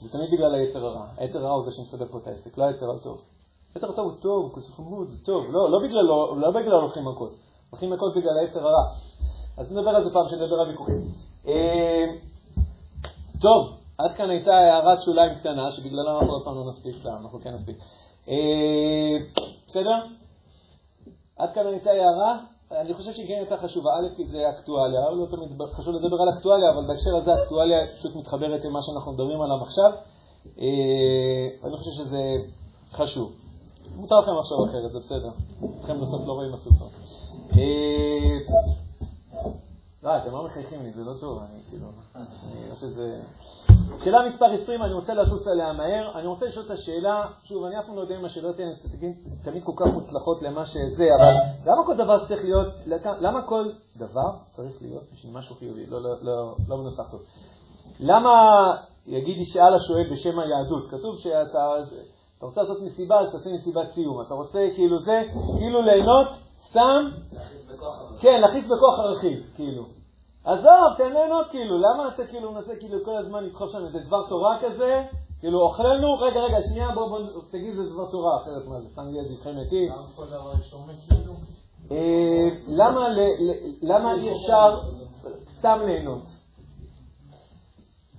זה 0.00 0.08
תמיד 0.12 0.30
בגלל 0.32 0.54
היצר 0.54 0.86
הרע. 0.86 1.06
היצר 1.16 1.38
הרע 1.38 1.54
הוא 1.54 1.64
זה 1.64 1.70
שמסדר 1.70 2.06
פה 2.10 2.18
את 2.18 2.26
העסק, 2.26 2.58
לא 2.58 2.64
היצר 2.64 2.90
הטוב. 2.90 3.18
היצר 3.74 3.90
הטוב 3.90 4.06
הוא 4.06 4.20
טוב, 4.20 4.42
הוא 4.42 4.52
כזה 4.54 4.72
חמוד, 4.72 5.08
הוא 5.08 5.16
טוב, 5.24 5.44
לא, 5.50 5.70
לא 5.70 5.78
בגלל, 5.78 6.02
לא, 6.02 6.34
לא 6.36 6.50
בגלל 6.50 6.72
הולכים 6.72 7.04
מכות, 7.04 7.34
הולכים 7.70 7.90
מכות 7.90 8.14
בגלל 8.16 8.38
היצר 8.38 8.60
הרע. 8.60 8.84
אז 9.58 9.72
נדבר 9.72 9.90
על 9.90 10.04
זה 10.04 10.10
פעם 10.10 10.28
שנדבר 10.28 10.60
על 10.60 10.68
ויכוחים. 10.68 11.00
אה, 11.48 12.04
טוב, 13.40 13.76
עד 13.98 14.14
כאן 14.14 14.30
הייתה 14.30 14.50
הערת 14.50 15.02
שוליים 15.02 15.38
קטנה, 15.38 15.72
שבגללה 15.72 16.18
אנחנו 16.18 16.32
עוד 16.32 16.44
פעם 16.44 16.54
לא 16.54 16.68
נספיק 16.68 17.06
אנחנו 17.06 17.40
כן 17.40 17.54
נספיק. 17.54 17.76
אה, 18.28 19.16
בסדר? 19.66 20.06
עד 21.38 21.54
כאן 21.54 21.66
הייתה 21.66 21.90
הערה, 21.90 22.38
אני 22.72 22.94
חושב 22.94 23.12
שהיא 23.12 23.28
כן 23.28 23.34
הייתה 23.34 23.56
חשובה. 23.56 23.90
א', 23.90 24.16
כי 24.16 24.24
זה 24.26 24.50
אקטואליה, 24.50 25.00
לא 25.10 25.26
תמיד 25.30 25.48
חשוב 25.72 25.94
לדבר 25.94 26.22
על 26.22 26.28
אקטואליה, 26.38 26.70
אבל 26.70 26.86
בהקשר 26.86 27.16
הזה 27.16 27.42
אקטואליה 27.42 27.78
פשוט 27.98 28.16
מתחברת 28.16 28.64
עם 28.64 28.72
מה 28.72 28.78
שאנחנו 28.82 29.12
מדברים 29.12 29.40
עליו 29.40 29.62
עכשיו. 29.62 29.92
אה, 30.58 31.48
אני 31.64 31.76
חושב 31.76 31.90
שזה 31.90 32.22
חשוב. 32.92 33.32
מותר 33.96 34.20
לכם 34.20 34.32
לחשוב 34.38 34.68
אחרת, 34.68 34.92
זה 34.92 34.98
בסדר. 34.98 35.30
אתכם 35.78 36.00
בסוף 36.00 36.26
לא 36.26 36.32
רואים 36.32 36.54
הסופר. 36.54 36.84
אה, 37.56 38.38
לא, 40.02 40.16
אתם 40.16 40.32
לא 40.32 40.44
מחייכים 40.44 40.82
לי, 40.82 40.92
זה 40.92 41.04
לא 41.04 41.12
טוב, 41.20 41.38
אני 41.38 41.60
כאילו, 41.70 41.86
שזה... 42.80 43.20
שאלה 44.04 44.18
מספר 44.28 44.46
20, 44.46 44.82
אני 44.82 44.94
רוצה 44.94 45.14
לשוץ 45.14 45.46
עליה 45.46 45.72
מהר. 45.72 46.18
אני 46.18 46.26
רוצה 46.26 46.46
לשאול 46.46 46.64
את 46.66 46.70
השאלה, 46.70 47.24
שוב, 47.44 47.64
אני 47.64 47.78
אף 47.78 47.86
פעם 47.86 47.96
לא 47.96 48.00
יודע 48.00 48.16
אם 48.16 48.24
השאלות 48.24 48.58
האלה 48.58 48.70
תמיד 49.44 49.64
כל 49.64 49.72
כך 49.76 49.86
מוצלחות 49.92 50.42
למה 50.42 50.66
שזה, 50.66 51.08
אבל 51.14 51.34
למה 51.66 51.86
כל 51.86 51.96
דבר 51.96 52.26
צריך 52.26 52.44
להיות, 52.44 52.66
למה 53.20 53.42
כל 53.42 53.64
דבר 53.96 54.30
צריך 54.50 54.82
להיות 54.82 55.02
בשביל 55.12 55.32
משהו 55.32 55.54
חיובי? 55.54 55.86
לא, 55.86 56.02
לא, 56.02 56.10
לא, 56.22 56.54
לא 56.68 56.76
מנוסח 56.76 57.10
טוב. 57.10 57.20
למה, 58.00 58.30
יגיד 59.06 59.38
ישאל 59.38 59.74
השואל 59.74 60.12
בשם 60.12 60.38
היהדות, 60.38 60.90
כתוב 60.90 61.18
שאתה 61.18 61.74
אתה 62.40 62.46
רוצה 62.46 62.60
לעשות 62.62 62.82
מסיבה, 62.82 63.20
אז 63.20 63.32
תעשה 63.32 63.50
מסיבת 63.50 63.90
סיום. 63.90 64.20
אתה 64.20 64.34
רוצה 64.34 64.68
כאילו 64.74 65.00
זה, 65.00 65.22
כאילו 65.58 65.82
ליהנות, 65.82 66.28
סתם, 66.70 67.04
כן, 68.20 68.40
להכניס 68.40 68.64
בכוח 68.64 68.98
ערכים, 68.98 69.38
כאילו. 69.56 69.84
עזוב, 70.44 70.94
תן 70.98 71.12
ליהנות 71.12 71.46
כאילו, 71.50 71.78
למה 71.78 72.08
אתה 72.14 72.26
כאילו 72.26 72.52
מנסה 72.52 72.76
כאילו 72.76 73.04
כל 73.04 73.16
הזמן 73.16 73.44
לדחוף 73.44 73.72
שם 73.72 73.84
איזה 73.84 73.98
דבר 73.98 74.28
תורה 74.28 74.58
כזה, 74.62 75.04
כאילו 75.40 75.60
אוכלנו, 75.60 76.18
רגע, 76.20 76.40
רגע, 76.40 76.56
שנייה, 76.68 76.88
בוא, 76.94 77.08
בוא, 77.08 77.18
תגיד 77.50 77.68
איזה 77.68 77.90
דבר 77.90 78.10
תורה, 78.10 78.36
אחרת 78.42 78.66
מה 78.68 78.80
זה, 78.80 78.88
סתם 78.88 79.08
יהיה 79.08 79.24
זבחי 79.24 79.50
מתים. 79.50 79.92
למה 83.82 84.14
אי 84.14 84.30
אפשר 84.30 84.80
סתם 85.58 85.78
ליהנות? 85.86 86.22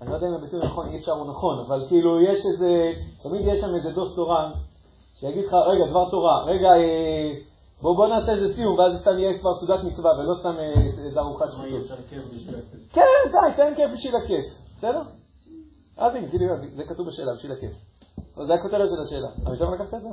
אני 0.01 0.09
לא 0.09 0.15
יודע 0.15 0.27
אם 0.27 0.33
הביטוי 0.33 0.59
נכון, 0.59 0.87
אי 0.87 0.97
אפשר 0.97 1.11
או 1.11 1.25
נכון, 1.25 1.59
אבל 1.59 1.85
כאילו 1.87 2.21
יש 2.21 2.39
איזה, 2.53 2.91
תמיד 3.23 3.41
יש 3.47 3.61
שם 3.61 3.75
איזה 3.75 3.91
דוס 3.91 4.15
תורן, 4.15 4.51
שיגיד 5.19 5.45
לך, 5.45 5.53
רגע, 5.53 5.91
דבר 5.91 6.09
תורה, 6.09 6.43
רגע, 6.45 6.69
אה, 6.69 7.31
בואו 7.81 7.95
בוא 7.95 8.07
נעשה 8.07 8.31
איזה 8.31 8.53
סיום, 8.53 8.79
ואז 8.79 9.01
סתם 9.01 9.19
יהיה 9.19 9.39
כבר 9.39 9.59
סעודת 9.59 9.83
מצווה, 9.83 10.11
ולא 10.19 10.35
סתם 10.39 10.55
איזה 11.05 11.19
ארוחת 11.19 11.45
שחיתות. 11.51 11.99
כן, 12.93 13.01
די, 13.31 13.55
תן 13.55 13.73
כיף 13.75 13.91
בשביל 13.93 14.15
הכיף, 14.15 14.45
בסדר? 14.77 15.01
אז 15.97 16.15
הנה, 16.15 16.27
תראי, 16.27 16.45
זה 16.75 16.83
כתוב 16.83 17.07
בשאלה, 17.07 17.33
בשביל 17.33 17.51
הכיף. 17.51 17.71
זה 18.47 18.53
הכותרת 18.53 18.89
של 18.89 19.01
השאלה. 19.01 19.27
אני 19.45 19.51
עכשיו 19.51 19.71
לקחת 19.75 19.93
את 19.93 20.01
זה? 20.01 20.09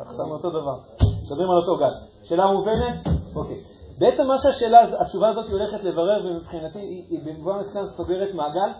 עכשיו 0.00 0.26
אותו 0.26 0.50
דבר. 0.50 0.78
מדברים 1.24 1.50
על 1.50 1.56
אותו 1.56 1.76
גל. 1.76 1.92
שאלה 2.24 2.46
מובנת? 2.46 3.18
אוקיי. 3.34 3.60
בעצם 3.98 4.26
מה 4.26 4.38
שהשאלה, 4.38 5.00
התשובה 5.00 5.28
הזאת 5.28 5.50
הולכת 5.50 5.84
לברר, 5.84 6.26
ומבחינתי 6.26 6.78
היא 6.78 7.20
במובן 7.24 7.58
מסוים 7.58 7.88
סוגרת 7.88 8.34
מעגל 8.34 8.70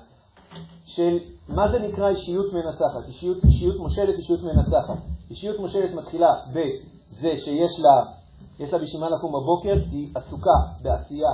של 0.87 1.19
מה 1.49 1.69
זה 1.73 1.79
נקרא 1.79 2.09
אישיות 2.09 2.53
מנצחת. 2.53 3.09
אישיות, 3.09 3.45
אישיות 3.45 3.77
מושלת, 3.77 4.19
אישיות 4.19 4.41
מנצחת. 4.43 4.99
אישיות 5.31 5.59
מושלת 5.59 5.95
מתחילה 5.95 6.35
ב... 6.55 6.59
זה 7.21 7.37
שיש 7.37 7.81
לה, 7.81 8.05
יש 8.61 8.73
לה 8.73 8.79
בשביל 8.79 9.01
מה 9.01 9.09
לקום 9.11 9.33
בבוקר, 9.33 9.75
היא 9.91 10.13
עסוקה 10.15 10.59
בעשייה 10.83 11.31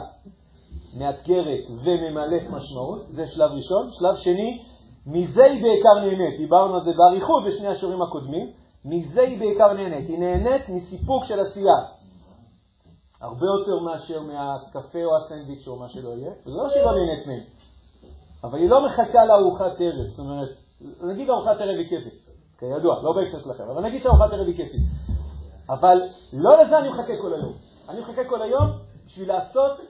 מאתגרת 0.98 1.64
וממלאת 1.70 2.50
משמעות, 2.50 3.06
זה 3.10 3.26
שלב 3.26 3.50
ראשון. 3.50 3.90
שלב 3.90 4.16
שני, 4.16 4.62
מזה 5.06 5.44
היא 5.44 5.62
בעיקר 5.62 5.94
נהנית, 5.94 6.38
דיברנו 6.38 6.74
על 6.74 6.80
זה 6.80 6.92
באריכות 6.92 7.44
בשני 7.44 7.68
השיעורים 7.68 8.02
הקודמים, 8.02 8.50
מזה 8.84 9.22
היא 9.22 9.38
בעיקר 9.38 9.72
נהנית, 9.72 10.08
היא 10.08 10.18
נהנית 10.18 10.68
מסיפוק 10.68 11.24
של 11.24 11.40
עשייה. 11.40 11.78
הרבה 13.20 13.46
יותר 13.46 13.84
מאשר 13.84 14.22
מהקפה 14.22 15.04
או 15.04 15.10
הסנדוויץ' 15.16 15.68
או 15.68 15.76
מה 15.76 15.88
שלא 15.88 16.08
יהיה, 16.08 16.32
לא 16.46 16.70
שהיא 16.70 16.84
לא 16.84 16.92
נהנית 16.92 17.26
מהם, 17.26 17.40
אבל 18.44 18.58
היא 18.58 18.70
לא 18.70 18.86
מחכה 18.86 19.24
לארוחת 19.24 19.80
ערב, 19.80 20.06
זאת 20.06 20.18
אומרת, 20.18 20.48
נגיד 21.02 21.30
ארוחת 21.30 21.60
ערב 21.60 21.76
היא 21.78 21.88
כיפית, 21.88 22.28
כידוע, 22.58 23.02
לא 23.02 23.12
בהקשר 23.12 23.40
שלכם, 23.40 23.64
אבל 23.64 23.82
נגיד 23.82 24.02
שארוחת 24.02 24.32
ערב 24.32 24.46
היא 24.46 24.56
כיפית. 24.56 24.82
אבל 25.68 26.02
לא 26.32 26.62
לזה 26.62 26.78
אני 26.78 26.88
מחכה 26.88 27.12
כל 27.22 27.34
היום. 27.34 27.52
אני 27.88 28.00
מחכה 28.00 28.24
כל 28.24 28.42
היום 28.42 28.78
בשביל 29.06 29.28
לעשות 29.28 29.80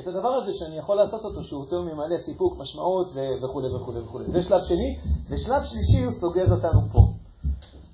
את 0.00 0.06
הדבר 0.06 0.28
הזה 0.28 0.52
שאני 0.58 0.78
יכול 0.78 0.96
לעשות 0.96 1.24
אותו, 1.24 1.44
שהוא 1.44 1.64
יותר 1.64 1.80
ממלא 1.80 2.18
סיפוק, 2.18 2.58
משמעות 2.58 3.06
וכו' 3.42 3.62
וכו' 3.76 3.94
וכו'. 3.94 4.24
זה 4.24 4.42
שלב 4.42 4.64
שני. 4.64 4.98
ושלב 5.30 5.62
שלישי 5.64 6.04
הוא 6.04 6.12
סוגר 6.20 6.52
אותנו 6.52 6.80
פה. 6.92 6.98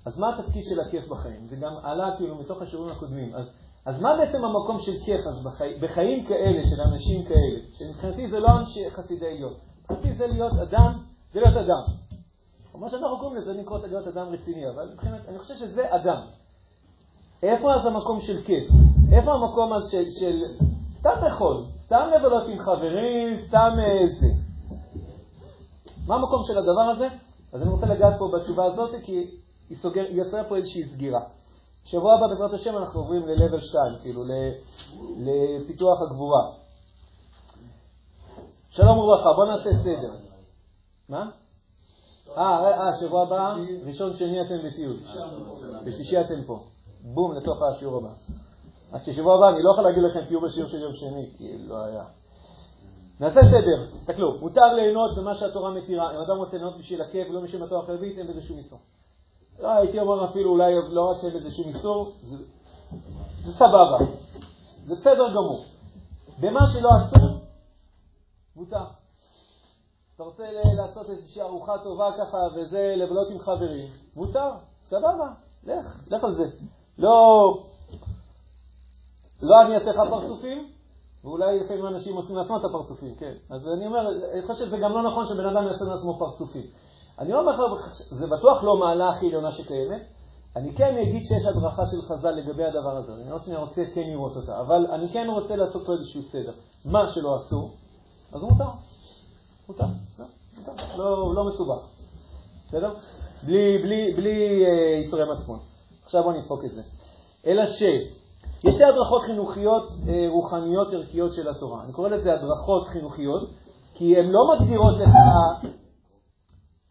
אז 0.06 0.18
מה 0.18 0.26
התפקיד 0.34 0.64
של 0.64 0.80
הכיף 0.80 1.08
בחיים? 1.08 1.46
זה 1.46 1.56
גם 1.56 1.72
עלה 1.82 2.16
כאילו 2.16 2.34
מתוך 2.34 2.62
השיעורים 2.62 2.92
הקודמים. 2.92 3.34
אז, 3.34 3.46
אז 3.86 4.02
מה 4.02 4.16
בעצם 4.16 4.44
המקום 4.44 4.80
של 4.80 4.92
כיף 5.04 5.26
אז 5.26 5.44
בחי, 5.44 5.74
בחיים 5.80 6.24
כאלה, 6.24 6.62
של 6.64 6.82
אנשים 6.82 7.24
כאלה? 7.24 7.60
שמבחינתי 7.78 8.30
זה 8.30 8.40
לא 8.40 8.48
אנשי 8.48 8.90
חסידי 8.90 9.26
עליון. 9.26 9.54
מבחינתי 9.90 10.14
זה 10.14 10.26
להיות 10.26 10.52
אדם, 10.52 10.98
זה 11.32 11.40
להיות 11.40 11.56
אדם. 11.56 11.94
מה 12.74 12.90
שאנחנו 12.90 13.18
קוראים 13.18 13.36
לזה 13.36 13.52
נקרא 13.52 13.78
להיות 13.86 14.06
אדם 14.06 14.26
רציני, 14.32 14.70
אבל 14.70 14.90
מבחינת, 14.92 15.28
אני 15.28 15.38
חושב 15.38 15.54
שזה 15.54 15.84
אדם. 15.90 16.20
איפה 17.42 17.74
אז 17.74 17.86
המקום 17.86 18.20
של 18.20 18.42
כיף? 18.42 18.64
איפה 19.12 19.32
המקום 19.32 19.72
אז 19.72 19.82
של, 19.90 20.04
של 20.20 20.42
סתם 20.98 21.24
לאכול, 21.24 21.64
סתם 21.84 22.10
לבלות 22.16 22.48
עם 22.48 22.58
חברים, 22.58 23.36
סתם 23.48 23.70
זה? 24.20 24.26
מה 26.06 26.14
המקום 26.14 26.42
של 26.46 26.58
הדבר 26.58 26.80
הזה? 26.80 27.08
אז 27.52 27.62
אני 27.62 27.70
רוצה 27.70 27.86
לגעת 27.86 28.14
פה 28.18 28.30
בתשובה 28.34 28.64
הזאת, 28.64 28.90
כי 29.02 29.30
היא, 29.70 29.78
סוגר, 29.78 30.04
היא 30.08 30.22
עושה 30.22 30.44
פה 30.48 30.56
איזושהי 30.56 30.84
סגירה. 30.84 31.20
שבוע 31.84 32.14
הבא, 32.14 32.26
בעזרת 32.26 32.52
השם, 32.52 32.78
אנחנו 32.78 33.00
עוברים 33.00 33.28
ל-level 33.28 33.60
2, 33.60 33.82
כאילו 34.02 34.22
לפיתוח 35.18 36.02
הגבורה. 36.02 36.63
שלום 38.76 38.98
וברכה, 38.98 39.32
בואו 39.32 39.46
נעשה 39.46 39.70
סדר. 39.82 40.12
מה? 41.08 41.30
אה, 42.36 42.86
אה, 42.86 42.90
שבוע 43.00 43.22
הבא, 43.22 43.56
ראשון, 43.86 44.16
שני 44.16 44.42
אתם 44.42 44.68
בטיול. 44.68 44.96
בשלישי 45.84 46.20
אתם 46.20 46.42
פה. 46.46 46.60
בום, 47.04 47.32
לתוך 47.32 47.62
השיעור 47.62 47.96
הבא. 47.96 48.08
אז 48.92 49.06
ששבוע 49.06 49.34
הבא 49.34 49.48
אני 49.48 49.62
לא 49.62 49.70
יכול 49.70 49.84
להגיד 49.84 50.02
לכם 50.02 50.24
תהיו 50.24 50.40
בשיעור 50.40 50.68
של 50.68 50.80
יום 50.80 50.94
שני, 50.94 51.26
כי 51.38 51.58
לא 51.68 51.84
היה. 51.84 52.04
נעשה 53.20 53.40
סדר, 53.40 53.86
תסתכלו, 53.96 54.38
מותר 54.40 54.74
ליהנות 54.76 55.16
במה 55.16 55.34
שהתורה 55.34 55.70
מתירה. 55.70 56.10
אם 56.10 56.20
אדם 56.20 56.36
רוצה 56.36 56.56
ליהנות 56.56 56.78
בשביל 56.78 57.02
הכיף 57.02 57.30
ולא 57.30 57.40
בשביל 57.40 57.62
מטרה 57.62 57.86
חיובית, 57.86 58.18
אין 58.18 58.26
בזה 58.26 58.42
שום 58.42 58.58
איסור. 58.58 58.78
לא, 59.62 59.68
הייתי 59.68 60.00
אומר 60.00 60.24
אפילו 60.24 60.50
אולי 60.50 60.72
לא 60.88 61.10
רק 61.10 61.20
שאין 61.20 61.34
בזה 61.34 61.50
שום 61.50 61.68
איסור, 61.68 62.12
זה 63.44 63.52
סבבה, 63.52 63.98
זה 64.86 64.94
בסדר 64.94 65.30
גמור. 65.30 65.64
במה 66.40 66.60
שלא 66.72 66.88
אסור, 66.98 67.33
מותר. 68.56 68.84
אתה 70.14 70.22
רוצה 70.22 70.44
לעשות 70.76 71.10
איזושהי 71.10 71.42
ארוחה 71.42 71.72
טובה 71.84 72.10
ככה 72.18 72.38
וזה, 72.56 72.94
לבלות 72.96 73.30
עם 73.30 73.38
חברים, 73.38 73.88
מותר, 74.16 74.50
סבבה, 74.86 75.28
לך, 75.64 76.04
לך 76.10 76.24
על 76.24 76.32
זה. 76.32 76.44
לא, 76.98 77.48
לא 79.42 79.62
אני 79.62 79.74
אעשה 79.74 79.90
לך 79.90 80.00
פרצופים, 80.10 80.70
ואולי 81.24 81.60
לפעמים 81.60 81.86
אנשים 81.86 82.16
עושים 82.16 82.36
לעצמם 82.36 82.56
את 82.56 82.64
הפרצופים, 82.64 83.14
כן. 83.14 83.34
אז 83.50 83.68
אני 83.68 83.86
אומר, 83.86 84.08
אני 84.32 84.42
חושב 84.46 84.66
שזה 84.66 84.78
גם 84.78 84.92
לא 84.92 85.10
נכון 85.10 85.26
שבן 85.26 85.46
אדם 85.46 85.66
יעשה 85.66 85.84
לעצמו 85.84 86.18
פרצופים. 86.18 86.64
אני 87.18 87.32
לא 87.32 87.40
אומר 87.40 87.76
זה 88.10 88.26
בטוח 88.26 88.64
לא 88.64 88.76
מעלה 88.76 89.08
הכי 89.08 89.26
עליונה 89.26 89.52
שקיימת. 89.52 90.02
אני 90.56 90.74
כן 90.74 90.96
אגיד 90.98 91.22
שיש 91.24 91.46
הדרכה 91.46 91.82
של 91.86 92.02
חז"ל 92.02 92.30
לגבי 92.30 92.64
הדבר 92.64 92.96
הזה. 92.96 93.14
אני 93.14 93.30
לא 93.30 93.34
רוצה 93.34 93.82
כן 93.94 94.10
לראות 94.10 94.36
אותה, 94.36 94.60
אבל 94.60 94.86
אני 94.86 95.12
כן 95.12 95.26
רוצה 95.30 95.56
לעשות 95.56 95.86
פה 95.86 95.92
איזשהו 95.92 96.22
סדר. 96.22 96.52
מה 96.84 97.10
שלא 97.10 97.36
אסור, 97.36 97.70
אז 98.34 98.42
הוא 98.42 98.50
מותר. 98.52 98.64
מותר, 99.68 99.84
לא, 100.18 100.24
מותר. 100.58 100.72
לא, 100.96 101.34
לא 101.34 101.44
מסובך. 101.44 101.82
בסדר? 102.68 102.94
בלי, 103.42 103.78
בלי, 103.78 104.14
בלי 104.16 104.64
אה, 104.64 105.02
ייסורי 105.02 105.22
מצפון. 105.32 105.58
עכשיו 106.04 106.22
בוא 106.22 106.32
נדפוק 106.32 106.64
את 106.64 106.70
זה. 106.70 106.82
אלא 107.46 107.66
ש... 107.66 107.82
יש 108.64 108.74
שתי 108.74 108.84
הדרכות 108.84 109.22
חינוכיות 109.22 109.88
אה, 110.08 110.26
רוחניות 110.28 110.92
ערכיות 110.92 111.32
של 111.32 111.48
התורה. 111.48 111.84
אני 111.84 111.92
קורא 111.92 112.08
לזה 112.08 112.34
הדרכות 112.34 112.88
חינוכיות, 112.88 113.50
כי 113.94 114.16
הן 114.18 114.30
לא 114.30 114.40
מגדירות 114.52 114.94
לך... 114.98 115.14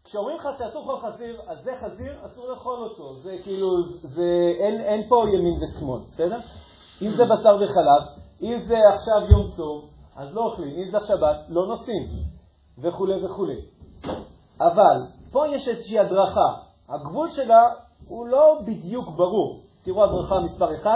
כשאומרים 0.04 0.36
לך 0.36 0.48
שאסור 0.58 0.92
לאכול 0.92 1.10
חזיר, 1.10 1.40
אז 1.46 1.58
זה 1.64 1.72
חזיר, 1.80 2.26
אסור 2.26 2.48
לאכול 2.48 2.78
אותו. 2.78 3.14
זה 3.14 3.36
כאילו, 3.42 3.82
זה, 4.02 4.52
אין, 4.58 4.80
אין 4.80 5.08
פה 5.08 5.24
ימין 5.28 5.54
ושמאל, 5.62 6.00
בסדר? 6.12 6.38
אם 7.02 7.10
זה 7.10 7.24
בשר 7.24 7.56
וחלב, 7.56 8.02
אם 8.42 8.58
זה 8.66 8.76
עכשיו 8.94 9.30
יום 9.30 9.50
טוב, 9.56 9.93
אז 10.16 10.34
לא 10.34 10.44
אוכלים, 10.44 10.76
אם 10.76 10.90
זה 10.90 10.98
שבת, 11.06 11.36
לא 11.48 11.66
נוסעים, 11.66 12.08
וכולי 12.78 13.24
וכולי. 13.24 13.60
אבל 14.60 15.06
פה 15.32 15.48
יש 15.48 15.68
איזושהי 15.68 15.98
הדרכה. 15.98 16.54
הגבול 16.88 17.30
שלה 17.30 17.62
הוא 18.08 18.26
לא 18.26 18.58
בדיוק 18.66 19.08
ברור. 19.08 19.60
תראו 19.84 20.04
הדרכה 20.04 20.40
מספר 20.40 20.74
1, 20.74 20.90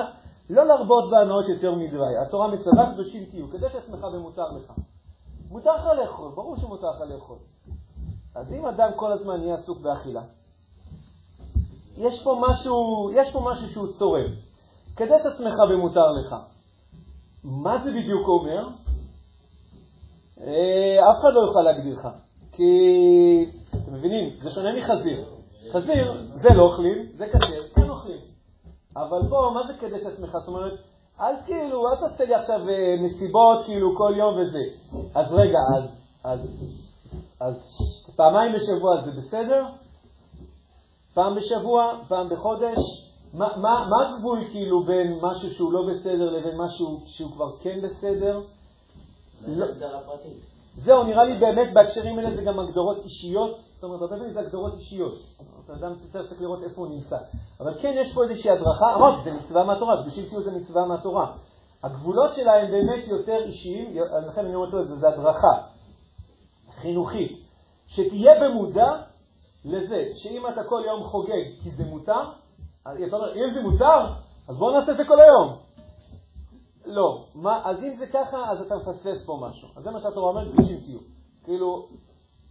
לא 0.51 0.67
להרבות 0.67 1.11
בהנאות 1.11 1.49
יותר 1.49 1.75
מדברי. 1.75 2.17
התורה 2.27 2.49
מצווה 2.49 2.93
קדושים 2.93 3.25
תהיו, 3.25 3.51
כדי 3.51 3.69
שאצמך 3.69 4.01
במותר 4.15 4.49
לך. 4.49 4.73
מותר 5.51 5.75
לך 5.75 5.87
לאכול, 5.87 6.33
ברור 6.35 6.57
שמותר 6.57 6.87
לך 6.91 7.01
לאכול. 7.01 7.39
אז 8.35 8.53
אם 8.53 8.67
אדם 8.67 8.91
כל 8.97 9.13
הזמן 9.13 9.43
יהיה 9.43 9.55
עסוק 9.55 9.79
באכילה, 9.81 10.23
יש 11.97 12.23
פה 12.25 12.43
משהו, 12.49 13.11
יש 13.15 13.33
פה 13.33 13.41
משהו 13.41 13.69
שהוא 13.69 13.87
צורם. 13.99 14.31
כדי 14.97 15.15
שעצמך 15.23 15.55
במותר 15.71 16.13
לך. 16.13 16.37
מה 17.45 17.79
זה 17.79 17.91
בדיוק 17.91 18.29
אומר? 18.29 18.69
אה, 20.41 21.11
אף 21.11 21.21
אחד 21.21 21.29
לא 21.35 21.41
יוכל 21.41 21.61
להגדיר 21.61 21.95
לך. 21.95 22.09
כי, 22.53 22.71
אתם 23.71 23.95
מבינים, 23.95 24.37
זה 24.43 24.51
שונה 24.51 24.73
מחזיר. 24.79 25.25
חזיר, 25.73 26.13
זה 26.35 26.49
לא 26.55 26.63
אוכלים, 26.63 27.07
זה 27.17 27.27
כשר, 27.27 27.63
כן 27.75 27.89
אוכלים. 27.89 28.21
אבל 28.97 29.29
פה, 29.31 29.51
מה 29.55 29.61
זה 29.67 29.79
קדש 29.79 30.07
עצמך? 30.07 30.31
זאת 30.33 30.49
אומרת, 30.49 30.73
אל 31.21 31.35
כאילו, 31.47 31.89
אל 31.89 32.09
תעשה 32.09 32.25
לי 32.25 32.35
עכשיו 32.35 32.69
אה, 32.69 32.97
מסיבות 33.05 33.59
כאילו 33.65 33.97
כל 33.97 34.13
יום 34.17 34.35
וזה. 34.39 34.63
אז 35.15 35.33
רגע, 35.33 35.59
אז, 35.77 35.85
אז, 36.25 36.41
אז 37.41 37.57
פעמיים 38.17 38.53
בשבוע 38.53 39.05
זה 39.05 39.11
בסדר? 39.11 39.65
פעם 41.15 41.35
בשבוע? 41.35 41.93
פעם 42.09 42.29
בחודש? 42.29 42.79
מה 43.35 44.07
הגבול 44.07 44.45
כאילו 44.53 44.83
בין 44.83 45.19
משהו 45.23 45.51
שהוא 45.51 45.73
לא 45.73 45.83
בסדר 45.89 46.31
לבין 46.31 46.57
משהו 46.57 47.01
שהוא 47.07 47.31
כבר 47.31 47.51
כן 47.63 47.81
בסדר? 47.83 48.41
לא. 49.47 49.67
זהו, 50.75 51.05
נראה 51.05 51.25
לי 51.25 51.39
באמת 51.39 51.73
בהקשרים 51.73 52.19
האלה 52.19 52.37
זה 52.37 52.43
גם 52.43 52.59
הגדרות 52.59 53.05
אישיות, 53.05 53.59
זאת 53.75 53.85
אומרת, 53.85 54.01
הרבה 54.01 54.17
פעמים 54.17 54.33
זה 54.33 54.41
הגדרות 54.41 54.75
אישיות. 54.75 55.15
אדם 55.73 55.95
צריך 56.13 56.41
לראות 56.41 56.63
איפה 56.63 56.81
הוא 56.81 56.89
נמצא. 56.89 57.17
אבל 57.61 57.75
כן, 57.81 57.95
יש 57.97 58.15
פה 58.15 58.25
איזושהי 58.25 58.51
הדרכה, 58.51 58.95
אמרתי, 58.95 59.23
זה 59.25 59.33
מצווה 59.33 59.65
מהתורה, 59.65 60.03
קדושים 60.03 60.25
תהיו 60.29 60.41
זה 60.41 60.51
מצווה 60.51 60.87
מהתורה. 60.87 61.33
הגבולות 61.83 62.35
שלה 62.35 62.61
הם 62.61 62.71
באמת 62.71 63.09
יותר 63.09 63.45
אישיים, 63.45 63.97
לכן 64.27 64.45
אני 64.45 64.55
אומר 64.55 64.85
זה, 64.85 64.97
זה 64.97 65.09
הדרכה 65.09 65.53
חינוכית, 66.81 67.39
שתהיה 67.87 68.33
במודע 68.41 68.87
לזה 69.65 70.03
שאם 70.15 70.43
אתה 70.53 70.65
כל 70.65 70.83
יום 70.87 71.05
חוגג 71.05 71.45
כי 71.63 71.71
זה 71.71 71.85
מותר, 71.85 72.23
אתה 72.83 73.17
אומר, 73.17 73.35
אם 73.35 73.55
זה 73.55 73.63
מותר, 73.63 74.07
אז 74.49 74.57
בואו 74.57 74.79
נעשה 74.79 74.93
את 74.93 74.97
זה 74.97 75.03
כל 75.09 75.21
היום. 75.21 75.68
לא. 76.89 77.25
מה, 77.35 77.61
אז 77.65 77.83
אם 77.83 77.95
זה 77.99 78.07
ככה, 78.07 78.51
אז 78.51 78.61
אתה 78.61 78.77
מפספס 78.77 79.25
פה 79.27 79.39
משהו. 79.41 79.69
אז 79.77 79.83
זה 79.83 79.91
מה 79.91 80.01
שהתורה 80.01 80.29
אומרת, 80.29 80.53
קדושים 80.53 80.81
תהיו. 80.81 80.99
כאילו, 81.45 81.87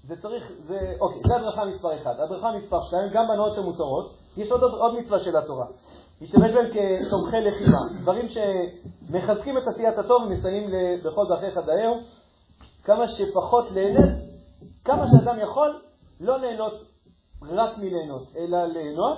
זה 0.03 0.15
צריך, 0.21 0.51
זה, 0.67 0.93
אוקיי, 1.01 1.21
זה 1.27 1.35
הדרכה 1.35 1.65
מספר 1.65 2.01
1. 2.01 2.19
הדרכה 2.19 2.51
מספר 2.57 2.83
2, 2.83 3.09
גם 3.13 3.27
בנאות 3.27 3.55
שמותרות, 3.55 4.13
יש 4.37 4.51
עוד, 4.51 4.63
עוד 4.63 4.99
מצווה 4.99 5.19
של 5.19 5.37
התורה. 5.37 5.65
להשתמש 6.21 6.51
בהם 6.51 6.65
כתומכי 6.67 7.37
לחימה, 7.47 7.77
דברים 8.01 8.25
שמחזקים 8.27 9.57
את 9.57 9.63
עשיית 9.67 9.97
הטוב 9.97 10.21
ומסייעים 10.23 10.69
בכל 11.05 11.25
דרכי 11.29 11.51
חדאהו, 11.55 11.97
כמה 12.83 13.07
שפחות 13.07 13.71
ליהנות, 13.71 14.09
כמה 14.85 15.05
שאדם 15.07 15.39
יכול 15.39 15.81
לא 16.21 16.39
ליהנות 16.39 16.73
רק 17.41 17.77
מליהנות, 17.77 18.23
אלא 18.37 18.65
ליהנות 18.65 19.17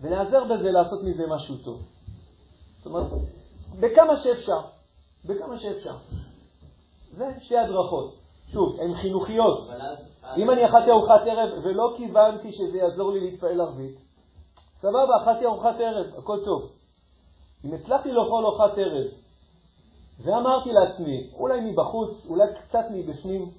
ולהיעזר 0.00 0.44
בזה 0.44 0.70
לעשות 0.70 1.02
מזה 1.04 1.26
משהו 1.26 1.56
טוב. 1.56 1.80
זאת 2.78 2.86
אומרת, 2.86 3.06
בכמה 3.80 4.16
שאפשר, 4.16 4.60
בכמה 5.24 5.58
שאפשר. 5.58 5.96
זה 7.16 7.30
שתי 7.40 7.58
הדרכות. 7.58 8.14
שוב, 8.52 8.76
הן 8.80 8.94
חינוכיות. 8.94 9.68
אם 10.36 10.50
אני 10.50 10.66
אכלתי 10.66 10.90
ארוחת 10.90 11.26
ערב 11.26 11.64
ולא 11.64 11.94
כיוונתי 11.96 12.52
שזה 12.52 12.78
יעזור 12.78 13.12
לי 13.12 13.20
להתפעל 13.20 13.60
ערבית, 13.60 13.96
סבבה, 14.80 15.22
אכלתי 15.22 15.46
ארוחת 15.46 15.80
ערב, 15.80 16.06
הכל 16.18 16.44
טוב. 16.44 16.70
אם 17.64 17.74
הצלחתי 17.74 18.12
לאכול 18.12 18.46
ארוחת 18.46 18.78
ערב 18.78 19.06
ואמרתי 20.22 20.70
לעצמי, 20.72 21.30
אולי 21.34 21.60
מבחוץ, 21.60 22.26
אולי 22.28 22.44
קצת 22.54 22.84
מבפנים, 22.90 23.50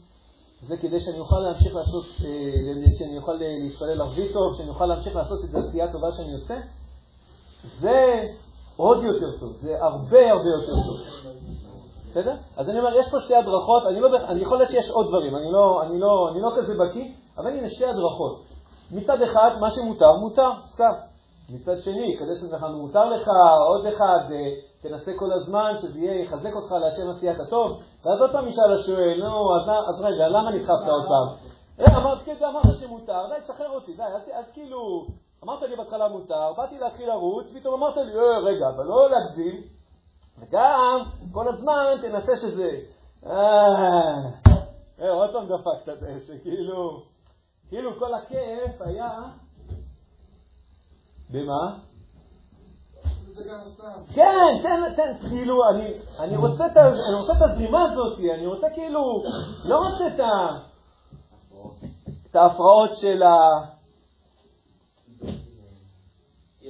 זה 0.67 0.77
כדי 0.77 0.99
שאני 0.99 1.19
אוכל 1.19 1.39
להמשיך 1.39 1.75
לעשות, 1.75 2.05
אה, 2.25 2.97
שאני 2.99 3.17
אוכל 3.17 3.33
להתפלל 3.33 4.01
ערבית 4.01 4.33
טוב, 4.33 4.57
שאני 4.57 4.69
אוכל 4.69 4.85
להמשיך 4.85 5.15
לעשות 5.15 5.39
את 5.45 5.55
העשייה 5.55 5.85
הטובה 5.85 6.11
שאני 6.11 6.33
עושה, 6.33 6.55
זה 7.79 8.27
עוד 8.77 9.03
יותר 9.03 9.39
טוב, 9.39 9.53
זה 9.61 9.75
הרבה 9.81 10.31
הרבה 10.31 10.49
יותר 10.49 10.75
טוב. 10.83 11.15
בסדר? 12.09 12.35
אז 12.57 12.69
אני 12.69 12.79
אומר, 12.79 12.95
יש 12.95 13.09
פה 13.11 13.19
שתי 13.19 13.35
הדרכות, 13.35 13.83
אני, 13.89 13.99
לא, 13.99 14.17
אני 14.17 14.41
יכול 14.41 14.57
לדעת 14.57 14.69
שיש 14.69 14.89
עוד 14.89 15.07
דברים, 15.07 15.35
אני 15.35 15.51
לא, 15.51 15.81
אני 15.83 15.99
לא, 15.99 16.29
אני 16.31 16.41
לא 16.41 16.51
כזה 16.57 16.73
בקיא, 16.73 17.11
אבל 17.37 17.47
הנה 17.47 17.69
שתי 17.69 17.85
הדרכות. 17.85 18.41
מצד 18.91 19.21
אחד, 19.21 19.49
מה 19.59 19.71
שמותר, 19.71 20.15
מותר, 20.15 20.51
סתם. 20.73 20.91
מצד 21.49 21.81
שני, 21.81 22.17
כדי 22.19 22.35
שזה 22.35 22.57
מותר 22.57 23.09
לך, 23.09 23.29
עוד 23.67 23.85
אחד, 23.85 24.31
אה, 24.31 24.51
תנסה 24.81 25.11
כל 25.15 25.33
הזמן 25.33 25.73
שזה 25.81 25.99
יהיה, 25.99 26.21
יחזק 26.21 26.55
אותך 26.55 26.71
להשם 26.71 27.09
עשיית 27.17 27.39
הטוב, 27.39 27.81
ואז 28.05 28.21
עוד 28.21 28.31
פעם 28.31 28.47
ישאל 28.47 28.73
השואל, 28.79 29.23
נו, 29.23 29.55
אז, 29.55 29.69
אז 29.89 30.01
רגע, 30.01 30.27
למה 30.27 30.51
נדחפת 30.51 30.89
עוד 30.89 31.05
פעם? 31.07 31.27
אה, 31.79 31.97
אמרת, 31.97 32.23
כן, 32.25 32.35
אמרת 32.45 32.79
שמותר, 32.79 33.27
די, 33.29 33.41
תשחרר 33.43 33.69
אותי, 33.69 33.93
די, 33.93 34.03
אז 34.33 34.45
כאילו, 34.53 35.07
אמרת 35.45 35.61
לי 35.61 35.75
בהתחלה 35.75 36.07
מותר, 36.07 36.53
באתי 36.57 36.79
להתחיל 36.79 37.07
לרוץ, 37.07 37.47
פתאום 37.53 37.73
אמרת 37.83 37.97
לי, 37.97 38.15
אה, 38.15 38.39
רגע, 38.39 38.69
אבל 38.69 38.85
לא 38.85 39.09
להגזים, 39.09 39.61
וגם, 40.39 40.99
כל 41.31 41.47
הזמן 41.47 41.95
תנסה 42.01 42.31
שזה... 42.41 42.69
אה, 43.25 43.31
אה, 45.01 45.11
עוד 45.11 45.29
פעם 45.33 45.45
דפקת 45.45 45.97
את 45.97 46.03
העסק, 46.03 46.43
כאילו, 46.43 47.03
כאילו 47.69 47.99
כל 47.99 48.13
הכיף 48.13 48.81
היה... 48.81 49.09
במה? 51.31 51.77
כן, 54.13 54.59
תן, 54.63 54.95
תן, 54.95 55.27
כאילו, 55.29 55.55
אני, 56.19 56.37
רוצה 56.37 56.65
את, 56.65 56.77
הזרימה 57.41 57.91
הזאת, 57.91 58.19
אני 58.19 58.47
רוצה 58.47 58.67
כאילו, 58.69 59.23
לא 59.63 59.77
רוצה 59.77 60.07
את 62.27 62.35
ההפרעות 62.35 62.89
של 62.95 63.23
ה... 63.23 63.74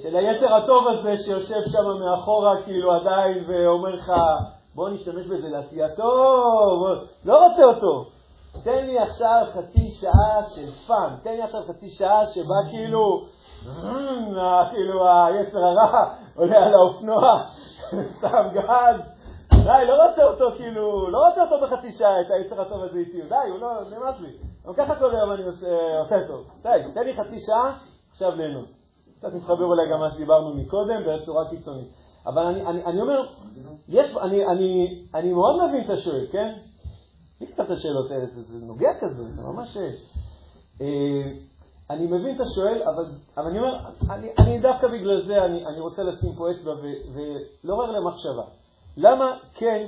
של 0.06 0.16
היצר 0.16 0.54
הטוב 0.54 0.88
הזה 0.88 1.18
שיושב 1.18 1.62
שם 1.72 1.86
מאחורה, 2.00 2.62
כאילו 2.64 2.94
עדיין, 2.94 3.44
ואומר 3.48 3.96
לך, 3.96 4.14
בוא 4.76 4.90
נשתמש 4.90 5.28
בזה 5.28 5.50
לעשייה 5.50 5.96
טוב, 5.96 6.88
לא 7.26 7.48
רוצה 7.48 7.64
אותו. 7.64 8.06
תן 8.64 8.86
לי 8.86 9.00
עכשיו 9.00 9.46
חצי 9.54 9.92
שעה 9.92 10.44
של 10.56 10.72
fun, 10.88 11.16
תן 11.24 11.32
לי 11.32 11.42
עכשיו 11.42 11.62
חצי 11.68 11.90
שעה 11.90 12.26
שבה 12.26 12.72
כאילו, 12.72 13.26
אה, 14.38 14.70
כאילו 14.72 15.08
היצר 15.08 15.58
הרע 15.58 16.14
עולה 16.36 16.58
על 16.58 16.74
האופנוע, 16.74 17.42
שם 18.22 18.48
גז, 18.54 19.12
די, 19.52 19.86
לא 19.88 20.08
רוצה 20.08 20.24
אותו 20.24 20.56
כאילו, 20.58 21.12
לא 21.12 21.28
רוצה 21.28 21.42
אותו 21.42 21.56
בחצי 21.66 21.92
שעה, 21.92 22.22
את 22.22 22.26
היצר 22.30 22.62
הטוב 22.62 22.84
הזה 22.84 23.00
איתי, 23.00 23.22
די, 23.22 23.50
הוא 23.50 23.60
לא, 23.60 23.72
נמאס 23.98 24.20
לי. 24.20 24.38
גם 24.68 24.74
ככה 24.74 24.96
כל 24.96 25.16
היום 25.16 25.32
אני 25.32 25.44
עושה 25.44 26.28
טוב. 26.28 26.48
די, 26.64 26.82
תן 26.94 27.04
לי 27.04 27.14
חצי 27.14 27.38
שעה, 27.40 27.74
עכשיו 28.12 28.36
ליהנות. 28.36 28.85
קצת 29.18 29.34
מתחבר 29.34 29.66
אולי 29.66 29.92
גם 29.92 30.00
מה 30.00 30.12
שדיברנו 30.12 30.54
מקודם, 30.54 31.02
בצורה 31.08 31.50
קיצונית. 31.50 31.88
אבל 32.26 32.44
אני, 32.44 32.66
אני, 32.66 32.86
אני 32.86 33.02
אומר, 33.02 33.28
יש, 33.90 34.18
אני, 34.22 34.46
אני, 34.46 35.04
אני 35.16 35.34
מאוד 35.34 35.70
מבין 35.70 35.84
את 35.84 35.90
השואל, 35.90 36.28
כן? 36.32 36.54
מי 37.42 37.48
קצת 37.48 37.70
השאלות 37.70 38.12
האלה, 38.12 38.26
זה, 38.26 38.44
זה 38.44 38.66
נוגע 38.66 38.90
כזה, 39.00 39.24
זה 39.24 39.42
ממש... 39.42 39.78
אה, 40.82 41.32
אני 41.90 42.06
מבין 42.06 42.36
את 42.36 42.42
השואל, 42.42 42.84
אבל, 42.84 43.06
אבל 43.38 43.48
אני 43.48 43.60
אומר, 43.60 43.74
אני, 44.10 44.30
אני 44.40 44.60
דווקא 44.60 44.88
בגלל 44.88 45.22
זה, 45.22 45.46
אני, 45.46 45.66
אני 45.66 45.80
רוצה 45.80 46.04
לשים 46.04 46.36
פה 46.36 46.52
אצבע 46.52 46.74
ולעורר 47.64 47.92
למחשבה. 47.92 48.44
למה 48.98 49.38
כן 49.54 49.88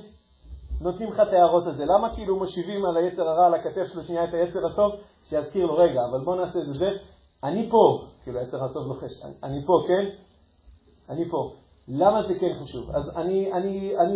נותנים 0.82 1.09
לך 1.09 1.19
את 1.19 1.34
ההערות 1.34 1.67
הזה? 1.67 1.86
למה 1.86 2.15
כאילו 2.15 2.36
מושיבים 2.36 2.86
על 2.86 2.97
היצר 2.97 3.30
הרע, 3.30 3.45
על 3.45 3.53
הכתף 3.53 3.93
שלו 3.93 4.03
שנייה 4.03 4.23
את 4.23 4.34
היצר 4.34 4.59
הטוב, 4.73 4.91
שיזכיר 5.23 5.65
לו, 5.65 5.75
רגע, 5.75 6.01
אבל 6.11 6.19
בוא 6.25 6.36
נעשה 6.36 6.59
את 6.59 6.73
זה. 6.73 6.89
אני 7.43 7.69
פה, 7.69 8.05
כאילו 8.23 8.39
היצר 8.39 8.63
הטוב 8.63 8.88
לוחש, 8.88 9.11
אני, 9.43 9.65
פה, 9.65 9.73
כן? 9.88 10.09
אני 11.13 11.29
פה. 11.29 11.53
למה 11.88 12.23
זה 12.23 12.39
כן 12.39 12.53
חשוב? 12.63 12.91
אז 12.91 13.17
אני, 13.17 13.53
אני, 13.53 13.97
אני, 13.97 14.15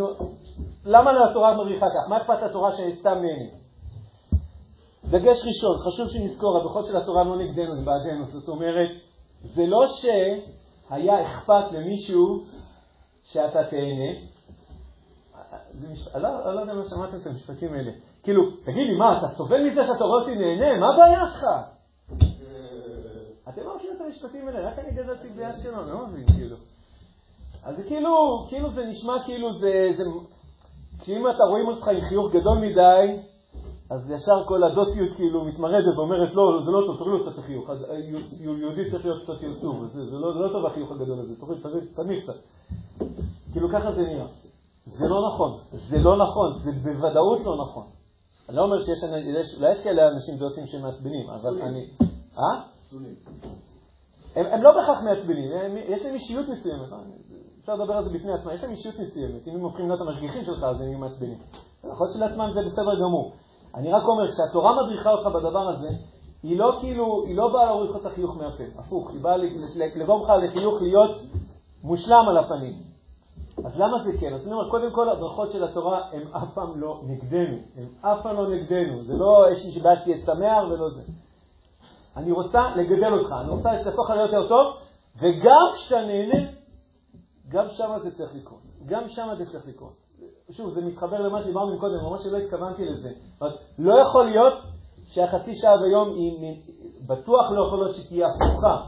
למה 0.86 1.12
התורה 1.30 1.58
מדריכה 1.58 1.86
כך? 1.86 2.10
מה 2.10 2.18
אכפת 2.18 2.42
לתורה 2.50 2.72
סתם 3.00 3.18
נהנה? 3.22 3.62
דגש 5.06 5.46
ראשון, 5.46 5.78
חשוב 5.78 6.10
שנזכור, 6.10 6.58
הדוחות 6.58 6.86
של 6.86 6.98
התורה 6.98 7.24
לא 7.24 7.38
נגדנו, 7.38 7.76
זה 7.76 7.86
בעדנו. 7.86 8.26
זאת 8.26 8.50
אומרת, 8.50 8.90
זה 9.42 9.66
לא 9.66 9.86
שהיה 9.88 11.22
אכפת 11.22 11.72
למישהו 11.72 12.44
שאתה 13.24 13.64
תהנה. 13.70 14.12
אני 16.16 16.24
לא, 16.24 16.56
לא 16.56 16.60
יודע 16.60 16.74
מה 16.74 16.84
שמעתם 16.86 17.18
את 17.18 17.28
המשפטים 17.28 17.74
האלה. 17.74 17.92
כאילו, 18.24 18.52
תגיד 18.52 18.88
לי, 18.88 18.98
מה, 18.98 19.18
אתה 19.18 19.28
סובל 19.28 19.70
מזה 19.70 19.84
שאתה 19.84 20.04
רואה 20.04 20.22
אותי 20.22 20.36
נהנה? 20.36 20.80
מה 20.80 20.94
הבעיה 20.94 21.28
שלך? 21.28 21.44
אתם 23.50 23.62
לא 23.62 23.76
מכירים 23.76 23.96
את 23.96 24.02
המשפטים 24.02 24.48
האלה, 24.48 24.72
רק 24.72 24.80
אני 24.80 24.92
גדלתי 24.92 25.30
באשקלון, 25.30 25.90
לא 25.90 26.08
מבין, 26.08 26.26
כאילו. 26.26 26.58
אז 27.64 27.76
זה 27.76 27.84
כאילו, 27.84 28.46
כאילו 28.50 28.72
זה 28.72 28.86
נשמע 28.86 29.24
כאילו 29.26 29.54
זה, 29.54 29.92
זה, 29.98 30.04
שאם 31.04 31.30
אתה 31.30 31.44
רואים 31.50 31.68
אותך 31.68 31.88
עם 31.88 32.02
חיוך 32.02 32.32
גדול 32.32 32.58
מדי, 32.58 33.18
אז 33.90 34.12
ישר 34.12 34.44
כל 34.46 34.64
הדוסיות 34.64 35.10
כאילו 35.16 35.46
מתמרדת 35.46 35.98
ואומרת, 35.98 36.36
לא, 36.36 36.60
זה 36.66 36.72
לא 36.72 36.82
טוב, 36.88 36.98
תוריד 36.98 37.14
לו 37.14 37.32
קצת 37.32 37.40
החיוך. 37.40 37.70
יהודי 38.40 38.92
צריך 38.92 39.06
להיות 39.06 39.24
קצת 39.24 39.44
יוצוב, 39.44 39.86
זה, 39.94 40.06
זה, 40.06 40.18
לא, 40.18 40.34
זה 40.34 40.40
לא 40.40 40.50
טוב 40.54 40.66
החיוך 40.66 40.92
הגדול 40.92 41.20
הזה, 41.20 41.36
תוריד, 41.96 42.24
קצת. 42.24 42.34
כאילו 43.52 43.70
ככה 43.70 43.92
זה 43.92 44.02
נראה. 44.02 44.26
זה 44.86 45.08
לא 45.08 45.28
נכון, 45.28 45.58
זה 45.72 45.98
לא 45.98 46.18
נכון, 46.18 46.54
זה 46.54 46.72
בוודאות 46.72 47.40
לא 47.46 47.58
נכון. 47.62 47.84
אני 48.50 48.58
לא 48.58 48.64
אומר 48.64 48.82
שיש, 48.82 49.04
אולי 49.58 49.72
יש 49.72 49.84
כאלה 49.84 50.08
אנשים 50.08 50.38
דוסים 50.38 50.68
שמעצבנים, 50.68 51.30
אבל 51.30 51.62
אני... 51.62 51.90
אה? 52.38 52.62
הם, 54.36 54.46
הם 54.46 54.64
לא 54.64 54.72
בהכרח 54.76 55.04
מעצבנים, 55.04 55.52
יש 55.88 56.06
להם 56.06 56.14
אישיות 56.14 56.50
מסוימת. 56.50 56.90
אפשר 57.60 57.76
לדבר 57.76 57.94
על 57.94 58.04
זה 58.04 58.10
בפני 58.10 58.34
עצמם, 58.34 58.52
יש 58.54 58.64
להם 58.64 58.72
אישיות 58.72 59.00
מסוימת, 59.00 59.48
אם 59.48 59.56
הם 59.56 59.62
הופכים 59.62 59.88
להיות 59.88 60.02
המשגיחים 60.02 60.44
שלך 60.44 60.64
אז 60.64 60.82
הם 60.82 60.88
יהיו 60.88 61.00
מעצבנים. 61.00 61.38
יכול 61.84 62.08
להיות 62.08 62.14
שלעצמם 62.14 62.50
זה 62.54 62.62
בסדר 62.62 63.00
גמור. 63.02 63.34
אני 63.76 63.92
רק 63.92 64.04
אומר, 64.04 64.32
כשהתורה 64.32 64.72
מדריכה 64.84 65.12
אותך 65.12 65.28
בדבר 65.28 65.70
הזה, 65.70 65.90
היא 66.44 66.60
לא 66.60 66.78
כאילו, 66.80 67.24
היא 67.28 67.36
לא 67.36 67.54
באה 67.54 67.66
להוריד 67.66 67.90
לך 67.90 67.96
את 67.96 68.06
החיוך 68.06 68.38
מהפה, 68.38 68.64
הפוך, 68.78 69.12
היא 69.12 69.22
באה 69.22 69.38
לגרום 69.96 70.24
לך 70.24 70.30
לחיוך 70.44 70.82
להיות 70.82 71.18
מושלם 71.84 72.26
על 72.30 72.38
הפנים. 72.38 72.74
אז 73.66 73.76
למה 73.76 74.04
זה 74.04 74.12
כן? 74.20 74.34
אז 74.34 74.48
אני 74.48 74.54
אומר, 74.54 74.70
קודם 74.70 74.92
כל 74.92 75.10
הברכות 75.10 75.52
של 75.52 75.64
התורה 75.64 76.02
הן 76.12 76.28
אף 76.28 76.54
פעם 76.54 76.80
לא 76.80 77.02
נגדנו, 77.08 77.58
הן 77.78 77.86
אף 78.02 78.24
פעם 78.24 78.36
לא 78.36 78.56
נגדנו, 78.56 79.04
זה 79.04 79.14
לא 79.14 79.46
יש 79.52 79.76
לי 79.76 79.82
בעיה 79.82 79.96
שתהיה 79.96 80.18
שמח 80.18 80.64
ולא 80.72 80.90
זה. 80.90 81.02
אני 82.18 82.32
רוצה 82.32 82.62
לגדל 82.76 83.14
אותך, 83.14 83.32
אני 83.42 83.50
רוצה 83.50 83.70
שתהפוך 83.82 84.10
להיות 84.10 84.50
טוב, 84.50 84.76
וגם 85.18 85.76
כשאתה 85.76 86.02
נהנה, 86.02 86.52
גם 87.48 87.66
שם 87.70 87.98
זה 88.04 88.12
צריך 88.12 88.36
לקרות. 88.36 88.62
גם 88.86 89.08
שם 89.08 89.28
זה 89.38 89.46
צריך 89.46 89.68
לקרות. 89.68 89.94
שוב, 90.52 90.70
זה 90.70 90.82
מתחבר 90.82 91.22
למה 91.22 91.42
שדיברנו 91.42 91.80
קודם, 91.80 91.96
ממש 92.04 92.24
שלא 92.24 92.38
התכוונתי 92.38 92.86
לזה. 92.86 93.10
זאת 93.40 93.60
לא 93.80 94.02
יכול 94.02 94.26
להיות 94.26 94.54
שהחצי 95.06 95.56
שעה 95.56 95.78
ביום 95.78 96.10
היא 96.10 96.62
בטוח 97.08 97.52
לא 97.52 97.66
יכול 97.66 97.80
להיות 97.86 97.96
שתהיה 97.96 98.28
הפוכה, 98.28 98.88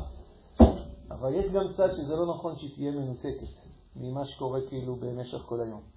אבל 1.11 1.33
יש 1.33 1.51
גם 1.51 1.73
צד 1.73 1.87
שזה 1.91 2.15
לא 2.15 2.35
נכון 2.35 2.55
שהיא 2.55 2.75
תהיה 2.75 2.91
מנותקת 2.91 3.47
ממה 3.95 4.25
שקורה 4.25 4.59
כאילו 4.69 4.95
במשך 4.95 5.37
כל 5.37 5.61
היום. 5.61 5.92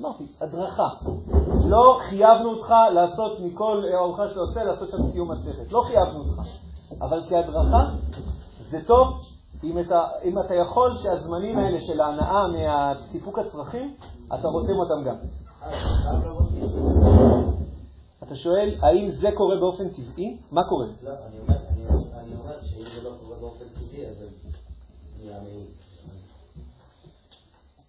אמרתי, 0.00 0.26
הדרכה. 0.40 0.88
לא 1.64 1.98
חייבנו 2.08 2.50
אותך 2.50 2.74
לעשות 2.94 3.40
מכל 3.40 3.84
ארוחה 3.94 4.28
שאתה 4.28 4.40
עושה, 4.40 4.64
לעשות 4.64 4.90
שם 4.90 5.10
סיום 5.12 5.30
מסכת. 5.32 5.72
לא 5.72 5.82
חייבנו 5.86 6.18
אותך. 6.18 6.48
אבל 7.00 7.22
כהדרכה 7.28 7.84
זה 8.70 8.84
טוב 8.86 9.08
אם 9.64 9.78
אתה, 9.78 10.06
אם 10.24 10.38
אתה 10.38 10.54
יכול 10.54 10.96
שהזמנים 11.02 11.58
האלה 11.58 11.80
של 11.80 12.00
ההנאה 12.00 12.46
מהסיפוק 12.48 13.38
הצרכים, 13.38 13.94
אתה 14.34 14.48
רותם 14.48 14.76
אותם 14.78 15.04
גם. 15.04 15.16
אתה 18.22 18.36
שואל, 18.36 18.74
האם 18.80 19.10
זה 19.10 19.30
קורה 19.34 19.56
באופן 19.56 19.88
טבעי? 19.88 20.36
מה 20.50 20.64
קורה? 20.64 20.86
לא, 21.02 21.10
אני 21.10 22.34
אומר 22.40 22.54
שאם 22.62 22.84
זה 22.94 23.08
לא 23.08 23.10
קורה 23.24 23.36
באופן 23.40 23.64
טבעי, 23.74 24.06
אז 24.06 24.14
זה. 24.18 24.28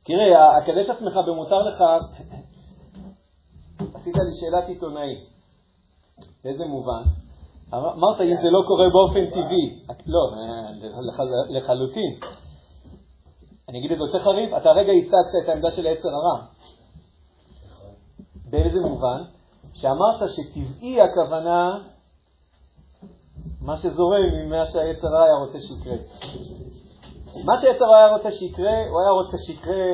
תראה, 0.04 0.58
הקדש 0.58 0.90
עצמך 0.90 1.20
במותר 1.28 1.64
לך, 1.64 1.84
עשית 3.96 4.16
לי 4.16 4.34
שאלת 4.40 4.68
עיתונאי. 4.68 5.16
באיזה 6.44 6.66
מובן? 6.66 7.04
אמרת 7.74 8.22
אם 8.22 8.36
זה 8.42 8.50
לא 8.50 8.64
קורה 8.68 8.86
באופן 8.90 9.30
טבעי. 9.30 9.80
לא, 10.08 10.20
לחלוטין. 11.50 12.16
אני 13.70 13.80
אגיד 13.80 13.92
את 13.92 13.98
זה 13.98 14.04
יותר 14.04 14.20
חריף, 14.20 14.54
אתה 14.58 14.70
הרגע 14.70 14.92
הצגת 14.92 15.44
את 15.44 15.50
העמדה 15.50 15.72
של 15.72 15.88
היצר 15.88 16.10
הרע. 16.10 16.46
באיזה 18.50 18.82
מובן? 18.82 19.24
שאמרת 19.74 20.30
שטבעי 20.30 21.02
הכוונה 21.02 21.78
מה 23.62 23.78
שזורם 23.78 24.22
ממה 24.34 24.66
שהיצר 24.66 25.08
הרע 25.08 25.24
היה 25.24 25.36
רוצה 25.36 25.60
שיקרה. 25.60 25.96
מה 27.46 27.58
שיצר 27.58 27.96
היה 27.96 28.08
רוצה 28.08 28.32
שיקרה, 28.32 28.78
הוא 28.90 29.02
היה 29.02 29.10
רוצה 29.10 29.38
שיקרה 29.38 29.86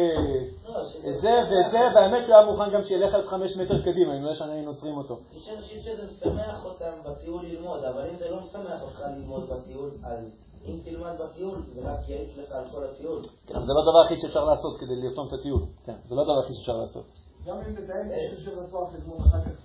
את 1.09 1.21
זה 1.21 1.29
ואת 1.29 1.71
זה, 1.71 1.79
והאמת 1.95 2.25
שהוא 2.25 2.35
היה 2.35 2.45
מוכן 2.45 2.73
גם 2.73 2.83
שילך 2.83 3.13
עד 3.13 3.25
חמש 3.25 3.57
מטר 3.57 3.81
קדימה, 3.81 4.17
אם 4.17 4.23
לא 4.23 4.31
יש 4.31 4.41
היינו 4.41 4.71
עוצרים 4.71 4.97
אותו. 4.97 5.19
יש 5.33 5.49
אנשים 5.49 5.79
שזה 5.79 6.03
משמח 6.11 6.65
אותם 6.65 6.93
בטיול 7.05 7.45
ללמוד, 7.45 7.83
אבל 7.83 8.09
אם 8.09 8.15
זה 8.17 8.29
לא 8.29 8.37
משמח 8.41 8.81
אותך 8.81 9.01
ללמוד 9.15 9.49
בטיול, 9.49 9.89
אז 10.03 10.29
אם 10.67 10.79
תלמד 10.83 11.13
בטיול, 11.23 11.57
זה 11.73 11.81
רק 11.91 12.09
יעיץ 12.09 12.37
לך 12.37 12.51
על 12.51 12.63
כל 12.71 12.83
הטיול. 12.83 13.21
כן, 13.47 13.53
זה 13.53 13.73
לא 13.73 13.79
הדבר 13.79 14.05
הכי 14.05 14.19
שאפשר 14.19 14.43
לעשות 14.43 14.77
כדי 14.79 14.95
לרתום 14.95 15.27
את 15.27 15.33
הטיול. 15.33 15.61
כן, 15.85 15.95
זה 16.07 16.15
לא 16.15 16.21
הדבר 16.21 16.39
הכי 16.43 16.53
שאפשר 16.53 16.73
לעשות. 16.73 17.05
גם 17.45 17.57
אם 17.57 17.75
תתאם 17.75 18.07
את 18.33 18.39
של 18.39 18.59
רצוח 18.59 18.93
לגמור 18.93 19.17
אחר 19.17 19.41
כך, 19.41 19.55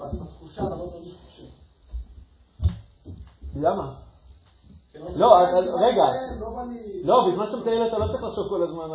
בתחושה, 0.00 0.62
לא 0.62 0.90
תרגיש 0.92 1.14
חופשי. 1.14 1.46
למה? 3.56 4.11
לא, 4.94 5.34
רגע, 5.80 6.04
לא, 7.04 7.28
בזמן 7.28 7.46
שאתה 7.46 7.56
מטייל 7.56 7.86
אתה 7.88 7.98
לא 7.98 8.06
צריך 8.12 8.22
לחשוב 8.24 8.48
כל 8.48 8.62
הזמן 8.62 8.90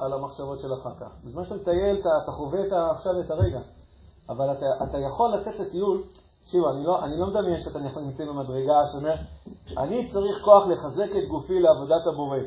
על 0.00 0.12
המחשבות 0.12 0.60
של 0.60 0.74
אחר 0.74 0.94
כך. 1.00 1.10
בזמן 1.24 1.44
שאתה 1.44 1.54
מטייל 1.54 2.00
אתה 2.00 2.32
חווה 2.32 2.90
עכשיו 2.90 3.20
את 3.20 3.30
הרגע. 3.30 3.60
אבל 4.28 4.50
אתה 4.82 4.98
יכול 4.98 5.34
לצאת 5.34 5.60
לטיול, 5.60 6.02
תקשיבו, 6.42 6.66
לא, 6.84 7.04
אני 7.04 7.20
לא 7.20 7.26
מדמיין 7.26 7.60
שאתה 7.60 7.78
נמצא 8.00 8.24
במדרגה 8.24 8.74
שאומר, 8.92 9.14
אני 9.78 10.10
צריך 10.12 10.44
כוח 10.44 10.66
לחזק 10.66 11.16
את 11.16 11.28
גופי 11.28 11.60
לעבודת 11.60 12.06
הבורא. 12.06 12.38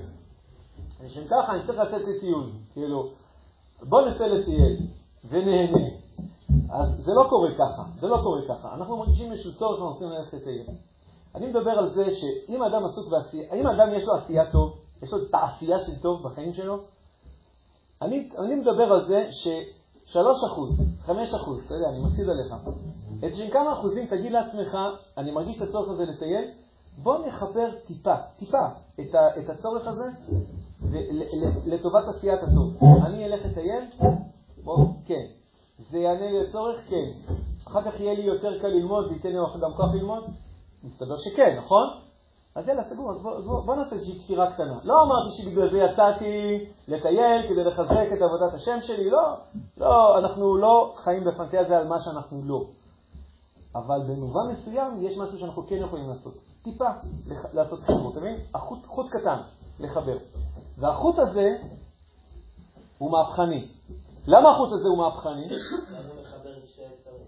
לשם 1.04 1.26
ככה 1.26 1.52
אני 1.52 1.66
צריך 1.68 1.80
לצאת 1.80 2.02
לטיול. 2.08 2.46
כאילו, 2.74 3.10
בוא 3.90 4.02
נצא 4.02 4.26
לטייל 4.26 4.78
ונהנה. 5.30 5.88
אז 6.72 7.04
זה 7.06 7.12
לא 7.14 7.30
קורה 7.30 7.50
ככה, 7.56 7.84
זה 8.00 8.08
לא 8.08 8.18
קורה 8.24 8.42
ככה. 8.48 8.74
אנחנו 8.74 8.98
מרגישים 8.98 9.32
איזשהו 9.32 9.54
צורך 9.54 9.82
ואנחנו 9.82 9.94
רוצים 9.94 10.10
ללכת 10.10 10.34
לטייל. 10.34 10.66
אני 11.36 11.48
מדבר 11.48 11.72
על 11.72 11.90
זה 11.90 12.06
שאם 12.12 12.64
אדם 12.64 12.86
עסוק 12.86 13.08
בעשייה, 13.10 13.52
האם 13.52 13.68
אדם 13.68 13.94
יש 13.94 14.04
לו 14.04 14.14
עשייה 14.14 14.52
טוב, 14.52 14.78
יש 15.04 15.14
לו 15.14 15.26
תעשייה 15.26 15.80
של 15.80 16.02
טוב 16.02 16.24
בחיים 16.24 16.54
שלו, 16.54 16.78
אני, 18.02 18.30
אני 18.40 18.56
מדבר 18.56 18.94
על 18.94 19.06
זה 19.06 19.32
ש-3%, 19.32 20.18
5%, 21.06 21.12
אתה 21.66 21.74
יודע, 21.74 21.90
אני 21.90 22.00
מפסיד 22.00 22.26
עליך. 22.30 22.54
איזה 23.24 23.48
כמה 23.52 23.74
אחוזים 23.74 24.06
תגיד 24.08 24.32
לעצמך, 24.32 24.78
אני 25.18 25.32
מרגיש 25.32 25.58
את 25.58 25.62
הצורך 25.62 25.90
הזה 25.90 26.06
לטייל, 26.06 26.52
בוא 27.04 27.28
נחבר 27.28 27.70
טיפה, 27.88 28.16
טיפה, 28.40 28.66
את, 29.00 29.16
ה, 29.16 29.40
את 29.40 29.50
הצורך 29.50 29.88
הזה 29.88 30.04
לטובת 31.66 32.08
עשיית 32.08 32.40
הטוב. 32.44 32.74
אני 33.06 33.26
אלך 33.26 33.46
לטייל? 33.46 33.84
בוא, 34.64 34.78
כן. 35.06 35.26
זה 35.90 35.98
יענה 35.98 36.32
לי 36.32 36.44
לצורך? 36.44 36.80
כן. 36.90 37.34
אחר 37.68 37.82
כך 37.82 38.00
יהיה 38.00 38.14
לי 38.14 38.22
יותר 38.22 38.60
קל 38.62 38.68
ללמוד, 38.68 39.08
זה 39.08 39.14
ייתן 39.14 39.30
לי 39.30 39.38
גם 39.62 39.74
כוח 39.74 39.94
ללמוד? 39.94 40.24
מסתבר 40.84 41.18
שכן, 41.18 41.58
נכון? 41.58 41.88
אז 42.56 42.68
יאללה, 42.68 42.84
סגור, 42.84 43.12
אז 43.12 43.22
בוא, 43.22 43.40
בוא, 43.40 43.66
בוא 43.66 43.76
נעשה 43.76 43.96
איזושהי 43.96 44.20
כפירה 44.20 44.54
קטנה. 44.54 44.80
לא 44.84 45.04
אמרתי 45.04 45.30
שבגלל 45.42 45.72
זה 45.72 45.78
יצאתי 45.78 46.66
לטייל 46.88 47.42
כדי 47.50 47.64
לחזק 47.64 48.08
את 48.14 48.22
עבודת 48.22 48.54
השם 48.54 48.78
שלי, 48.82 49.10
לא, 49.10 49.34
לא, 49.78 50.18
אנחנו 50.18 50.58
לא 50.58 50.94
חיים 51.04 51.24
בפנטזיה 51.24 51.78
על 51.78 51.88
מה 51.88 52.02
שאנחנו 52.02 52.42
לא. 52.44 52.64
אבל 53.76 54.00
במובן 54.08 54.42
מסוים 54.52 54.98
יש 55.00 55.18
משהו 55.18 55.40
שאנחנו 55.40 55.68
כן 55.68 55.76
יכולים 55.76 56.10
לעשות. 56.10 56.34
טיפה 56.64 56.90
לח... 57.28 57.54
לעשות 57.54 57.80
חיבור, 57.80 58.12
אתה 58.12 58.20
מבין? 58.20 58.36
החוט, 58.56 58.86
חוט 58.86 59.06
קטן 59.10 59.38
לחבר. 59.80 60.18
והחוט 60.78 61.16
הזה 61.20 61.48
הוא 62.98 63.12
מהפכני. 63.12 63.68
למה 64.28 64.52
החוט 64.52 64.70
הזה 64.74 64.88
הוא 64.88 64.98
מהפכני? 64.98 65.48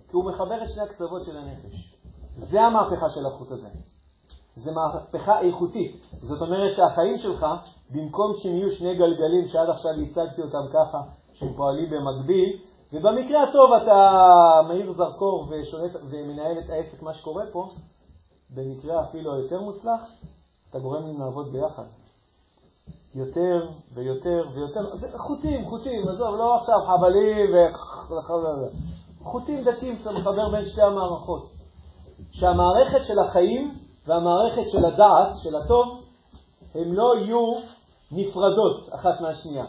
כי 0.08 0.18
הוא 0.18 0.32
מחבר 0.32 0.64
את 0.64 0.70
שני 0.70 0.84
הקצוות 0.84 1.26
של 1.26 1.38
הנפש. 1.38 1.95
זה 2.38 2.62
המהפכה 2.62 3.10
של 3.10 3.26
החוט 3.26 3.52
הזה. 3.52 3.68
זה 4.56 4.72
מהפכה 4.72 5.42
איכותית. 5.42 6.06
זאת 6.22 6.42
אומרת 6.42 6.76
שהחיים 6.76 7.18
שלך, 7.18 7.46
במקום 7.90 8.34
שהם 8.38 8.52
יהיו 8.52 8.72
שני 8.72 8.96
גלגלים 8.96 9.48
שעד 9.48 9.70
עכשיו 9.70 9.92
הצגתי 9.92 10.42
אותם 10.42 10.68
ככה, 10.74 11.02
שהם 11.34 11.54
פועלים 11.54 11.90
במקביל, 11.90 12.60
ובמקרה 12.94 13.44
הטוב 13.44 13.72
אתה 13.84 14.22
מאיר 14.68 14.94
זרקור 14.94 15.48
ושולט 15.50 15.92
ומנהל 16.10 16.60
את 16.60 16.70
העסק, 16.70 17.04
מה 17.04 17.14
שקורה 17.14 17.44
פה, 17.52 17.68
במקרה 18.56 19.04
אפילו 19.04 19.34
היותר 19.34 19.62
מוצלח, 19.62 20.02
אתה 20.70 20.80
גורם 20.80 21.08
להם 21.08 21.20
לעבוד 21.20 21.52
ביחד. 21.52 21.84
יותר 23.16 23.70
ויותר 23.94 24.44
ויותר, 24.54 24.82
חוטים, 25.18 25.70
חוטים, 25.70 26.08
עזוב, 26.08 26.36
לא 26.36 26.56
עכשיו 26.56 26.80
חבלים 26.88 27.54
ו... 27.54 27.58
חוטים 29.24 29.64
דתיים 29.64 29.98
שאתה 29.98 30.12
מחבר 30.12 30.50
בין 30.50 30.66
שתי 30.66 30.82
המערכות. 30.82 31.55
שהמערכת 32.32 33.05
של 33.05 33.20
החיים 33.20 33.78
והמערכת 34.07 34.70
של 34.72 34.86
הדעת, 34.86 35.34
של 35.43 35.55
הטוב, 35.55 36.03
הם 36.76 36.93
לא 36.93 37.13
יהיו 37.18 37.53
נפרדות 38.11 38.89
אחת 38.91 39.22
מהשנייה. 39.22 39.66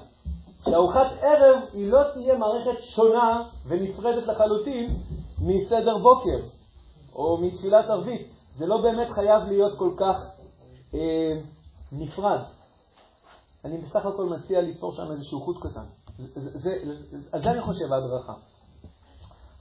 שארוחת 0.64 1.06
ערב 1.20 1.62
היא 1.72 1.92
לא 1.92 2.02
תהיה 2.12 2.38
מערכת 2.38 2.82
שונה 2.82 3.42
ונפרדת 3.66 4.26
לחלוטין 4.26 4.96
מסדר 5.40 5.98
בוקר 5.98 6.38
או 7.14 7.38
מתפילת 7.42 7.84
ערבית. 7.84 8.32
זה 8.56 8.66
לא 8.66 8.82
באמת 8.82 9.08
חייב 9.10 9.42
להיות 9.48 9.78
כל 9.78 9.90
כך 9.96 10.16
אה, 10.94 11.40
נפרד. 11.92 12.40
אני 13.64 13.78
בסך 13.78 14.06
הכל 14.06 14.24
מציע 14.24 14.60
לתפור 14.60 14.92
שם 14.92 15.12
איזשהו 15.12 15.40
חוט 15.40 15.56
קטן. 15.60 15.84
על 17.32 17.42
זה 17.42 17.50
אני 17.50 17.60
חושב 17.60 17.92
ההדרכה. 17.92 18.32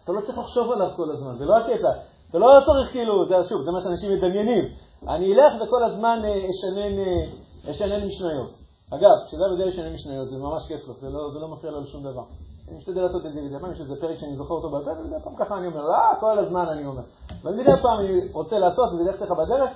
אתה 0.04 0.12
לא 0.12 0.22
צריך 0.22 0.38
לחשוב 0.38 0.72
עליו 0.72 0.90
כל 0.96 1.12
הזמן, 1.12 1.38
זה 1.38 1.46
לא 1.46 1.58
הקטע. 1.58 2.15
אתה 2.30 2.38
לא 2.38 2.48
צריך 2.66 2.92
כאילו, 2.92 3.26
זה 3.26 3.36
שוב, 3.50 3.62
זה 3.62 3.72
מה 3.72 3.82
שאנשים 3.82 4.12
מדמיינים. 4.14 4.64
אני 5.08 5.34
אלך 5.34 5.54
וכל 5.62 5.84
הזמן 5.84 6.20
אה, 6.24 6.50
אשנן, 6.50 7.00
אה, 7.00 7.72
אשנן 7.72 8.08
משניות. 8.08 8.52
אגב, 8.94 9.12
כשאדם 9.28 9.52
יודע 9.52 9.66
לשנן 9.66 9.94
משניות, 9.94 10.28
זה 10.28 10.38
ממש 10.38 10.64
כיף 10.68 10.88
לו, 10.88 10.94
זה 10.94 11.10
לא, 11.10 11.30
זה 11.34 11.40
לא 11.40 11.48
מפריע 11.48 11.72
לו 11.72 11.82
לשום 11.82 12.04
דבר. 12.04 12.24
אני 12.70 12.78
משתדל 12.78 13.02
לעשות 13.02 13.26
את 13.26 13.34
זה 13.34 13.42
מדי 13.42 13.60
פעם, 13.60 13.72
יש 13.72 13.80
איזה 13.80 13.96
פרק 14.02 14.20
שאני 14.20 14.36
זוכר 14.36 14.54
אותו 14.54 14.70
בעל 14.70 14.84
ומדי 15.00 15.16
פעם 15.24 15.36
ככה 15.36 15.58
אני 15.58 15.68
אומר, 15.68 15.92
אה, 15.92 16.16
כל 16.20 16.40
הזמן 16.40 16.66
אני 16.68 16.86
אומר. 16.86 17.04
ומדי 17.44 17.72
פעם 17.82 18.00
אני 18.00 18.32
רוצה 18.34 18.60
לעשות, 18.60 18.94
וזה 18.94 19.04
ילך 19.04 19.22
לך 19.22 19.32
בדרך, 19.32 19.70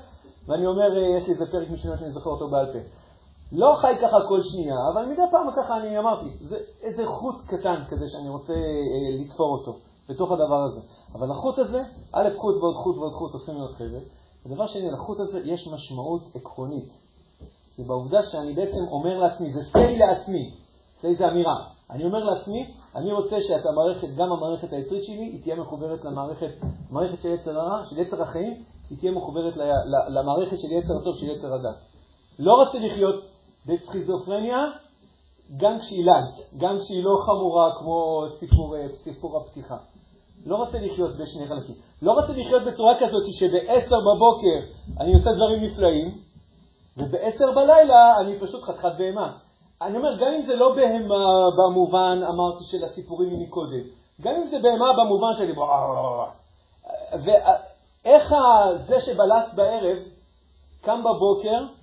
ואני 0.47 0.65
אומר, 0.65 0.97
אה, 0.97 1.17
יש 1.17 1.27
לי 1.27 1.33
איזה 1.33 1.45
פרק 1.51 1.69
משניות 1.69 1.99
שאני 1.99 2.11
זוכר 2.11 2.29
אותו 2.29 2.47
בעל 2.47 2.65
פה. 2.65 2.79
לא 3.51 3.75
חי 3.75 3.93
ככה 4.01 4.17
כל 4.27 4.41
שנייה, 4.43 4.75
אבל 4.93 5.05
מדי 5.05 5.21
פעם 5.31 5.47
ככה 5.55 5.77
אני 5.77 5.99
אמרתי, 5.99 6.29
זה 6.39 6.57
איזה 6.83 7.03
חוט 7.07 7.35
קטן 7.47 7.81
כזה 7.89 8.05
שאני 8.09 8.29
רוצה 8.29 8.53
אה, 8.53 9.23
לתפור 9.23 9.51
אותו 9.51 9.75
בתוך 10.09 10.31
הדבר 10.31 10.63
הזה. 10.63 10.79
אבל 11.15 11.31
החוט 11.31 11.59
הזה, 11.59 11.81
א', 12.11 12.29
חוט 12.37 12.55
ועוד 12.55 12.75
חוט 12.75 12.97
ועוד 12.97 13.13
חוט 13.13 13.33
הופכים 13.33 13.55
להיות 13.55 13.71
חבל. 13.71 14.03
ודבר 14.45 14.67
שני, 14.67 14.91
לחוט 14.91 15.19
הזה 15.19 15.39
יש 15.45 15.67
משמעות 15.67 16.21
עקרונית. 16.35 16.89
זה 17.77 17.83
בעובדה 17.87 18.23
שאני 18.23 18.53
בעצם 18.53 18.79
אומר 18.91 19.19
לעצמי, 19.19 19.53
זה 19.53 19.59
סטי 19.63 19.97
לעצמי, 19.97 20.51
סטי 20.97 21.15
זה 21.15 21.27
אמירה. 21.31 21.55
אני 21.89 22.05
אומר 22.05 22.23
לעצמי, 22.23 22.73
אני 22.95 23.11
רוצה 23.11 23.41
שאת 23.41 23.65
המערכת, 23.65 24.07
גם 24.15 24.31
המערכת 24.31 24.73
היצרית 24.73 25.03
שלי, 25.03 25.23
היא 25.23 25.41
תהיה 25.41 25.55
מחוברת 25.55 26.05
למערכת, 26.05 26.51
מערכת 26.89 27.21
של 27.21 27.29
יצר 27.29 27.59
הרע, 27.59 27.85
של 27.85 27.99
יצר 27.99 28.21
החיים, 28.21 28.63
היא 28.89 28.97
תהיה 28.97 29.11
מחוברת 29.11 29.53
למערכת 30.09 30.57
של 30.59 30.71
יצר 30.71 30.97
הטוב, 31.01 31.15
של 31.15 31.25
יצר 31.25 31.53
הדת. 31.53 31.75
לא 32.39 32.53
רוצה 32.53 32.79
לחיות 32.79 33.23
בסכיזופרניה, 33.65 34.57
גם 35.57 35.79
כשהיא 35.79 36.05
לאט, 36.05 36.47
גם 36.57 36.79
כשהיא 36.79 37.03
לא 37.03 37.17
חמורה 37.25 37.71
כמו 37.79 38.23
סיפור, 38.39 38.75
סיפור 39.03 39.37
הפתיחה. 39.37 39.77
לא 40.45 40.55
רוצה 40.55 40.79
לחיות 40.79 41.11
בשני 41.17 41.47
חלקים. 41.47 41.75
לא 42.01 42.11
רוצה 42.11 42.33
לחיות 42.33 42.63
בצורה 42.63 42.99
כזאת 42.99 43.23
שב-10 43.31 43.89
בבוקר 43.89 44.71
אני 44.99 45.13
עושה 45.13 45.29
דברים 45.35 45.63
נפלאים, 45.63 46.17
וב-10 46.97 47.55
בלילה 47.55 48.17
אני 48.19 48.39
פשוט 48.39 48.63
חתיכת 48.63 48.91
בהמה. 48.97 49.33
אני 49.81 49.97
אומר, 49.97 50.15
גם 50.15 50.33
אם 50.37 50.41
זה 50.41 50.55
לא 50.55 50.75
בהמה 50.75 51.25
במובן, 51.57 52.19
אמרתי, 52.23 52.63
של 52.63 52.85
הסיפורים 52.85 53.39
מקודם, 53.39 53.83
גם 54.21 54.35
אם 54.35 54.47
זה 54.47 54.57
בהמה 54.63 54.93
במובן 54.93 55.37
שלי, 55.37 55.53
ואיך 57.23 58.33
זה 58.87 59.01
שבלט 59.01 59.53
בערב 59.55 59.97
קם 60.81 60.99
בבוקר 61.03 61.73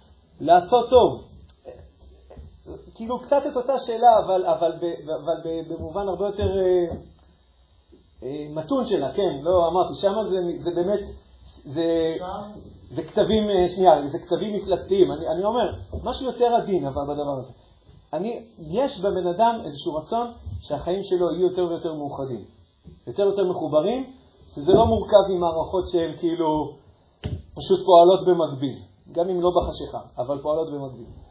לעשות 0.41 0.91
טוב? 0.91 1.23
כאילו 2.95 3.19
קצת 3.19 3.43
את 3.51 3.57
אותה 3.57 3.79
שאלה, 3.79 4.19
אבל, 4.25 4.47
אבל, 4.47 4.73
אבל 5.25 5.51
במובן 5.69 6.09
הרבה 6.09 6.27
יותר 6.27 6.49
אה, 6.59 6.97
מתון 8.55 8.87
שלה, 8.87 9.12
כן, 9.12 9.43
לא 9.43 9.69
אמרתי, 9.69 9.95
שם 9.95 10.12
זה, 10.29 10.39
זה 10.62 10.71
באמת, 10.75 11.01
זה, 11.64 12.17
זה 12.95 13.03
כתבים, 13.03 13.51
אה, 13.51 13.69
שנייה, 13.69 14.09
זה 14.09 14.19
כתבים 14.19 14.57
מפלטתיים. 14.57 15.12
אני, 15.12 15.29
אני 15.29 15.45
אומר, 15.45 15.73
משהו 16.05 16.27
יותר 16.27 16.47
עדין 16.62 16.87
אבל 16.87 17.03
בדבר 17.03 17.39
הזה. 17.39 17.53
אני, 18.12 18.43
יש 18.59 19.01
בבן 19.01 19.27
אדם 19.27 19.61
איזשהו 19.64 19.95
רצון 19.95 20.27
שהחיים 20.61 21.03
שלו 21.03 21.33
יהיו 21.33 21.47
יותר 21.47 21.67
ויותר 21.69 21.95
מאוחדים, 21.95 22.45
יותר 23.07 23.23
ויותר 23.23 23.51
מחוברים, 23.51 24.05
שזה 24.55 24.73
לא 24.73 24.87
מורכב 24.87 25.29
ממערכות 25.29 25.89
שהן 25.93 26.17
כאילו 26.19 26.77
פשוט 27.55 27.81
פועלות 27.87 28.27
במקביל, 28.27 28.79
גם 29.12 29.29
אם 29.29 29.41
לא 29.41 29.51
בחשיכה, 29.51 30.01
אבל 30.19 30.39
פועלות 30.43 30.73
במקביל. 30.73 31.26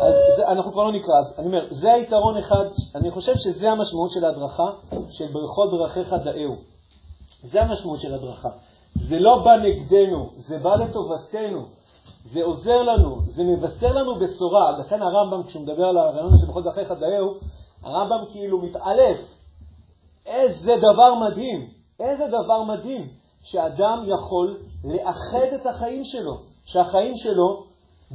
אז 0.00 0.14
זה, 0.36 0.48
אנחנו 0.48 0.72
כבר 0.72 0.84
לא 0.84 0.92
נקרא, 0.92 1.18
אז 1.20 1.34
אני 1.38 1.46
אומר, 1.46 1.66
זה 1.70 1.92
היתרון 1.92 2.38
אחד, 2.38 2.64
אני 2.94 3.10
חושב 3.10 3.36
שזה 3.36 3.70
המשמעות 3.70 4.10
של 4.10 4.24
ההדרכה, 4.24 4.66
של 5.10 5.26
ברכות 5.32 5.70
דרכיך 5.70 6.12
דאהו. 6.24 6.56
זה 7.42 7.62
המשמעות 7.62 8.00
של 8.00 8.14
הדרכה. 8.14 8.48
זה 8.94 9.18
לא 9.18 9.38
בא 9.44 9.56
נגדנו, 9.56 10.30
זה 10.36 10.58
בא 10.58 10.74
לטובתנו, 10.74 11.64
זה 12.24 12.44
עוזר 12.44 12.82
לנו, 12.82 13.20
זה 13.26 13.44
מבשר 13.44 13.92
לנו 13.92 14.18
בשורה. 14.18 14.78
לכן 14.78 15.02
הרמב"ם, 15.02 15.42
כשהוא 15.42 15.62
מדבר 15.62 15.84
על 15.84 15.98
הרעיון 15.98 16.30
של 16.40 16.46
ברכות 16.46 16.64
דרכיך 16.64 16.92
דאהו, 16.92 17.34
הרמב"ם 17.82 18.24
כאילו 18.30 18.58
מתעלף. 18.58 19.20
איזה 20.26 20.76
דבר 20.76 21.14
מדהים, 21.14 21.68
איזה 22.00 22.26
דבר 22.26 22.62
מדהים, 22.62 23.08
שאדם 23.42 24.04
יכול 24.06 24.58
לאחד 24.84 25.54
את 25.54 25.66
החיים 25.66 26.04
שלו, 26.04 26.38
שהחיים 26.64 27.16
שלו, 27.16 27.64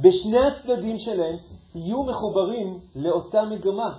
בשני 0.02 0.38
הצדדים 0.46 0.98
שלהם, 0.98 1.36
יהיו 1.78 2.02
מחוברים 2.02 2.78
לאותה 2.96 3.42
מגמה. 3.42 3.92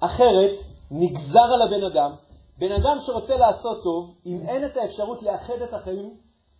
אחרת, 0.00 0.50
נגזר 0.90 1.48
על 1.54 1.62
הבן 1.62 1.84
אדם, 1.92 2.10
בן 2.58 2.72
אדם 2.72 2.96
שרוצה 3.06 3.36
לעשות 3.36 3.82
טוב, 3.82 4.14
אם 4.26 4.38
אין 4.48 4.66
את 4.66 4.76
האפשרות 4.76 5.22
לאחד 5.22 5.62
את 5.68 5.74
החיים, 5.74 6.10